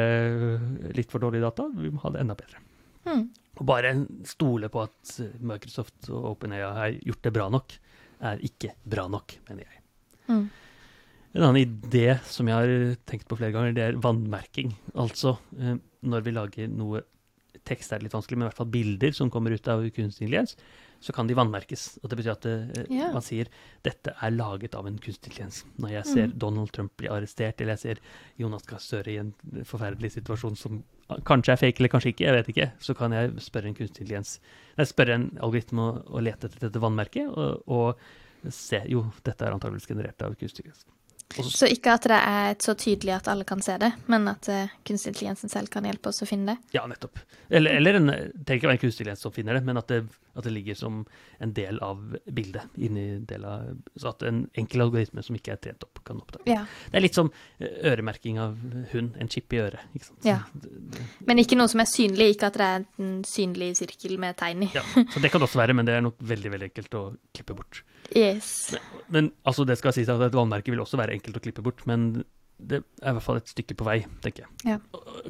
litt 0.98 1.12
for 1.12 1.22
dårlig 1.22 1.44
data, 1.44 1.68
vi 1.70 1.92
må 1.94 2.02
ha 2.02 2.12
det 2.14 2.24
enda 2.24 2.36
bedre. 2.38 2.62
Mm. 3.04 3.24
Og 3.54 3.64
bare 3.68 3.94
stole 4.26 4.70
på 4.72 4.82
at 4.82 5.14
Microsoft 5.38 6.10
og 6.10 6.32
OpenAI 6.34 6.62
har 6.64 6.98
gjort 6.98 7.26
det 7.26 7.34
bra 7.36 7.48
nok, 7.52 7.78
er 8.24 8.42
ikke 8.46 8.74
bra 8.82 9.06
nok, 9.12 9.36
mener 9.48 9.68
jeg. 9.68 9.82
Mm. 10.32 10.44
En 11.34 11.42
annen 11.42 11.64
idé 11.64 12.18
som 12.30 12.46
jeg 12.46 12.54
har 12.54 12.96
tenkt 13.10 13.26
på 13.30 13.38
flere 13.40 13.54
ganger, 13.54 13.74
det 13.74 13.82
er 13.88 13.98
vannmerking. 13.98 14.70
Altså 14.94 15.34
eh, 15.58 15.80
når 16.06 16.24
vi 16.26 16.34
lager 16.36 16.70
noe 16.70 17.02
tekst 17.66 17.92
er 17.92 18.00
det 18.00 18.08
litt 18.08 18.16
vanskelig, 18.16 18.38
men 18.38 18.46
i 18.46 18.50
hvert 18.50 18.60
fall 18.60 18.72
bilder 18.72 19.14
som 19.16 19.30
kommer 19.32 19.54
ut 19.54 19.68
av 19.72 19.82
kunstig 19.96 20.26
intelligens, 20.26 20.54
så 21.04 21.12
kan 21.12 21.28
de 21.28 21.36
vannmerkes. 21.36 21.86
Og 22.02 22.10
det 22.10 22.18
betyr 22.20 22.32
at 22.32 22.46
det, 22.46 22.84
yeah. 22.86 23.12
man 23.12 23.24
sier 23.24 23.50
dette 23.84 24.14
er 24.14 24.34
laget 24.34 24.76
av 24.78 24.86
en 24.88 24.96
kunstig 25.00 25.32
intelligens. 25.32 25.62
Når 25.80 25.94
jeg 25.98 26.10
ser 26.10 26.30
mm. 26.30 26.36
Donald 26.44 26.72
Trump 26.76 26.94
bli 27.00 27.10
arrestert, 27.12 27.60
eller 27.60 27.76
jeg 27.76 27.82
ser 27.82 28.02
Jonas 28.40 28.68
Gahr 28.68 28.82
Støre 28.84 29.12
i 29.12 29.20
en 29.20 29.34
forferdelig 29.68 30.14
situasjon 30.16 30.58
som 30.60 30.82
kanskje 31.28 31.52
er 31.52 31.60
fake 31.60 31.82
eller 31.82 31.92
kanskje 31.92 32.14
ikke, 32.14 32.28
jeg 32.28 32.38
vet 32.38 32.50
ikke, 32.54 32.68
så 32.80 32.96
kan 32.96 33.12
jeg 33.16 33.34
spørre 33.44 33.70
en 33.70 33.76
kunstig 33.76 34.04
intelligens, 34.04 34.38
nei, 34.78 34.88
spørre 34.88 35.18
en 35.18 35.30
algoritme 35.44 35.84
å, 35.84 35.94
å 36.16 36.24
lete 36.24 36.48
etter 36.48 36.68
dette 36.68 36.80
vannmerket, 36.80 37.28
og, 37.28 37.64
og 37.68 38.52
se 38.54 38.80
jo, 38.88 39.04
dette 39.24 39.44
er 39.44 39.56
antakeligvis 39.56 39.90
generert 39.90 40.24
av 40.24 40.36
kunstig 40.38 40.64
intelligens. 40.64 40.86
Så 41.34 41.66
ikke 41.66 41.94
at 41.96 42.04
det 42.06 42.16
er 42.16 42.56
så 42.62 42.74
tydelig 42.78 43.14
at 43.16 43.28
alle 43.30 43.46
kan 43.48 43.62
se 43.64 43.74
det, 43.80 43.90
men 44.12 44.28
at 44.30 44.46
uh, 44.52 44.74
kunstig 44.86 45.10
intelligensen 45.10 45.50
selv 45.50 45.70
kan 45.72 45.86
hjelpe 45.88 46.12
oss 46.12 46.22
å 46.22 46.28
finne 46.28 46.54
det? 46.54 46.74
Ja, 46.76 46.84
nettopp. 46.90 47.18
Eller, 47.48 47.78
eller 47.80 47.98
en, 47.98 48.10
trenger 48.10 48.60
ikke 48.60 48.68
være 48.68 48.76
en 48.76 48.82
kunstig 48.84 49.02
intelligens 49.02 49.24
som 49.26 49.34
finner 49.34 49.58
det, 49.58 49.64
men 49.66 49.80
at 49.80 49.88
det, 49.90 50.04
at 50.34 50.46
det, 50.46 50.52
ligger 50.54 50.78
som 50.78 51.00
en 51.42 51.54
del 51.56 51.80
av 51.82 52.02
bildet. 52.26 52.68
inni 52.76 53.18
del 53.26 53.46
av, 53.50 53.66
Så 53.96 54.12
at 54.12 54.22
en 54.28 54.44
enkel 54.54 54.84
algoritme 54.86 55.24
som 55.26 55.38
ikke 55.38 55.56
er 55.56 55.60
trent 55.64 55.86
opp, 55.86 56.02
kan 56.06 56.20
oppdage. 56.22 56.46
Ja. 56.50 56.62
Det 56.92 57.00
er 57.00 57.06
litt 57.06 57.18
som 57.18 57.32
eh, 57.58 57.72
øremerking 57.90 58.38
av 58.42 58.54
hund. 58.92 59.18
En 59.18 59.30
chip 59.30 59.52
i 59.54 59.62
øret. 59.64 59.82
Ikke 59.94 60.10
sant? 60.10 60.28
Ja. 60.28 60.38
Men 61.26 61.42
ikke 61.42 61.58
noe 61.58 61.70
som 61.72 61.82
er 61.82 61.90
synlig, 61.90 62.34
ikke 62.36 62.52
at 62.52 62.60
det 62.60 62.70
er 62.70 62.86
en 63.02 63.16
synlig 63.26 63.72
sirkel 63.80 64.18
med 64.22 64.38
tegn 64.38 64.68
i. 64.68 64.70
ja, 64.76 64.84
så 65.10 65.22
det 65.22 65.32
kan 65.32 65.42
det 65.42 65.50
også 65.50 65.62
være, 65.64 65.74
men 65.74 65.88
det 65.88 65.98
er 65.98 66.06
nok 66.06 66.20
veldig, 66.22 66.54
veldig 66.54 66.70
enkelt 66.70 66.98
å 67.00 67.04
klippe 67.34 67.58
bort. 67.58 67.82
Yes. 68.12 68.74
Men, 68.74 69.08
men 69.16 69.32
altså, 69.48 69.66
det 69.68 69.78
skal 69.80 69.94
sies 69.96 70.10
at 70.12 70.22
et 70.26 70.36
vannmerke 70.36 70.72
vil 70.72 70.82
også 70.84 71.00
være 71.00 71.16
enkelt 71.16 71.40
å 71.40 71.44
klippe 71.44 71.64
bort, 71.64 71.84
men 71.90 72.24
det 72.58 72.82
er 73.02 73.10
i 73.10 73.16
hvert 73.16 73.24
fall 73.24 73.40
et 73.40 73.50
stykke 73.50 73.76
på 73.78 73.86
vei, 73.86 73.98
tenker 74.24 74.44
jeg. 74.44 74.74
Ja. 74.74 74.78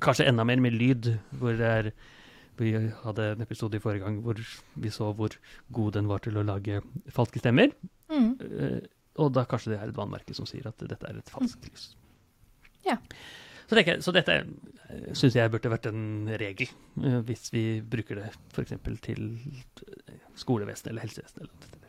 Kanskje 0.04 0.26
enda 0.28 0.44
mer 0.46 0.60
med 0.62 0.76
lyd, 0.76 1.14
hvor 1.40 1.56
det 1.58 1.70
er 1.70 1.94
vi 2.58 2.70
hadde 3.02 3.30
en 3.32 3.42
episode 3.42 3.78
i 3.78 3.82
forrige 3.82 4.04
gang 4.04 4.20
hvor 4.22 4.38
vi 4.38 4.90
så 4.94 5.10
hvor 5.18 5.32
god 5.74 5.96
den 5.96 6.10
var 6.10 6.22
til 6.22 6.38
å 6.38 6.44
lage 6.46 6.82
falske 7.14 7.42
stemmer. 7.42 7.72
Mm. 8.12 8.28
Uh, 8.38 8.78
og 9.24 9.32
da 9.34 9.42
kanskje 9.48 9.72
det 9.72 9.80
er 9.80 9.90
et 9.90 9.98
vannmerke 9.98 10.36
som 10.36 10.46
sier 10.46 10.66
at 10.70 10.78
dette 10.82 11.08
er 11.08 11.18
et 11.18 11.32
falskt 11.34 11.66
lys. 11.66 11.88
Ja. 12.86 12.98
Så, 13.66 13.78
det, 13.78 13.96
så 14.04 14.12
dette 14.14 14.42
syns 15.16 15.38
jeg 15.38 15.50
burde 15.50 15.72
vært 15.72 15.88
en 15.90 16.28
regel, 16.40 16.70
uh, 17.00 17.18
hvis 17.26 17.48
vi 17.54 17.64
bruker 17.80 18.22
det 18.22 18.30
f.eks. 18.54 18.76
til 19.02 19.26
skolevesenet 20.38 20.92
eller 20.92 21.08
helsevesenet. 21.08 21.48
eller 21.48 21.83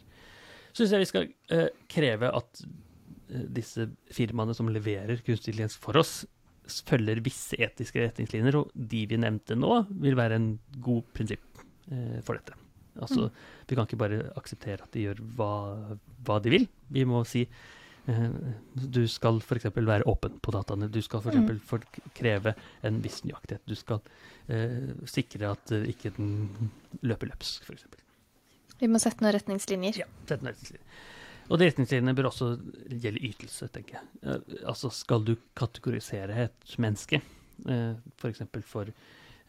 syns 0.76 0.94
jeg 0.94 1.04
vi 1.04 1.10
skal 1.10 1.30
eh, 1.56 1.70
kreve 1.92 2.32
at 2.36 2.64
eh, 2.66 3.46
disse 3.56 3.88
firmaene 4.14 4.56
som 4.58 4.70
leverer 4.72 5.22
kunstig 5.24 5.54
intelligens 5.54 5.80
for 5.82 5.98
oss, 6.02 6.24
følger 6.66 7.22
visse 7.26 7.58
etiske 7.62 8.02
retningslinjer, 8.02 8.58
og 8.58 8.72
de 8.74 9.06
vi 9.10 9.20
nevnte 9.22 9.58
nå, 9.58 9.84
vil 10.02 10.18
være 10.18 10.40
en 10.40 10.52
god 10.84 11.06
prinsipp 11.16 11.64
eh, 11.92 12.22
for 12.26 12.40
dette. 12.40 12.58
Altså, 12.96 13.28
mm. 13.28 13.66
Vi 13.70 13.76
kan 13.76 13.88
ikke 13.88 14.00
bare 14.00 14.22
akseptere 14.40 14.86
at 14.86 14.94
de 14.96 15.08
gjør 15.08 15.20
hva, 15.36 15.54
hva 16.26 16.40
de 16.44 16.54
vil. 16.54 16.68
Vi 16.96 17.04
må 17.08 17.24
si 17.28 17.44
eh, 17.46 18.30
du 18.76 19.04
skal 19.12 19.42
f.eks. 19.44 19.68
være 19.76 20.08
åpen 20.10 20.40
på 20.44 20.54
dataene. 20.56 20.90
Du 20.92 21.02
skal 21.04 21.24
f.eks. 21.24 21.44
Mm. 21.44 22.08
Kreve 22.16 22.56
en 22.88 23.02
viss 23.04 23.22
nøyaktighet. 23.28 23.66
Du 23.68 23.76
skal 23.78 24.02
eh, 24.48 24.96
sikre 25.12 25.52
at 25.52 25.76
uh, 25.76 25.84
ikke 25.92 26.14
den 26.16 26.32
løper 27.04 27.34
løpsk, 27.34 27.68
f.eks. 27.68 28.05
Vi 28.82 28.90
må 28.92 29.00
sette 29.02 29.24
noen 29.24 29.36
retningslinjer. 29.36 30.02
Ja, 30.04 30.08
sette 30.26 30.42
noen 30.44 30.54
retningslinjer. 30.54 31.04
Og 31.46 31.60
de 31.62 31.68
retningslinjene 31.70 32.16
bør 32.18 32.32
også 32.32 32.54
gjelde 32.90 33.22
ytelse, 33.28 33.68
tenker 33.74 34.00
jeg. 34.00 34.08
Eh, 34.26 34.56
altså 34.72 34.90
skal 34.94 35.26
du 35.28 35.36
kategorisere 35.58 36.48
et 36.48 36.78
menneske, 36.82 37.20
eh, 37.70 37.92
f.eks. 38.18 38.42
for, 38.50 38.66
for 38.72 38.90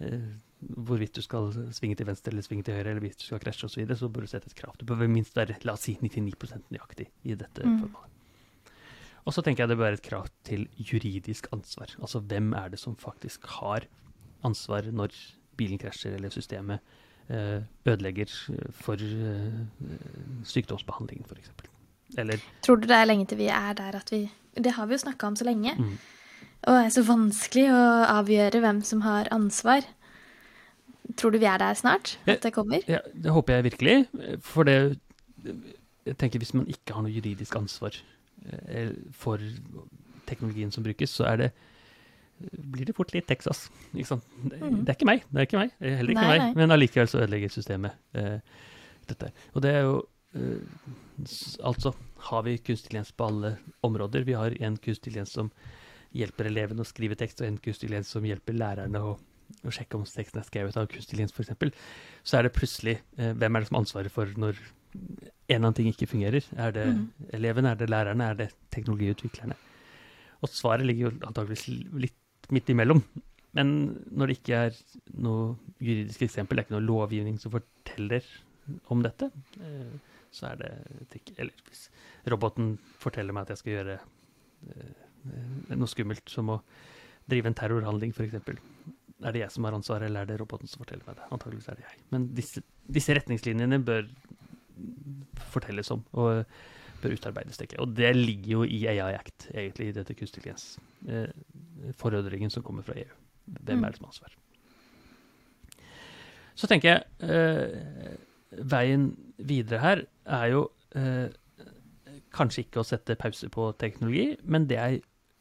eh, 0.04 0.26
hvorvidt 0.60 1.16
du 1.16 1.22
skal 1.24 1.48
svinge 1.76 1.96
til 1.96 2.08
venstre 2.08 2.34
eller 2.34 2.44
svinge 2.44 2.66
til 2.66 2.76
høyre, 2.76 2.92
eller 2.92 3.04
hvis 3.04 3.16
du 3.22 3.24
skal 3.30 3.40
krasje 3.40 3.64
osv., 3.64 3.78
så, 3.78 3.80
videre, 3.80 3.98
så 4.02 4.10
bør 4.12 4.26
du 4.26 4.32
sette 4.34 4.52
et 4.52 4.58
krav. 4.58 4.76
Du 4.76 4.84
bør 4.88 5.08
minst 5.08 5.36
være 5.38 5.56
la 5.64 5.76
oss 5.76 5.86
si 5.88 5.96
99% 6.02 6.68
nøyaktig 6.74 7.08
i 7.24 7.38
dette 7.38 7.64
mm. 7.64 7.80
formålet. 7.86 8.12
Og 9.26 9.34
så 9.34 9.42
tenker 9.42 9.64
jeg 9.64 9.72
det 9.72 9.78
bør 9.80 9.88
være 9.88 9.98
et 9.98 10.06
krav 10.06 10.28
til 10.46 10.68
juridisk 10.78 11.48
ansvar. 11.56 11.96
Altså 11.98 12.20
hvem 12.22 12.52
er 12.54 12.68
det 12.70 12.78
som 12.78 12.94
faktisk 13.00 13.48
har 13.56 13.88
ansvar 14.46 14.86
når 14.92 15.16
bilen 15.58 15.80
krasjer 15.82 16.14
eller 16.14 16.30
systemet 16.30 16.84
Eh, 16.84 17.02
ødelegger 17.30 18.30
for 18.70 18.94
eh, 18.94 19.62
sykdomsbehandlingen, 20.44 21.26
f.eks. 21.26 21.50
Eller 22.18 22.42
Tror 22.62 22.76
du 22.76 22.86
det 22.86 22.96
er 22.96 23.08
lenge 23.08 23.26
til 23.26 23.40
vi 23.40 23.48
er 23.50 23.72
der 23.74 23.96
at 23.98 24.12
vi 24.12 24.28
Det 24.54 24.72
har 24.72 24.86
vi 24.86 24.94
jo 24.94 24.98
snakka 24.98 25.26
om 25.26 25.36
så 25.36 25.44
lenge. 25.44 25.74
Mm. 25.76 25.98
Og 26.62 26.72
det 26.72 26.84
er 26.84 26.88
så 26.94 27.02
vanskelig 27.02 27.66
å 27.68 27.82
avgjøre 28.08 28.60
hvem 28.60 28.82
som 28.82 29.02
har 29.04 29.28
ansvar. 29.30 29.84
Tror 31.16 31.30
du 31.30 31.38
vi 31.38 31.46
er 31.50 31.58
der 31.58 31.74
snart? 31.74 32.18
At 32.26 32.42
det 32.42 32.54
kommer? 32.54 32.80
Ja, 32.88 32.98
det 33.12 33.30
håper 33.30 33.54
jeg 33.54 33.64
virkelig. 33.64 34.06
For 34.40 34.62
det 34.64 34.98
Jeg 36.06 36.16
tenker 36.18 36.38
hvis 36.38 36.54
man 36.54 36.68
ikke 36.70 36.94
har 36.94 37.02
noe 37.02 37.10
juridisk 37.10 37.56
ansvar 37.56 37.90
eh, 38.68 38.94
for 39.10 39.42
teknologien 40.26 40.70
som 40.70 40.84
brukes, 40.84 41.10
så 41.10 41.24
er 41.24 41.36
det 41.36 41.50
blir 42.38 42.88
det 42.88 42.94
fort 42.96 43.14
litt 43.14 43.26
Texas. 43.28 43.66
Sant? 44.04 44.24
Det, 44.42 44.58
mm. 44.60 44.82
det, 44.82 44.90
er 44.90 44.98
ikke 44.98 45.08
meg, 45.08 45.24
det 45.30 45.40
er 45.40 45.48
ikke 45.48 45.62
meg, 45.62 45.72
heller 45.80 46.12
ikke 46.12 46.22
nei, 46.22 46.32
meg, 46.32 46.42
nei. 46.42 46.50
men 46.58 46.74
allikevel 46.74 47.08
så 47.10 47.22
ødelegger 47.22 47.52
systemet 47.54 48.18
eh, 48.18 48.58
dette. 49.08 49.32
Og 49.54 49.64
det 49.64 49.72
er 49.72 49.86
jo 49.86 49.96
eh, 50.36 50.92
Altså 51.64 51.94
har 52.28 52.42
vi 52.44 52.58
kunstig 52.58 52.90
intelligens 52.90 53.14
på 53.16 53.24
alle 53.30 53.54
områder. 53.86 54.26
Vi 54.28 54.34
har 54.36 54.52
en 54.52 54.76
kunstig 54.76 55.14
intelligens 55.14 55.32
som 55.32 55.48
hjelper 56.16 56.50
elevene 56.50 56.84
å 56.84 56.88
skrive 56.88 57.16
tekst, 57.16 57.40
og 57.40 57.48
en 57.48 57.56
kunstig 57.56 57.88
intelligens 57.88 58.12
som 58.12 58.26
hjelper 58.26 58.56
lærerne 58.56 59.00
å, 59.00 59.14
å 59.16 59.72
sjekke 59.72 59.96
om 59.96 60.04
teksten 60.04 60.42
er 60.42 60.48
skrevet 60.48 60.76
av 60.76 60.90
kunstig 60.92 61.16
intelligens, 61.16 61.32
f.eks. 61.32 61.86
Så 62.26 62.36
er 62.36 62.44
det 62.44 62.52
plutselig 62.56 62.98
eh, 63.16 63.32
Hvem 63.32 63.56
er 63.56 63.64
det 63.64 63.70
som 63.70 63.78
har 63.78 63.86
ansvaret 63.86 64.12
for 64.12 64.36
når 64.36 64.60
en 64.60 65.08
eller 65.48 65.62
annen 65.62 65.78
ting 65.78 65.88
ikke 65.88 66.10
fungerer? 66.10 66.44
Er 66.60 66.76
det 66.76 66.84
mm. 66.92 67.02
elevene, 67.38 67.72
er 67.72 67.80
det 67.80 67.90
lærerne, 67.92 68.28
er 68.28 68.40
det 68.42 68.50
teknologiutviklerne? 68.74 69.56
Og 70.44 70.52
svaret 70.52 70.86
ligger 70.86 71.08
jo 71.08 71.16
antageligvis 71.24 71.68
litt 71.96 72.20
midt 72.54 72.70
imellom. 72.72 73.02
Men 73.56 73.70
når 74.12 74.28
det 74.28 74.36
ikke 74.40 74.58
er 74.66 74.76
noe 75.24 75.54
juridisk 75.80 76.26
eksempel, 76.26 76.58
det 76.58 76.64
er 76.64 76.68
ikke 76.68 76.76
noe 76.76 76.88
lovgivning 76.88 77.38
som 77.40 77.54
forteller 77.54 78.26
om 78.92 79.02
dette, 79.04 79.30
eh, 79.62 80.20
så 80.34 80.50
er 80.50 80.60
det 80.60 80.72
trikk. 81.12 81.32
Eller 81.38 81.64
hvis 81.68 81.86
roboten 82.28 82.74
forteller 83.00 83.36
meg 83.36 83.46
at 83.46 83.54
jeg 83.54 83.62
skal 83.62 83.76
gjøre 83.76 83.96
eh, 83.96 85.02
noe 85.72 85.90
skummelt, 85.90 86.26
som 86.30 86.52
å 86.52 86.60
drive 87.30 87.50
en 87.50 87.58
terrorhandling, 87.58 88.12
f.eks. 88.14 88.36
Er 89.24 89.32
det 89.32 89.40
jeg 89.46 89.54
som 89.54 89.64
har 89.64 89.74
ansvaret, 89.74 90.10
eller 90.10 90.26
er 90.26 90.30
det 90.30 90.40
roboten 90.42 90.68
som 90.70 90.82
forteller 90.84 91.06
meg 91.08 91.16
det? 91.18 91.28
Antakeligvis 91.32 91.70
er 91.72 91.80
det 91.80 91.86
jeg. 91.88 92.00
Men 92.12 92.30
disse, 92.36 92.62
disse 92.98 93.16
retningslinjene 93.16 93.80
bør 93.86 94.10
fortelles 95.54 95.90
om. 95.94 96.04
og 96.12 96.44
bør 97.02 97.12
utarbeides. 97.12 97.60
Og 97.78 97.96
det 97.96 98.16
ligger 98.16 98.50
jo 98.50 98.62
i 98.64 98.86
AI 98.88 99.14
Act, 99.14 99.50
egentlig, 99.54 99.88
i 99.90 99.96
dette 99.96 100.14
kunstig 100.16 100.42
intelligens-forordringen 100.46 101.55
eh, 101.84 102.48
som 102.48 102.62
kommer 102.62 102.82
fra 102.82 102.96
EU. 102.98 103.14
Hvem 103.46 103.84
er 103.84 103.90
det 103.90 103.98
som 103.98 104.06
har 104.06 104.14
ansvar? 104.14 104.36
Så 106.56 106.68
tenker 106.70 106.88
jeg 106.88 107.02
eh, 107.30 108.16
veien 108.64 109.10
videre 109.36 109.82
her 109.82 110.04
er 110.24 110.46
jo 110.54 110.62
eh, 110.96 111.28
kanskje 112.36 112.64
ikke 112.64 112.80
å 112.80 112.86
sette 112.86 113.18
pause 113.20 113.48
på 113.52 113.68
teknologi, 113.80 114.36
men 114.44 114.66
det 114.68 114.80
er 114.80 114.96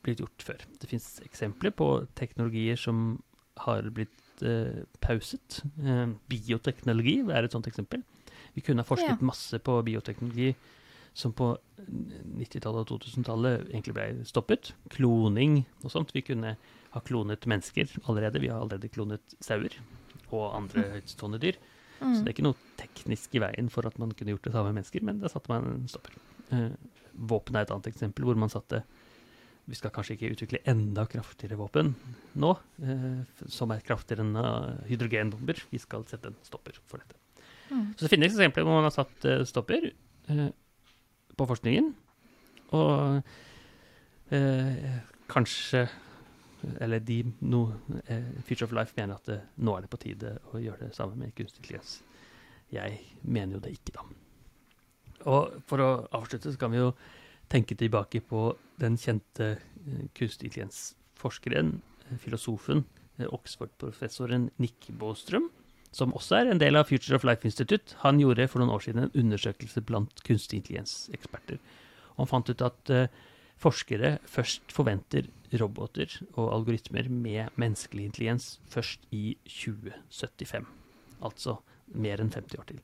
blitt 0.06 0.22
gjort 0.22 0.46
før. 0.46 0.66
Det 0.80 0.90
fins 0.92 1.08
eksempler 1.26 1.74
på 1.76 1.90
teknologier 2.20 2.80
som 2.80 3.18
har 3.66 3.88
blitt 3.96 4.44
eh, 4.46 4.84
pauset. 5.04 5.62
Eh, 5.82 6.08
bioteknologi 6.32 7.22
er 7.32 7.48
et 7.48 7.56
sånt 7.56 7.70
eksempel. 7.72 8.04
Vi 8.56 8.64
kunne 8.64 8.84
ha 8.84 8.88
forsket 8.88 9.18
ja. 9.18 9.28
masse 9.28 9.60
på 9.64 9.80
bioteknologi 9.88 10.54
som 11.16 11.32
på 11.36 11.54
90-tallet 11.86 12.82
og 12.84 13.04
2000-tallet 13.06 13.70
egentlig 13.70 13.96
ble 13.96 14.08
stoppet. 14.28 14.74
Kloning 14.92 15.62
og 15.84 15.94
sånt. 15.94 16.12
Vi 16.16 16.26
kunne 16.26 16.56
ha 16.96 17.04
klonet 17.08 17.48
mennesker 17.48 17.92
allerede. 18.04 18.42
Vi 18.44 18.52
har 18.52 18.60
allerede 18.60 18.92
klonet 18.92 19.38
sauer 19.44 19.78
og 20.34 20.50
andre 20.58 20.90
høytstående 20.98 21.40
dyr. 21.42 21.60
Så 21.96 22.20
det 22.20 22.28
er 22.28 22.34
ikke 22.36 22.46
noe 22.50 22.74
teknisk 22.80 23.38
i 23.38 23.42
veien 23.42 23.72
for 23.72 23.88
at 23.88 23.96
man 24.02 24.12
kunne 24.18 24.36
gjort 24.36 24.50
det 24.50 24.52
samme 24.52 24.74
med 24.74 24.82
mennesker, 24.82 25.04
men 25.08 25.22
da 25.22 25.32
satte 25.32 25.52
man 25.52 25.68
en 25.70 25.86
stopper. 25.90 26.18
Eh, 26.54 26.74
våpen 27.16 27.56
er 27.56 27.64
et 27.64 27.72
annet 27.72 27.88
eksempel 27.90 28.28
hvor 28.28 28.38
man 28.38 28.52
satte 28.52 28.84
Vi 29.66 29.78
skal 29.80 29.90
kanskje 29.90 30.14
ikke 30.14 30.34
utvikle 30.36 30.60
enda 30.70 31.08
kraftigere 31.10 31.58
våpen 31.58 31.96
nå, 32.38 32.52
eh, 32.86 33.22
som 33.50 33.72
er 33.74 33.82
kraftigere 33.82 34.22
enn 34.22 34.36
uh, 34.38 34.76
hydrogenbomber. 34.86 35.64
Vi 35.72 35.80
skal 35.82 36.06
sette 36.06 36.30
en 36.30 36.38
stopper 36.46 36.78
for 36.86 37.02
dette. 37.02 37.18
Mm. 37.72 37.96
Så 37.96 38.06
det 38.06 38.12
finnes 38.12 38.36
eksempler 38.36 38.68
hvor 38.68 38.78
man 38.78 38.86
har 38.86 38.94
satt 38.94 39.26
eh, 39.26 39.42
stopper 39.50 39.88
eh, 39.90 40.50
på 41.38 41.48
forskningen. 41.50 41.92
Og 42.76 43.22
eh, 44.34 44.98
kanskje 45.30 45.88
Eller 46.82 47.00
de 47.00 47.20
no, 47.46 47.76
eh, 48.10 48.42
Future 48.48 48.66
of 48.66 48.72
Life 48.74 48.94
mener 48.98 49.20
at 49.20 49.28
det, 49.30 49.42
nå 49.62 49.76
er 49.76 49.84
det 49.84 49.90
på 49.92 50.00
tide 50.02 50.32
å 50.50 50.58
gjøre 50.58 50.88
det 50.88 50.96
samme 50.98 51.14
med 51.20 51.36
kunstig 51.38 51.62
intelligens. 51.62 52.00
Jeg 52.74 52.96
mener 53.22 53.60
jo 53.60 53.62
det 53.62 53.76
ikke, 53.76 53.94
da. 54.00 54.06
Og 55.30 55.60
for 55.70 55.84
å 55.84 55.90
avslutte 56.18 56.50
så 56.50 56.58
kan 56.58 56.74
vi 56.74 56.82
jo 56.82 56.90
tenke 57.52 57.78
tilbake 57.78 58.24
på 58.26 58.48
den 58.82 58.98
kjente 58.98 59.52
eh, 59.52 60.08
kunstig 60.18 60.50
intelligens-forskeren, 60.50 61.76
eh, 62.08 62.18
filosofen, 62.24 62.86
eh, 63.20 63.30
Oxford-professoren 63.30 64.50
Nick 64.58 64.90
Bostrom, 65.00 65.52
som 65.96 66.12
også 66.16 66.42
er 66.42 66.52
en 66.52 66.60
del 66.60 66.76
av 66.76 66.90
Future 66.90 67.16
of 67.16 67.24
Life 67.28 67.48
Institute. 67.48 67.96
Han 68.04 68.20
gjorde 68.20 68.50
for 68.52 68.62
noen 68.62 68.74
år 68.76 68.84
siden 68.84 69.06
en 69.06 69.16
undersøkelse 69.16 69.84
blant 69.88 70.24
kunstig 70.28 70.60
intelligens-eksperter. 70.60 71.62
Han 72.18 72.30
fant 72.30 72.52
ut 72.52 72.64
at 72.66 72.92
eh, 72.92 73.08
forskere 73.64 74.18
først 74.28 74.76
forventer 74.76 75.30
roboter 75.56 76.12
og 76.36 76.52
algoritmer 76.52 77.08
med 77.08 77.56
menneskelig 77.62 78.10
intelligens 78.10 78.50
først 78.72 79.08
i 79.16 79.38
2075. 79.48 80.68
Altså 81.24 81.60
mer 81.96 82.20
enn 82.20 82.34
50 82.34 82.60
år 82.60 82.70
til. 82.74 82.82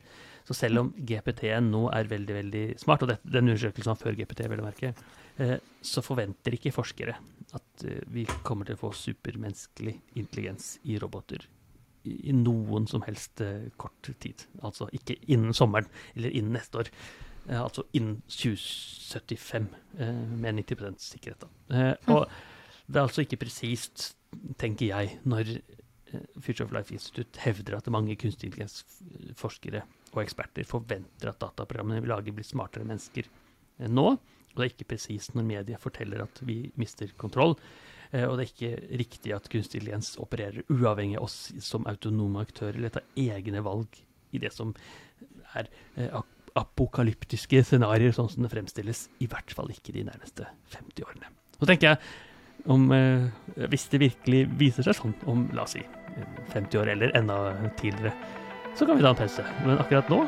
Så 0.48 0.56
selv 0.58 0.82
om 0.82 0.92
GPT-en 0.96 1.68
nå 1.72 1.86
er 1.94 2.10
veldig 2.10 2.36
veldig 2.38 2.66
smart, 2.82 3.04
og 3.04 3.12
den 3.12 3.52
undersøkelsen 3.52 3.92
var 3.92 4.00
før 4.00 4.16
GPT, 4.18 4.46
vel 4.50 4.64
å 4.64 4.70
merke, 4.70 4.96
eh, 5.38 5.58
så 5.84 6.04
forventer 6.06 6.56
ikke 6.56 6.74
forskere 6.76 7.20
at 7.60 7.88
eh, 7.88 8.04
vi 8.08 8.24
kommer 8.48 8.68
til 8.68 8.80
å 8.80 8.86
få 8.88 8.96
supermenneskelig 8.96 10.00
intelligens 10.16 10.78
i 10.88 10.96
roboter 11.02 11.50
i, 12.04 12.34
noen 12.36 12.88
som 12.90 13.04
helst 13.06 13.42
eh, 13.46 13.68
kort 13.82 14.12
tid. 14.24 14.46
Altså 14.66 14.88
ikke 14.96 15.18
innen 15.28 15.54
sommeren 15.58 15.90
eller 16.16 16.34
innen 16.34 16.58
neste 16.58 16.84
år. 16.84 16.94
Eh, 17.50 17.62
altså 17.62 17.84
innen 17.98 18.22
2075 18.30 19.68
eh, 20.00 20.24
med 20.38 20.62
90 20.62 20.98
sikkerhet. 21.00 21.46
Da. 21.46 21.78
Eh, 21.78 22.16
og 22.16 22.28
det 22.88 23.00
er 23.00 23.08
altså 23.08 23.26
ikke 23.26 23.42
presist, 23.46 24.12
tenker 24.60 24.92
jeg, 24.92 25.18
når 25.24 25.56
Future 26.44 26.66
of 26.68 26.74
Life 26.76 26.92
Institute 26.94 27.40
hevder 27.40 27.78
at 27.78 27.88
mange 27.92 28.18
kunstig 28.20 28.50
intelligens-forskere 28.50 29.86
og 30.12 30.20
eksperter 30.26 30.68
forventer 30.68 31.32
at 31.32 31.40
dataprogrammene 31.40 32.04
vi 32.04 32.12
lager, 32.12 32.36
blir 32.36 32.48
smartere 32.48 32.88
mennesker 32.88 33.30
nå. 33.88 34.08
Og 34.52 34.60
det 34.60 34.66
er 34.66 34.74
ikke 34.74 34.90
presist 34.92 35.38
når 35.38 35.48
media 35.48 35.80
forteller 35.80 36.26
at 36.26 36.42
vi 36.44 36.66
mister 36.80 37.14
kontroll. 37.18 37.56
Eh, 38.12 38.28
og 38.28 38.38
det 38.38 38.46
er 38.46 38.52
ikke 38.52 39.00
riktig 39.04 39.36
at 39.36 39.50
kunstig 39.52 39.82
intelligens 39.82 40.14
opererer 40.22 40.66
uavhengig 40.72 41.20
av 41.20 41.30
oss 41.30 41.40
som 41.64 41.88
autonome 41.90 42.44
aktører, 42.44 42.78
eller 42.80 42.94
tar 42.94 43.08
egne 43.20 43.64
valg 43.66 44.02
i 44.32 44.42
det 44.42 44.52
som 44.56 44.74
er 45.58 45.70
eh, 46.00 46.22
apokalyptiske 46.60 47.64
scenarioer, 47.68 48.16
sånn 48.16 48.30
som 48.32 48.46
det 48.46 48.52
fremstilles. 48.52 49.06
I 49.24 49.30
hvert 49.32 49.56
fall 49.56 49.72
ikke 49.72 49.96
de 49.96 50.06
nærmeste 50.08 50.48
50 50.74 51.08
årene. 51.08 51.32
Så 51.60 51.70
tenker 51.70 51.94
jeg, 51.94 52.02
om, 52.66 52.92
eh, 52.92 53.66
hvis 53.72 53.88
det 53.94 54.02
virkelig 54.04 54.46
viser 54.60 54.86
seg 54.86 54.98
sånn 54.98 55.16
om, 55.30 55.48
la 55.56 55.66
oss 55.66 55.76
si, 55.78 55.82
eh, 55.82 56.40
50 56.54 56.82
år 56.82 56.94
eller 56.96 57.16
enda 57.18 57.38
tidligere, 57.78 58.14
så 58.76 58.86
kan 58.86 58.98
vi 58.98 59.04
ta 59.04 59.10
en 59.10 59.16
pause. 59.16 59.46
Men 59.66 59.78
akkurat 59.78 60.10
nå 60.10 60.24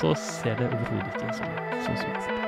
så 0.00 0.14
ser 0.16 0.56
det 0.56 0.68
overhodet 0.68 1.14
ikke 1.14 1.34
sånn 1.40 1.56
ut 1.56 1.84
sånn 1.86 1.96
som 1.96 2.12
jeg 2.12 2.22
ser. 2.22 2.47